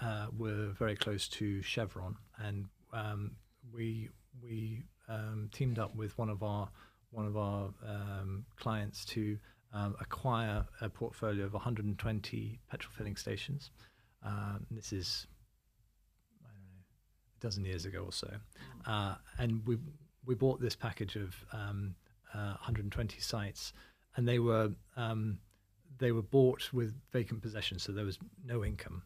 uh, 0.00 0.26
were 0.36 0.68
very 0.78 0.96
close 0.96 1.28
to 1.28 1.62
Chevron, 1.62 2.16
and 2.38 2.66
um, 2.92 3.32
we 3.72 4.08
we 4.42 4.82
um, 5.08 5.48
teamed 5.52 5.78
up 5.78 5.94
with 5.96 6.16
one 6.18 6.28
of 6.30 6.42
our 6.42 6.68
one 7.10 7.26
of 7.26 7.36
our 7.36 7.70
um, 7.86 8.44
clients 8.56 9.04
to 9.04 9.38
um, 9.72 9.96
acquire 10.00 10.64
a 10.80 10.88
portfolio 10.88 11.44
of 11.44 11.52
120 11.52 12.58
petrol 12.70 12.92
filling 12.96 13.16
stations. 13.16 13.70
Um, 14.24 14.66
this 14.70 14.92
is 14.92 15.26
know 16.42 16.48
a 17.36 17.40
dozen 17.40 17.64
years 17.64 17.84
ago 17.84 18.04
or 18.04 18.12
so, 18.12 18.30
uh, 18.86 19.14
and 19.38 19.64
we 19.66 19.78
we 20.26 20.34
bought 20.34 20.60
this 20.60 20.76
package 20.76 21.16
of 21.16 21.34
um, 21.52 21.94
uh, 22.34 22.54
120 22.60 23.20
sites, 23.20 23.72
and 24.16 24.28
they 24.28 24.38
were 24.38 24.70
um, 24.96 25.38
they 25.98 26.12
were 26.12 26.22
bought 26.22 26.72
with 26.72 26.94
vacant 27.12 27.42
possession, 27.42 27.78
so 27.78 27.92
there 27.92 28.04
was 28.04 28.18
no 28.44 28.64
income. 28.64 29.02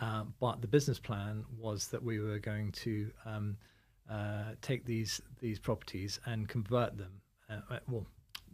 Uh, 0.00 0.24
but 0.40 0.60
the 0.60 0.68
business 0.68 0.98
plan 0.98 1.44
was 1.58 1.88
that 1.88 2.02
we 2.02 2.20
were 2.20 2.38
going 2.38 2.72
to 2.72 3.10
um, 3.24 3.56
uh, 4.10 4.52
take 4.62 4.84
these 4.84 5.20
these 5.40 5.58
properties 5.58 6.20
and 6.26 6.48
convert 6.48 6.96
them, 6.96 7.12
uh, 7.50 7.74
uh, 7.74 7.78
well, 7.88 8.06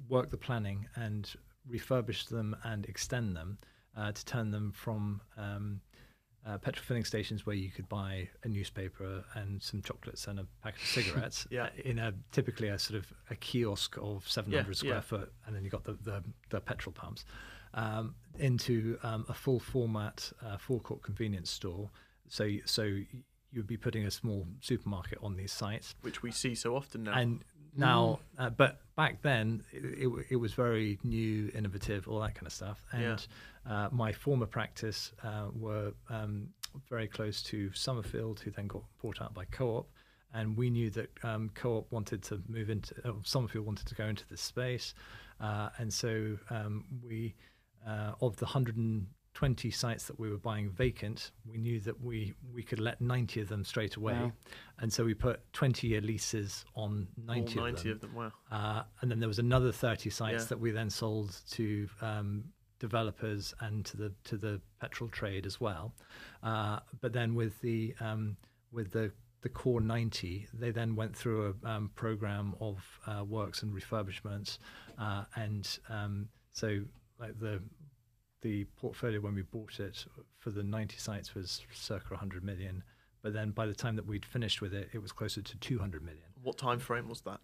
work 0.08 0.30
the 0.30 0.36
planning 0.36 0.86
and 0.96 1.34
refurbish 1.70 2.28
them 2.28 2.56
and 2.64 2.86
extend 2.86 3.36
them 3.36 3.58
uh, 3.96 4.12
to 4.12 4.24
turn 4.24 4.50
them 4.50 4.72
from 4.72 5.20
um, 5.36 5.80
uh, 6.46 6.58
petrol 6.58 6.84
filling 6.84 7.04
stations 7.04 7.46
where 7.46 7.56
you 7.56 7.70
could 7.70 7.88
buy 7.88 8.28
a 8.42 8.48
newspaper 8.48 9.24
and 9.34 9.62
some 9.62 9.80
chocolates 9.80 10.26
and 10.26 10.38
a 10.38 10.46
packet 10.62 10.82
of 10.82 10.88
cigarettes 10.88 11.46
Yeah. 11.50 11.68
in 11.84 11.98
a 11.98 12.12
typically 12.32 12.68
a 12.68 12.78
sort 12.78 12.98
of 12.98 13.12
a 13.30 13.34
kiosk 13.36 13.96
of 14.00 14.28
700 14.28 14.66
Yeah, 14.68 14.72
square 14.74 14.94
yeah. 14.94 15.00
foot 15.00 15.32
and 15.46 15.56
then 15.56 15.64
you 15.64 15.70
got 15.70 15.84
the, 15.84 15.94
the, 16.02 16.22
the 16.50 16.60
petrol 16.60 16.92
pumps 16.92 17.24
um, 17.72 18.14
into 18.38 18.98
um, 19.02 19.24
a 19.28 19.34
full 19.34 19.58
format 19.58 20.30
uh, 20.44 20.58
forecourt 20.58 21.02
convenience 21.02 21.50
store 21.50 21.90
so 22.28 22.48
so 22.66 22.82
you 22.82 23.60
would 23.60 23.66
be 23.66 23.76
putting 23.76 24.04
a 24.04 24.10
small 24.10 24.46
supermarket 24.60 25.18
on 25.22 25.36
these 25.36 25.52
sites 25.52 25.94
which 26.02 26.22
we 26.22 26.30
see 26.30 26.54
so 26.54 26.76
often 26.76 27.04
now. 27.04 27.14
and 27.14 27.42
now 27.76 28.18
uh, 28.38 28.50
but 28.50 28.80
back 28.96 29.20
then 29.22 29.62
it, 29.72 30.06
it, 30.06 30.26
it 30.30 30.36
was 30.36 30.52
very 30.52 30.98
new 31.04 31.50
innovative 31.54 32.06
all 32.08 32.20
that 32.20 32.34
kind 32.34 32.46
of 32.46 32.52
stuff. 32.52 32.84
Yeah. 32.92 33.00
and 33.00 33.26
uh, 33.68 33.88
my 33.90 34.12
former 34.12 34.46
practice 34.46 35.12
uh, 35.22 35.46
were 35.58 35.92
um, 36.10 36.48
very 36.88 37.08
close 37.08 37.42
to 37.44 37.70
Somerfield 37.72 38.40
who 38.40 38.50
then 38.50 38.66
got 38.66 38.82
bought 39.02 39.22
out 39.22 39.34
by 39.34 39.44
Co-op. 39.46 39.88
And 40.32 40.56
we 40.56 40.68
knew 40.68 40.90
that 40.90 41.10
um, 41.22 41.50
Co-op 41.54 41.90
wanted 41.92 42.22
to 42.24 42.42
move 42.48 42.68
into 42.68 42.94
uh, 43.04 43.12
Somerfield 43.22 43.64
wanted 43.64 43.86
to 43.86 43.94
go 43.94 44.04
into 44.04 44.26
this 44.28 44.40
space. 44.40 44.94
Uh, 45.40 45.68
and 45.78 45.92
so 45.92 46.36
um, 46.50 46.84
we 47.02 47.34
uh, 47.86 48.12
of 48.20 48.36
the 48.36 48.46
120 49.34 49.70
sites 49.72 50.04
that 50.06 50.18
we 50.18 50.30
were 50.30 50.38
buying 50.38 50.70
vacant 50.70 51.32
we 51.44 51.58
knew 51.58 51.80
that 51.80 52.00
we 52.00 52.32
we 52.54 52.62
could 52.62 52.78
let 52.78 53.00
90 53.00 53.40
of 53.40 53.48
them 53.48 53.64
straight 53.64 53.96
away 53.96 54.12
Wow. 54.14 54.32
and 54.78 54.92
so 54.92 55.04
we 55.04 55.12
put 55.14 55.40
20 55.52 55.88
year 55.88 56.00
leases 56.00 56.64
on 56.76 57.08
90, 57.26 57.58
All 57.58 57.66
of 57.66 57.72
90 57.74 57.82
them. 57.82 57.92
of 57.92 58.00
them. 58.00 58.14
Wow. 58.14 58.32
Uh, 58.50 58.82
and 59.00 59.10
then 59.10 59.18
there 59.18 59.28
was 59.28 59.40
another 59.40 59.72
30 59.72 60.08
sites 60.10 60.44
Yeah. 60.44 60.48
that 60.50 60.60
we 60.60 60.70
then 60.70 60.88
sold 60.88 61.36
to 61.50 61.88
um, 62.00 62.44
developers 62.78 63.52
and 63.60 63.84
to 63.86 63.96
the 63.96 64.12
to 64.24 64.36
the 64.36 64.60
petrol 64.80 65.10
trade 65.10 65.46
as 65.46 65.60
well. 65.60 65.94
Uh, 66.42 66.78
but 67.00 67.12
then 67.12 67.34
with 67.34 67.60
the 67.60 67.94
um, 68.00 68.36
with 68.72 68.92
the 68.92 69.10
the 69.42 69.48
core 69.48 69.80
90, 69.80 70.46
they 70.54 70.70
then 70.70 70.94
went 70.96 71.14
through 71.14 71.54
a 71.64 71.68
um, 71.68 71.90
program 71.96 72.54
of 72.60 72.76
uh, 73.06 73.22
works 73.24 73.62
and 73.62 73.74
refurbishments, 73.74 74.58
uh, 74.98 75.24
and 75.36 75.78
um, 75.90 76.28
so 76.52 76.80
like 77.20 77.38
the 77.38 77.60
the 78.44 78.64
portfolio 78.76 79.20
when 79.20 79.34
we 79.34 79.42
bought 79.42 79.80
it 79.80 80.04
for 80.38 80.50
the 80.50 80.62
90 80.62 80.98
sites 80.98 81.34
was 81.34 81.62
circa 81.72 82.10
100 82.10 82.44
million. 82.44 82.82
But 83.22 83.32
then 83.32 83.50
by 83.52 83.64
the 83.66 83.74
time 83.74 83.96
that 83.96 84.06
we'd 84.06 84.24
finished 84.26 84.60
with 84.60 84.74
it, 84.74 84.90
it 84.92 84.98
was 85.00 85.10
closer 85.10 85.40
to 85.40 85.56
200 85.58 86.02
million. 86.04 86.22
What 86.42 86.58
time 86.58 86.78
frame 86.78 87.08
was 87.08 87.22
that? 87.22 87.40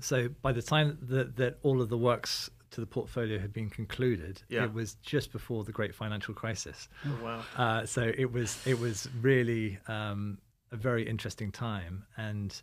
So 0.00 0.28
by 0.42 0.52
the 0.52 0.62
time 0.62 0.98
that, 1.02 1.36
that 1.36 1.58
all 1.62 1.80
of 1.80 1.88
the 1.88 1.96
works 1.96 2.50
to 2.72 2.80
the 2.80 2.86
portfolio 2.86 3.38
had 3.38 3.52
been 3.52 3.70
concluded, 3.70 4.42
Yeah. 4.48 4.64
it 4.64 4.72
was 4.74 4.94
just 4.96 5.30
before 5.30 5.62
the 5.62 5.72
great 5.72 5.94
financial 5.94 6.34
crisis. 6.34 6.88
Oh, 7.06 7.18
wow. 7.22 7.42
Uh, 7.56 7.86
so 7.86 8.10
it 8.18 8.30
was 8.32 8.58
it 8.66 8.78
was 8.78 9.08
really 9.20 9.78
um, 9.86 10.38
a 10.72 10.76
very 10.76 11.08
interesting 11.08 11.52
time, 11.52 12.04
and 12.16 12.60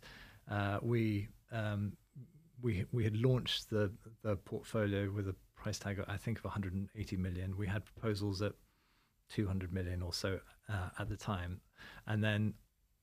uh, 0.50 0.78
we 0.82 1.28
um, 1.52 1.92
we 2.62 2.84
we 2.92 3.04
had 3.04 3.16
launched 3.16 3.70
the 3.70 3.90
the 4.22 4.36
portfolio 4.36 5.10
with 5.10 5.28
a 5.28 5.34
price 5.62 5.78
tag 5.78 6.02
I 6.08 6.16
think 6.16 6.38
of 6.38 6.44
180 6.44 7.16
million. 7.16 7.56
We 7.56 7.66
had 7.66 7.84
proposals 7.84 8.40
at 8.42 8.52
200 9.30 9.72
million 9.72 10.02
or 10.02 10.12
so 10.12 10.40
uh, 10.68 10.88
at 10.98 11.08
the 11.08 11.16
time, 11.16 11.60
and 12.06 12.22
then 12.22 12.54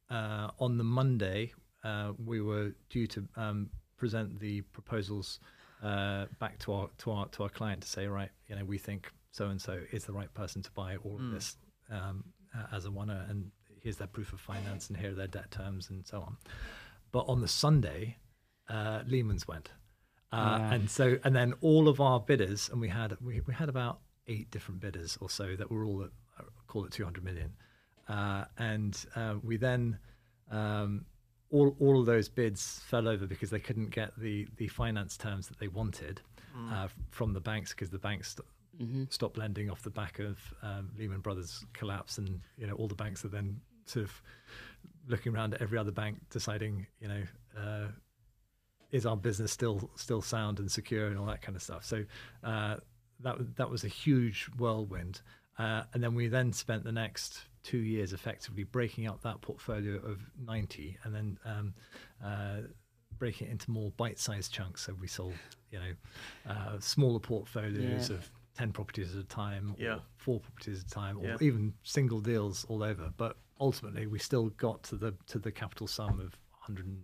uh, 0.10 0.50
on 0.60 0.78
the 0.78 0.84
Monday 0.84 1.54
uh, 1.84 2.14
we 2.24 2.42
were 2.42 2.72
due 2.90 3.08
to 3.08 3.28
um, 3.36 3.70
present 3.98 4.40
the 4.40 4.62
proposals 4.62 5.40
uh, 5.84 6.26
back 6.40 6.58
to 6.60 6.74
our 6.74 6.88
to 7.00 7.12
our 7.12 7.28
to 7.30 7.44
our 7.44 7.50
client 7.50 7.82
to 7.82 7.88
say 7.88 8.08
right, 8.08 8.30
you 8.48 8.56
know, 8.56 8.66
we 8.66 8.78
think 8.78 9.12
so 9.32 9.48
and 9.48 9.62
so 9.62 9.80
is 9.92 10.06
the 10.06 10.14
right 10.14 10.34
person 10.34 10.62
to 10.64 10.72
buy 10.72 10.96
all 11.04 11.16
of 11.16 11.22
Mm. 11.22 11.34
this 11.34 11.58
um, 11.92 12.24
as 12.72 12.86
a 12.86 12.92
one, 12.92 13.10
and 13.10 13.52
here's 13.82 13.98
their 13.98 14.08
proof 14.08 14.32
of 14.34 14.40
finance, 14.40 14.88
and 14.90 14.98
here 14.98 15.12
are 15.12 15.14
their 15.16 15.28
debt 15.28 15.52
terms, 15.52 15.90
and 15.90 16.08
so 16.08 16.22
on. 16.22 16.38
But 17.12 17.26
on 17.28 17.42
the 17.42 17.48
Sunday, 17.48 18.18
uh, 18.70 19.02
Lehman's 19.06 19.46
went, 19.48 19.70
uh, 20.36 20.58
Yeah. 20.60 20.74
and 20.74 20.90
so 20.90 21.18
and 21.24 21.36
then 21.36 21.54
all 21.62 21.88
of 21.88 22.00
our 22.02 22.20
bidders, 22.20 22.70
and 22.70 22.80
we 22.82 22.90
had 22.90 23.16
we, 23.22 23.42
we 23.48 23.54
had 23.54 23.70
about 23.70 24.00
eight 24.28 24.50
different 24.52 24.80
bidders 24.82 25.18
or 25.22 25.30
so 25.30 25.56
that 25.56 25.70
were 25.72 25.86
all 25.86 26.04
at 26.04 26.12
uh, 26.40 26.44
call 26.68 26.84
it 26.86 26.92
200 26.92 27.24
million, 27.24 27.52
uh, 28.10 28.46
and 28.58 29.06
uh, 29.16 29.36
we 29.44 29.58
then. 29.58 29.98
Um, 30.52 31.06
all, 31.52 31.76
all 31.80 32.00
of 32.00 32.06
those 32.08 32.28
bids 32.28 32.82
fell 32.90 33.08
over 33.08 33.26
because 33.28 33.50
they 33.52 33.60
couldn't 33.60 33.92
get 33.92 34.12
the, 34.20 34.48
the 34.58 34.68
finance 34.68 35.16
terms 35.16 35.48
that 35.48 35.60
they 35.60 35.68
wanted 35.70 36.22
Mm. 36.58 36.72
uh, 36.72 36.88
from 37.12 37.34
the 37.34 37.40
banks 37.42 37.72
because 37.72 37.90
the 37.90 38.00
banks 38.00 38.36
st- 38.38 38.48
hmm 38.92 39.04
stopped 39.10 39.38
lending 39.38 39.70
off 39.70 39.82
the 39.84 39.90
back 39.90 40.20
of 40.20 40.38
um, 40.64 40.90
Lehman 40.98 41.20
Brothers 41.20 41.66
collapse, 41.74 42.18
and 42.18 42.40
you 42.58 42.66
know 42.68 42.74
all 42.74 42.88
the 42.88 42.96
banks 42.96 43.24
are 43.26 43.28
then 43.30 43.60
sort 43.86 44.06
of 44.06 44.22
looking 45.08 45.34
around 45.36 45.54
at 45.54 45.62
every 45.62 45.78
other 45.78 45.92
bank, 45.92 46.18
deciding 46.30 46.88
you 47.02 47.08
know 47.10 47.24
uh, 47.58 47.88
is 48.96 49.06
our 49.06 49.18
business 49.18 49.52
still 49.52 49.90
still 49.96 50.22
sound 50.22 50.60
and 50.60 50.72
secure 50.72 51.08
and 51.08 51.18
all 51.20 51.26
that 51.28 51.42
kind 51.42 51.56
of 51.56 51.62
stuff. 51.62 51.84
So 51.84 52.06
uh, 52.44 52.76
that 53.22 53.56
that 53.58 53.70
was 53.70 53.84
a 53.84 53.88
huge 54.04 54.50
whirlwind, 54.58 55.22
uh, 55.60 55.84
and 55.94 56.02
then 56.04 56.14
we 56.16 56.28
then 56.28 56.54
spent 56.54 56.84
the 56.84 56.92
next 56.92 57.42
two 57.64 57.80
years 57.80 58.14
effectively 58.14 58.64
breaking 58.64 59.08
up 59.08 59.22
that 59.24 59.42
portfolio 59.42 59.96
of 59.98 60.20
ninety, 60.54 60.98
and 61.04 61.14
then. 61.16 61.38
Um, 61.46 61.74
uh, 62.24 62.62
breaking 63.18 63.48
it 63.48 63.52
into 63.52 63.72
more 63.72 63.92
bite-sized 63.96 64.52
chunks 64.52 64.82
so 64.86 64.94
we 65.00 65.08
sold 65.08 65.34
you 65.72 65.80
know 65.80 66.52
uh, 66.52 66.78
smaller 66.82 67.18
portfolios 67.20 68.10
Yeah. 68.10 68.18
of 68.18 68.30
10 68.58 68.74
properties 68.74 69.16
at 69.16 69.22
a 69.22 69.28
time 69.28 69.74
Yeah. 69.80 70.00
four 70.18 70.42
properties 70.42 70.82
at 70.82 70.88
a 70.88 70.90
time 70.90 71.20
or 71.20 71.24
Yeah. 71.26 71.38
even 71.40 71.74
single 71.84 72.20
deals 72.20 72.66
all 72.66 72.84
over 72.84 73.14
but 73.16 73.38
ultimately 73.58 74.06
we 74.06 74.20
still 74.20 74.50
got 74.50 74.84
to 74.90 74.98
the 74.98 75.14
to 75.28 75.40
the 75.40 75.50
capital 75.50 75.88
sum 75.88 76.20
of 76.20 76.38
100 76.60 76.86
and- 76.88 77.04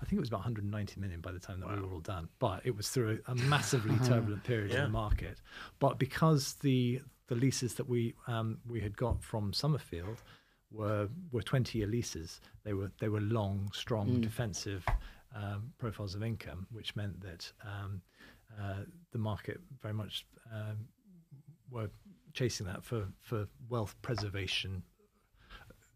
I 0.00 0.04
think 0.04 0.14
it 0.14 0.20
was 0.20 0.28
about 0.28 0.38
190 0.40 1.00
million 1.00 1.20
by 1.20 1.32
the 1.32 1.38
time 1.40 1.60
that 1.60 1.68
we 1.68 1.80
were 1.80 1.92
all 1.92 2.00
done 2.00 2.28
but 2.38 2.60
it 2.64 2.76
was 2.76 2.88
through 2.88 3.18
a, 3.26 3.32
a 3.32 3.34
massively 3.54 3.96
turbulent 4.06 4.44
period 4.44 4.70
in 4.72 4.82
the 4.84 4.88
market 4.88 5.40
but 5.78 5.98
because 5.98 6.54
the 6.62 7.00
the 7.26 7.34
leases 7.34 7.74
that 7.74 7.88
we 7.88 8.14
um, 8.26 8.58
we 8.68 8.80
had 8.80 8.96
got 8.96 9.22
from 9.22 9.52
Somerfield 9.52 10.22
were 10.70 11.08
were 11.32 11.42
20 11.42 11.78
year 11.78 11.86
leases 11.86 12.40
they 12.64 12.72
were 12.74 12.90
they 13.00 13.08
were 13.08 13.20
long 13.20 13.70
strong 13.74 14.08
Mm. 14.08 14.20
defensive 14.22 14.84
um, 15.34 15.72
profiles 15.78 16.14
of 16.14 16.22
income, 16.22 16.66
which 16.70 16.96
meant 16.96 17.20
that 17.20 17.52
um, 17.62 18.00
uh, 18.58 18.80
the 19.12 19.18
market 19.18 19.60
very 19.82 19.92
much 19.92 20.24
um, 20.52 20.78
were 21.70 21.90
chasing 22.32 22.64
that 22.66 22.82
for, 22.82 23.06
for 23.20 23.46
wealth 23.68 23.94
preservation 24.00 24.82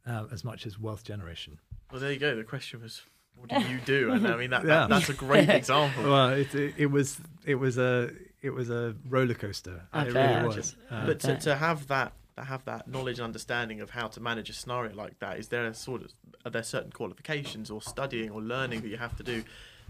uh, 0.06 0.24
as 0.30 0.44
much 0.44 0.66
as 0.66 0.78
wealth 0.78 1.02
generation. 1.04 1.58
Well, 1.90 2.00
there 2.00 2.12
you 2.12 2.18
go. 2.18 2.36
The 2.36 2.44
question 2.44 2.82
was, 2.82 3.00
what 3.36 3.48
do 3.50 3.60
you 3.68 3.78
do? 3.84 4.12
And 4.12 4.26
I 4.26 4.36
mean, 4.36 4.50
that, 4.50 4.62
Yeah. 4.64 4.80
that 4.80 4.88
that's 4.90 5.08
a 5.08 5.14
great 5.14 5.48
example. 5.60 6.04
Well, 6.04 6.30
it, 6.30 6.54
it, 6.54 6.74
it 6.76 6.86
was 6.86 7.18
it 7.44 7.56
was 7.56 7.78
a 7.78 8.10
it 8.40 8.50
was 8.50 8.70
a 8.70 8.94
roller 9.08 9.34
coaster. 9.34 9.82
I 9.92 10.06
it 10.06 10.14
bet. 10.14 10.42
really 10.44 10.56
was. 10.56 10.76
Uh, 10.90 11.06
but 11.06 11.20
to, 11.20 11.36
to 11.38 11.56
have 11.56 11.86
that 11.88 12.12
that 12.36 12.46
have 12.46 12.64
that 12.64 12.88
knowledge 12.88 13.18
and 13.18 13.24
understanding 13.26 13.80
of 13.80 13.90
how 13.90 14.06
to 14.08 14.20
manage 14.20 14.48
a 14.48 14.52
scenario 14.52 14.94
like 14.94 15.18
that? 15.18 15.38
Is 15.38 15.48
there 15.48 15.66
a 15.66 15.74
sort 15.74 16.02
of 16.02 16.12
are 16.44 16.50
there 16.50 16.62
certain 16.62 16.90
qualifications 16.90 17.70
or 17.70 17.80
studying 17.82 18.30
or 18.30 18.40
learning 18.40 18.80
that 18.82 18.88
you 18.88 18.96
have 18.96 19.16
to 19.16 19.22
do 19.22 19.44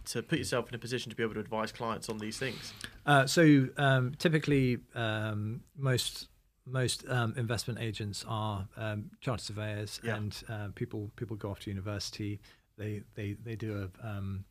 to 0.07 0.23
put 0.23 0.39
yourself 0.39 0.69
in 0.69 0.75
a 0.75 0.79
position 0.79 1.09
to 1.11 1.17
be 1.17 1.23
able 1.23 1.35
to 1.35 1.41
advise 1.41 1.71
clients 1.73 2.09
on 2.09 2.19
these 2.19 2.37
things? 2.39 2.73
Uh, 3.07 3.27
so 3.27 3.69
um, 3.77 4.13
typically, 4.19 4.79
um, 4.95 5.61
most 5.79 6.29
most 6.67 7.05
um, 7.09 7.35
investment 7.37 7.81
agents 7.81 8.25
are 8.29 8.67
um, 8.77 9.11
chartered 9.21 9.45
surveyors, 9.47 10.01
Yeah. 10.03 10.17
and 10.17 10.43
uh, 10.49 10.69
people 10.75 11.11
people 11.17 11.37
go 11.37 11.51
off 11.51 11.61
to 11.61 11.71
university. 11.71 12.41
They 12.79 13.03
they 13.15 13.35
they 13.45 13.57
do 13.57 13.89
a 14.03 14.07
um, 14.09 14.45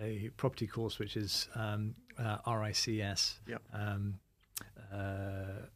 a 0.00 0.30
property 0.36 0.66
course 0.66 0.98
which 0.98 1.16
is 1.16 1.48
um, 1.54 1.94
uh, 2.18 2.38
RICS. 2.46 3.34
Yeah. 3.46 3.56
Um, 3.72 4.18
uh, 4.92 5.66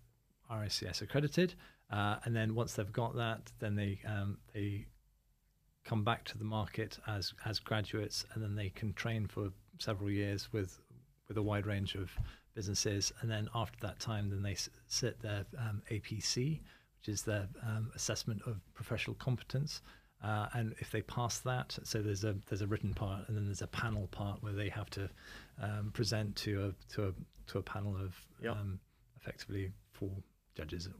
RICS 0.50 1.02
accredited, 1.02 1.54
uh, 1.90 2.16
and 2.24 2.34
then 2.36 2.54
once 2.54 2.74
they've 2.74 2.92
got 2.92 3.16
that, 3.16 3.50
then 3.58 3.74
they 3.74 3.98
um, 4.06 4.38
they 4.54 4.86
come 5.84 6.04
back 6.04 6.24
to 6.24 6.38
the 6.38 6.44
market 6.44 6.98
as 7.06 7.32
as 7.44 7.58
graduates, 7.58 8.24
and 8.34 8.42
then 8.42 8.54
they 8.54 8.68
can 8.70 8.92
train 8.92 9.26
for 9.26 9.50
several 9.78 10.10
years 10.10 10.52
with 10.52 10.80
with 11.28 11.36
a 11.36 11.42
wide 11.42 11.66
range 11.66 11.94
of 11.94 12.10
businesses, 12.54 13.12
and 13.20 13.30
then 13.30 13.48
after 13.54 13.78
that 13.80 13.98
time, 13.98 14.30
then 14.30 14.42
they 14.42 14.52
s- 14.52 14.70
sit 14.86 15.20
their 15.20 15.44
um, 15.58 15.82
APC, 15.90 16.60
which 17.00 17.08
is 17.08 17.22
their 17.22 17.48
um, 17.62 17.90
assessment 17.94 18.40
of 18.46 18.60
professional 18.74 19.14
competence. 19.16 19.82
Uh, 20.22 20.48
and 20.54 20.74
if 20.78 20.90
they 20.90 21.02
pass 21.02 21.38
that, 21.40 21.78
so 21.84 22.00
there's 22.00 22.24
a 22.24 22.34
there's 22.46 22.62
a 22.62 22.66
written 22.66 22.94
part, 22.94 23.28
and 23.28 23.36
then 23.36 23.44
there's 23.44 23.62
a 23.62 23.66
panel 23.66 24.06
part 24.08 24.42
where 24.42 24.52
they 24.54 24.68
have 24.68 24.88
to 24.90 25.08
um, 25.62 25.90
present 25.92 26.34
to 26.36 26.66
a 26.66 26.92
to 26.94 27.08
a 27.08 27.12
to 27.50 27.58
a 27.58 27.62
panel 27.62 27.94
of 27.96 28.14
Yep. 28.42 28.56
um, 28.56 28.80
effectively 29.20 29.72
four 29.92 30.10
judges 30.54 30.86
or 30.86 30.92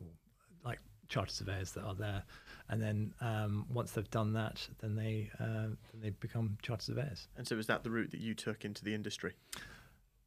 like 0.64 0.79
chartered 1.09 1.35
surveyors 1.35 1.73
that 1.73 1.83
are 1.83 1.95
there, 1.95 2.23
and 2.69 2.81
then 2.83 3.14
um, 3.21 3.67
once 3.73 3.93
they've 3.93 4.11
done 4.11 4.33
that, 4.35 4.69
then 4.81 4.95
they 4.97 5.31
uh, 5.41 5.69
then 5.93 6.01
they 6.03 6.11
become 6.11 6.59
chartered 6.62 6.85
surveyors. 6.85 7.29
And 7.37 7.47
so 7.49 7.57
is 7.57 7.67
that 7.69 7.85
the 7.85 7.91
route 7.91 8.11
that 8.11 8.21
you 8.21 8.35
took 8.35 8.64
into 8.64 8.85
the 8.85 8.95
industry? 8.95 9.33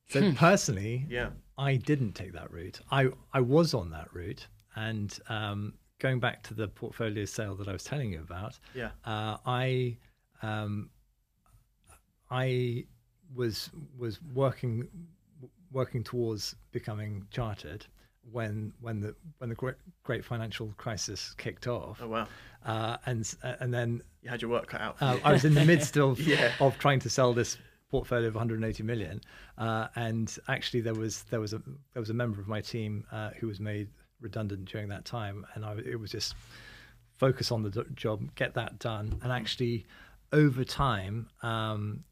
So 0.09 0.33
personally, 0.33 1.05
Yeah. 1.07 1.29
I 1.59 1.75
didn't 1.75 2.13
take 2.13 2.33
that 2.33 2.51
route. 2.51 2.79
I 2.91 3.09
I 3.33 3.41
was 3.41 3.73
on 3.75 3.91
that 3.91 4.11
route, 4.13 4.47
and 4.75 5.17
um, 5.29 5.75
going 5.99 6.19
back 6.19 6.41
to 6.43 6.53
the 6.53 6.67
portfolio 6.67 7.25
sale 7.25 7.55
that 7.55 7.67
I 7.67 7.73
was 7.73 7.83
telling 7.83 8.11
you 8.11 8.21
about, 8.21 8.57
Yeah. 8.73 8.91
uh, 9.05 9.37
I 9.45 9.97
um, 10.41 10.89
I 12.31 12.85
was 13.35 13.69
was 13.97 14.19
working 14.33 14.87
working 15.71 16.03
towards 16.03 16.55
becoming 16.71 17.27
chartered 17.31 17.85
when 18.31 18.73
when 18.81 18.99
the 18.99 19.15
when 19.37 19.49
the 19.49 19.55
great, 19.55 19.75
great 20.03 20.23
financial 20.25 20.73
crisis 20.77 21.33
kicked 21.37 21.67
off, 21.67 21.99
Oh 22.01 22.07
wow. 22.07 22.27
uh, 22.65 22.97
and 23.05 23.31
and 23.59 23.73
then 23.73 24.01
You 24.21 24.29
had 24.29 24.41
your 24.41 24.51
work 24.51 24.67
cut 24.67 24.81
out. 24.81 24.97
uh. 25.01 25.17
I 25.23 25.31
was 25.31 25.45
in 25.45 25.53
the 25.53 25.65
midst 25.65 25.97
of 25.97 26.19
Yeah. 26.27 26.51
of 26.59 26.77
trying 26.77 26.99
to 27.01 27.09
sell 27.09 27.33
this 27.33 27.57
portfolio 27.89 28.27
of 28.27 28.35
180 28.35 28.83
million, 28.83 29.19
uh, 29.57 29.87
and 29.95 30.35
actually 30.47 30.81
there 30.81 30.93
was 30.93 31.23
there 31.23 31.39
was 31.39 31.53
a 31.53 31.61
there 31.93 32.01
was 32.01 32.09
a 32.09 32.13
member 32.13 32.39
of 32.39 32.47
my 32.47 32.61
team 32.61 33.05
uh, 33.11 33.31
who 33.39 33.47
was 33.47 33.59
made 33.59 33.89
redundant 34.21 34.65
during 34.65 34.89
that 34.89 35.05
time, 35.05 35.45
and 35.55 35.65
I, 35.65 35.75
it 35.85 35.99
was 35.99 36.11
just 36.11 36.35
focus 37.17 37.51
on 37.51 37.63
the 37.63 37.85
job, 37.95 38.33
get 38.35 38.53
that 38.53 38.79
done, 38.79 39.19
and 39.21 39.31
actually 39.31 39.85
over 40.31 40.63
time, 40.63 41.27
um, 41.41 42.03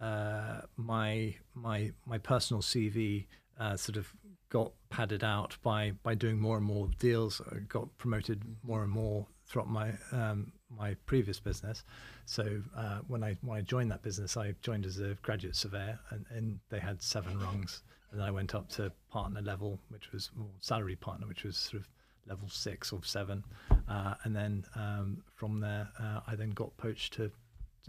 uh, 0.00 0.62
my 0.76 1.34
my 1.54 1.92
my 2.04 2.18
personal 2.18 2.62
CV 2.62 3.26
uh, 3.58 3.76
sort 3.76 3.96
of 3.96 4.12
got 4.48 4.72
padded 4.90 5.24
out 5.24 5.56
by 5.62 5.92
by 6.02 6.14
doing 6.14 6.38
more 6.38 6.56
and 6.56 6.66
more 6.66 6.88
deals. 6.98 7.40
I 7.50 7.58
got 7.60 7.96
promoted 7.98 8.42
more 8.62 8.82
and 8.82 8.90
more 8.90 9.26
throughout 9.46 9.68
my 9.68 9.92
um, 10.12 10.52
my 10.70 10.94
previous 11.06 11.40
business. 11.40 11.84
So 12.26 12.62
uh, 12.76 12.98
when 13.06 13.22
I 13.22 13.36
when 13.42 13.58
I 13.58 13.62
joined 13.62 13.90
that 13.90 14.02
business, 14.02 14.36
I 14.36 14.54
joined 14.62 14.86
as 14.86 14.98
a 14.98 15.14
graduate 15.22 15.56
surveyor, 15.56 15.98
and, 16.10 16.26
and 16.30 16.58
they 16.68 16.80
had 16.80 17.02
seven 17.02 17.38
rungs, 17.38 17.82
and 18.10 18.20
then 18.20 18.26
I 18.26 18.30
went 18.30 18.54
up 18.54 18.68
to 18.70 18.92
partner 19.10 19.42
level, 19.42 19.78
which 19.88 20.12
was 20.12 20.30
well, 20.36 20.50
salary 20.60 20.96
partner, 20.96 21.26
which 21.26 21.44
was 21.44 21.56
sort 21.56 21.82
of 21.82 21.88
level 22.28 22.48
six 22.48 22.92
or 22.92 23.00
seven, 23.04 23.44
uh, 23.88 24.14
and 24.24 24.34
then 24.34 24.64
um, 24.74 25.22
from 25.34 25.60
there, 25.60 25.88
uh, 26.00 26.20
I 26.26 26.34
then 26.36 26.50
got 26.50 26.76
poached 26.76 27.12
to 27.14 27.30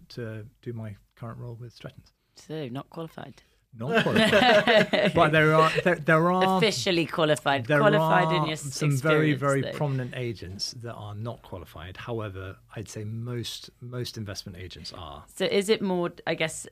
to 0.10 0.46
do 0.62 0.74
my 0.74 0.96
current 1.16 1.40
role 1.40 1.58
with 1.60 1.74
Stratton's. 1.74 2.12
So 2.36 2.68
not 2.68 2.90
qualified. 2.92 3.42
Not 3.78 4.04
qualified, 4.04 5.14
but 5.14 5.32
there 5.32 5.54
are 5.54 5.72
there, 5.84 5.96
there 5.96 6.32
are 6.32 6.58
Officially 6.58 7.06
qualified. 7.06 7.66
there 7.66 7.80
qualified 7.80 8.32
in 8.32 8.44
are 8.44 8.48
your 8.48 8.56
some 8.56 8.96
very 8.98 9.34
very 9.34 9.62
though. 9.62 9.72
prominent 9.74 10.14
agents 10.16 10.72
that 10.82 10.94
are 10.94 11.14
not 11.14 11.42
qualified. 11.42 11.98
However, 11.98 12.56
I'd 12.76 12.90
say 12.90 13.04
most 13.04 13.70
most 13.82 14.18
investment 14.18 14.58
agents 14.58 14.94
are. 14.94 15.26
So 15.36 15.46
is 15.46 15.70
it 15.70 15.82
more, 15.82 16.12
I 16.26 16.34
guess, 16.36 16.66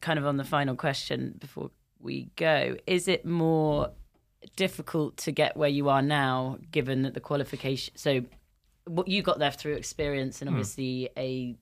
kind 0.00 0.18
of 0.18 0.26
on 0.26 0.36
the 0.36 0.44
final 0.44 0.76
question 0.76 1.34
before 1.38 1.70
we 2.04 2.30
go, 2.36 2.76
is 2.86 3.08
it 3.08 3.24
more 3.26 3.90
difficult 4.56 5.16
to 5.16 5.32
get 5.32 5.56
where 5.56 5.68
you 5.70 5.88
are 5.88 6.02
now 6.02 6.58
given 6.70 7.00
that 7.02 7.14
the 7.14 7.20
qualification 7.20 7.96
so 7.96 8.22
what 8.86 9.08
you 9.08 9.22
got 9.22 9.38
there 9.38 9.50
through 9.50 9.72
experience 9.72 10.42
and 10.42 10.50
obviously 10.50 11.08
a 11.16 11.56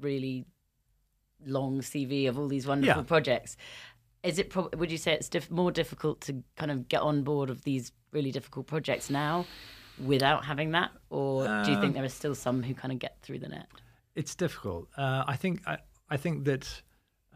really 0.00 0.44
long 1.46 1.80
CV 1.80 2.28
of 2.28 2.36
all 2.38 2.48
these 2.48 2.66
wonderful 2.66 3.02
Yeah. 3.02 3.06
projects. 3.06 3.56
Is 4.24 4.40
it 4.40 4.50
prob- 4.50 4.74
would 4.74 4.90
you 4.90 4.98
say 4.98 5.12
it's 5.12 5.28
diff- 5.28 5.50
more 5.52 5.70
difficult 5.70 6.20
to 6.22 6.42
kind 6.56 6.72
of 6.72 6.88
get 6.88 7.00
on 7.02 7.22
board 7.22 7.48
of 7.50 7.62
these 7.62 7.92
really 8.10 8.32
difficult 8.32 8.66
projects 8.66 9.08
now 9.08 9.46
without 10.04 10.44
having 10.44 10.72
that 10.72 10.90
or 11.10 11.44
do 11.64 11.70
you 11.70 11.80
think 11.80 11.94
there 11.94 12.04
are 12.04 12.08
still 12.08 12.34
some 12.34 12.62
who 12.64 12.74
kind 12.74 12.92
of 12.92 12.98
get 12.98 13.16
through 13.22 13.38
the 13.38 13.48
net? 13.48 13.68
It's 14.16 14.34
difficult. 14.34 14.88
Uh, 14.96 15.22
I 15.28 15.36
think 15.36 15.62
I, 15.66 15.78
I 16.10 16.16
think 16.16 16.44
that 16.46 16.82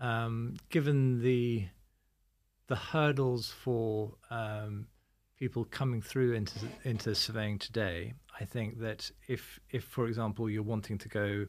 um, 0.00 0.56
given 0.70 1.20
the 1.22 1.66
the 2.70 2.76
hurdles 2.76 3.50
for 3.50 4.12
um, 4.30 4.86
people 5.36 5.64
coming 5.64 6.00
through 6.00 6.34
into 6.34 6.54
into 6.84 7.14
surveying 7.16 7.58
today, 7.58 8.14
I 8.40 8.44
think 8.44 8.78
that 8.78 9.10
if 9.26 9.58
if 9.70 9.82
for 9.82 10.06
example 10.06 10.48
you're 10.48 10.62
wanting 10.62 10.96
to 10.98 11.08
go 11.08 11.46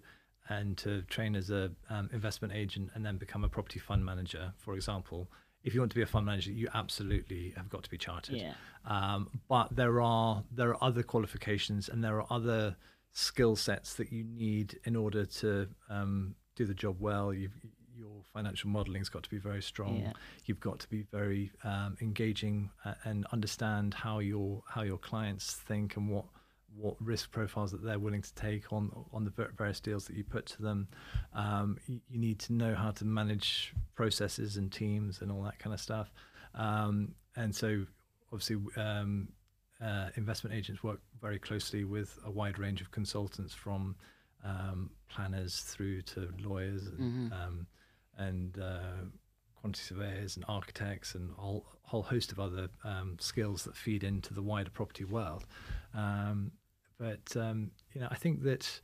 and 0.49 0.75
to 0.79 1.03
train 1.03 1.35
as 1.35 1.51
a 1.51 1.71
um, 1.91 2.09
investment 2.11 2.55
agent 2.55 2.89
and 2.95 3.05
then 3.05 3.17
become 3.17 3.43
a 3.43 3.47
property 3.47 3.77
fund 3.79 4.03
manager, 4.03 4.51
for 4.57 4.73
example, 4.73 5.29
if 5.63 5.75
you 5.75 5.79
want 5.79 5.91
to 5.91 5.95
be 5.95 6.01
a 6.01 6.07
fund 6.07 6.25
manager, 6.25 6.51
you 6.51 6.67
absolutely 6.73 7.53
have 7.55 7.69
got 7.69 7.83
to 7.83 7.89
be 7.91 7.99
chartered. 7.99 8.37
Yeah. 8.37 8.53
Um, 8.85 9.29
but 9.47 9.75
there 9.75 10.01
are 10.01 10.43
there 10.51 10.71
are 10.71 10.83
other 10.83 11.03
qualifications 11.03 11.87
and 11.87 12.03
there 12.03 12.19
are 12.19 12.27
other 12.31 12.75
skill 13.11 13.55
sets 13.55 13.93
that 13.93 14.11
you 14.11 14.23
need 14.23 14.79
in 14.85 14.95
order 14.95 15.23
to 15.25 15.67
um, 15.87 16.33
do 16.55 16.65
the 16.65 16.73
job 16.73 16.95
well. 16.99 17.31
You've, 17.31 17.53
your 18.01 18.23
financial 18.33 18.69
modeling's 18.69 19.09
got 19.09 19.23
to 19.23 19.29
be 19.29 19.37
very 19.37 19.61
strong. 19.61 20.01
Yeah. 20.01 20.13
You've 20.45 20.59
got 20.59 20.79
to 20.79 20.89
be 20.89 21.05
very 21.11 21.51
um, 21.63 21.97
engaging 22.01 22.69
uh, 22.83 22.95
and 23.03 23.25
understand 23.31 23.93
how 23.93 24.19
your 24.19 24.63
how 24.67 24.81
your 24.81 24.97
clients 24.97 25.53
think 25.53 25.95
and 25.97 26.09
what 26.09 26.25
what 26.75 26.95
risk 26.99 27.31
profiles 27.31 27.71
that 27.71 27.83
they're 27.83 27.99
willing 27.99 28.21
to 28.21 28.33
take 28.33 28.71
on 28.71 28.91
on 29.13 29.23
the 29.25 29.31
various 29.57 29.79
deals 29.79 30.05
that 30.05 30.15
you 30.15 30.23
put 30.23 30.45
to 30.47 30.61
them. 30.61 30.87
Um, 31.33 31.77
you, 31.87 31.99
you 32.09 32.19
need 32.19 32.39
to 32.39 32.53
know 32.53 32.73
how 32.75 32.91
to 32.91 33.05
manage 33.05 33.73
processes 33.93 34.57
and 34.57 34.71
teams 34.71 35.21
and 35.21 35.31
all 35.31 35.43
that 35.43 35.59
kind 35.59 35.73
of 35.73 35.79
stuff. 35.79 36.11
Um, 36.55 37.13
and 37.35 37.53
so, 37.55 37.85
obviously, 38.31 38.57
um, 38.77 39.29
uh, 39.83 40.09
investment 40.15 40.55
agents 40.55 40.83
work 40.83 40.99
very 41.21 41.39
closely 41.39 41.83
with 41.83 42.17
a 42.25 42.31
wide 42.31 42.57
range 42.57 42.81
of 42.81 42.91
consultants, 42.91 43.53
from 43.53 43.95
um, 44.43 44.89
planners 45.09 45.59
through 45.59 46.01
to 46.01 46.29
lawyers 46.43 46.87
and 46.87 47.31
um, 47.33 47.67
and 48.27 48.57
uh, 48.59 49.05
quantity 49.55 49.83
surveyors 49.83 50.35
and 50.35 50.45
architects 50.47 51.15
and 51.15 51.31
a 51.31 51.41
whole, 51.41 51.65
host 52.03 52.31
of 52.31 52.39
other 52.39 52.69
um, 52.83 53.17
skills 53.19 53.63
that 53.63 53.75
feed 53.75 54.03
into 54.03 54.33
the 54.33 54.41
wider 54.41 54.69
property 54.69 55.03
world. 55.03 55.45
Um, 55.93 56.51
but 56.97 57.35
um, 57.35 57.71
you 57.93 58.01
know, 58.01 58.07
I 58.09 58.15
think 58.15 58.43
that 58.43 58.81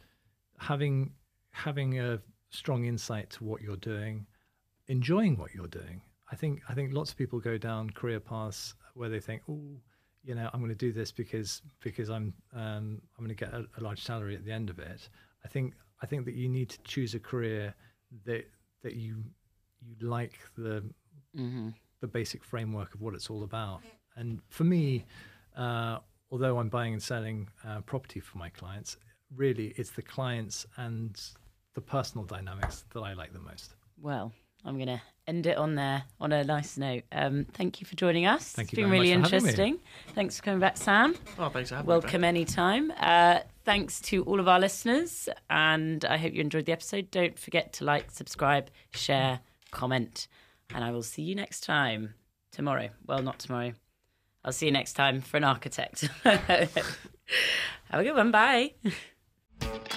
having 0.57 1.11
having 1.51 1.99
a 1.99 2.19
strong 2.49 2.85
insight 2.85 3.29
to 3.31 3.43
what 3.43 3.61
you're 3.61 3.77
doing, 3.77 4.25
enjoying 4.87 5.37
what 5.37 5.53
you're 5.53 5.67
doing. 5.67 6.01
I 6.31 6.35
think 6.35 6.61
I 6.69 6.73
think 6.73 6.93
lots 6.93 7.11
of 7.11 7.17
people 7.17 7.39
go 7.39 7.57
down 7.57 7.89
career 7.91 8.19
paths 8.19 8.75
where 8.93 9.09
they 9.09 9.19
think, 9.19 9.41
oh, 9.49 9.79
you 10.23 10.35
know, 10.35 10.49
I'm 10.53 10.59
going 10.59 10.71
to 10.71 10.75
do 10.75 10.91
this 10.91 11.11
because 11.11 11.61
because 11.79 12.09
I'm 12.09 12.33
um, 12.53 13.01
I'm 13.17 13.25
going 13.25 13.29
to 13.29 13.45
get 13.45 13.53
a, 13.53 13.65
a 13.77 13.81
large 13.81 14.03
salary 14.03 14.35
at 14.35 14.43
the 14.43 14.51
end 14.51 14.69
of 14.69 14.79
it. 14.79 15.09
I 15.45 15.47
think 15.47 15.73
I 16.01 16.05
think 16.05 16.25
that 16.25 16.35
you 16.35 16.49
need 16.49 16.69
to 16.69 16.81
choose 16.83 17.13
a 17.13 17.19
career 17.19 17.73
that 18.25 18.45
that 18.83 18.95
you 18.95 19.23
you 19.81 19.95
like 20.07 20.39
the 20.57 20.83
Mm-hmm. 21.37 21.69
the 21.99 22.07
basic 22.07 22.43
framework 22.43 22.95
of 22.95 23.01
what 23.01 23.13
it's 23.13 23.29
all 23.29 23.43
about. 23.43 23.81
And 24.15 24.41
for 24.49 24.63
me, 24.63 25.05
uh, 25.55 25.99
although 26.31 26.57
I'm 26.57 26.69
buying 26.69 26.93
and 26.93 27.03
selling 27.03 27.47
uh, 27.67 27.81
property 27.81 28.19
for 28.19 28.37
my 28.39 28.49
clients, 28.49 28.97
really 29.35 29.73
it's 29.77 29.91
the 29.91 30.01
clients 30.01 30.65
and 30.77 31.19
the 31.75 31.81
personal 31.81 32.25
dynamics 32.25 32.85
that 32.93 33.01
I 33.01 33.13
like 33.13 33.33
the 33.33 33.39
most. 33.39 33.75
Well, 34.01 34.33
I'm 34.65 34.75
going 34.75 34.87
to 34.87 35.01
end 35.27 35.45
it 35.45 35.57
on 35.57 35.75
there 35.75 36.03
on 36.19 36.31
a 36.31 36.43
nice 36.43 36.77
note. 36.77 37.03
Um, 37.11 37.45
thank 37.53 37.81
you 37.81 37.87
for 37.87 37.95
joining 37.95 38.25
us. 38.25 38.53
Thank 38.53 38.69
it's 38.69 38.77
you 38.77 38.83
been 38.85 38.91
really 38.91 39.15
much 39.15 39.29
for 39.29 39.35
having 39.35 39.45
me. 39.45 39.49
interesting. 39.49 39.79
Thanks 40.13 40.37
for 40.37 40.43
coming 40.43 40.59
back, 40.59 40.77
Sam. 40.77 41.15
Oh, 41.37 41.49
thanks 41.49 41.69
for 41.69 41.75
having 41.75 41.87
me. 41.87 41.91
Welcome 41.91 42.23
anytime. 42.23 42.91
Uh, 42.97 43.39
thanks 43.65 44.01
to 44.01 44.23
all 44.23 44.39
of 44.39 44.47
our 44.47 44.59
listeners, 44.59 45.29
and 45.49 46.03
I 46.05 46.17
hope 46.17 46.33
you 46.33 46.41
enjoyed 46.41 46.65
the 46.65 46.71
episode. 46.71 47.11
Don't 47.11 47.37
forget 47.37 47.73
to 47.73 47.85
like, 47.85 48.09
subscribe, 48.11 48.69
share, 48.91 49.41
comment, 49.71 50.27
and 50.73 50.83
I 50.83 50.91
will 50.91 51.03
see 51.03 51.23
you 51.23 51.35
next 51.35 51.61
time. 51.61 52.13
Tomorrow. 52.51 52.89
Well, 53.05 53.21
not 53.21 53.39
tomorrow. 53.39 53.73
I'll 54.43 54.53
see 54.53 54.65
you 54.67 54.71
next 54.71 54.93
time 54.93 55.21
for 55.21 55.37
an 55.37 55.43
architect. 55.43 56.09
Have 56.23 56.69
a 57.91 58.03
good 58.03 58.15
one. 58.15 58.31
Bye. 58.31 58.73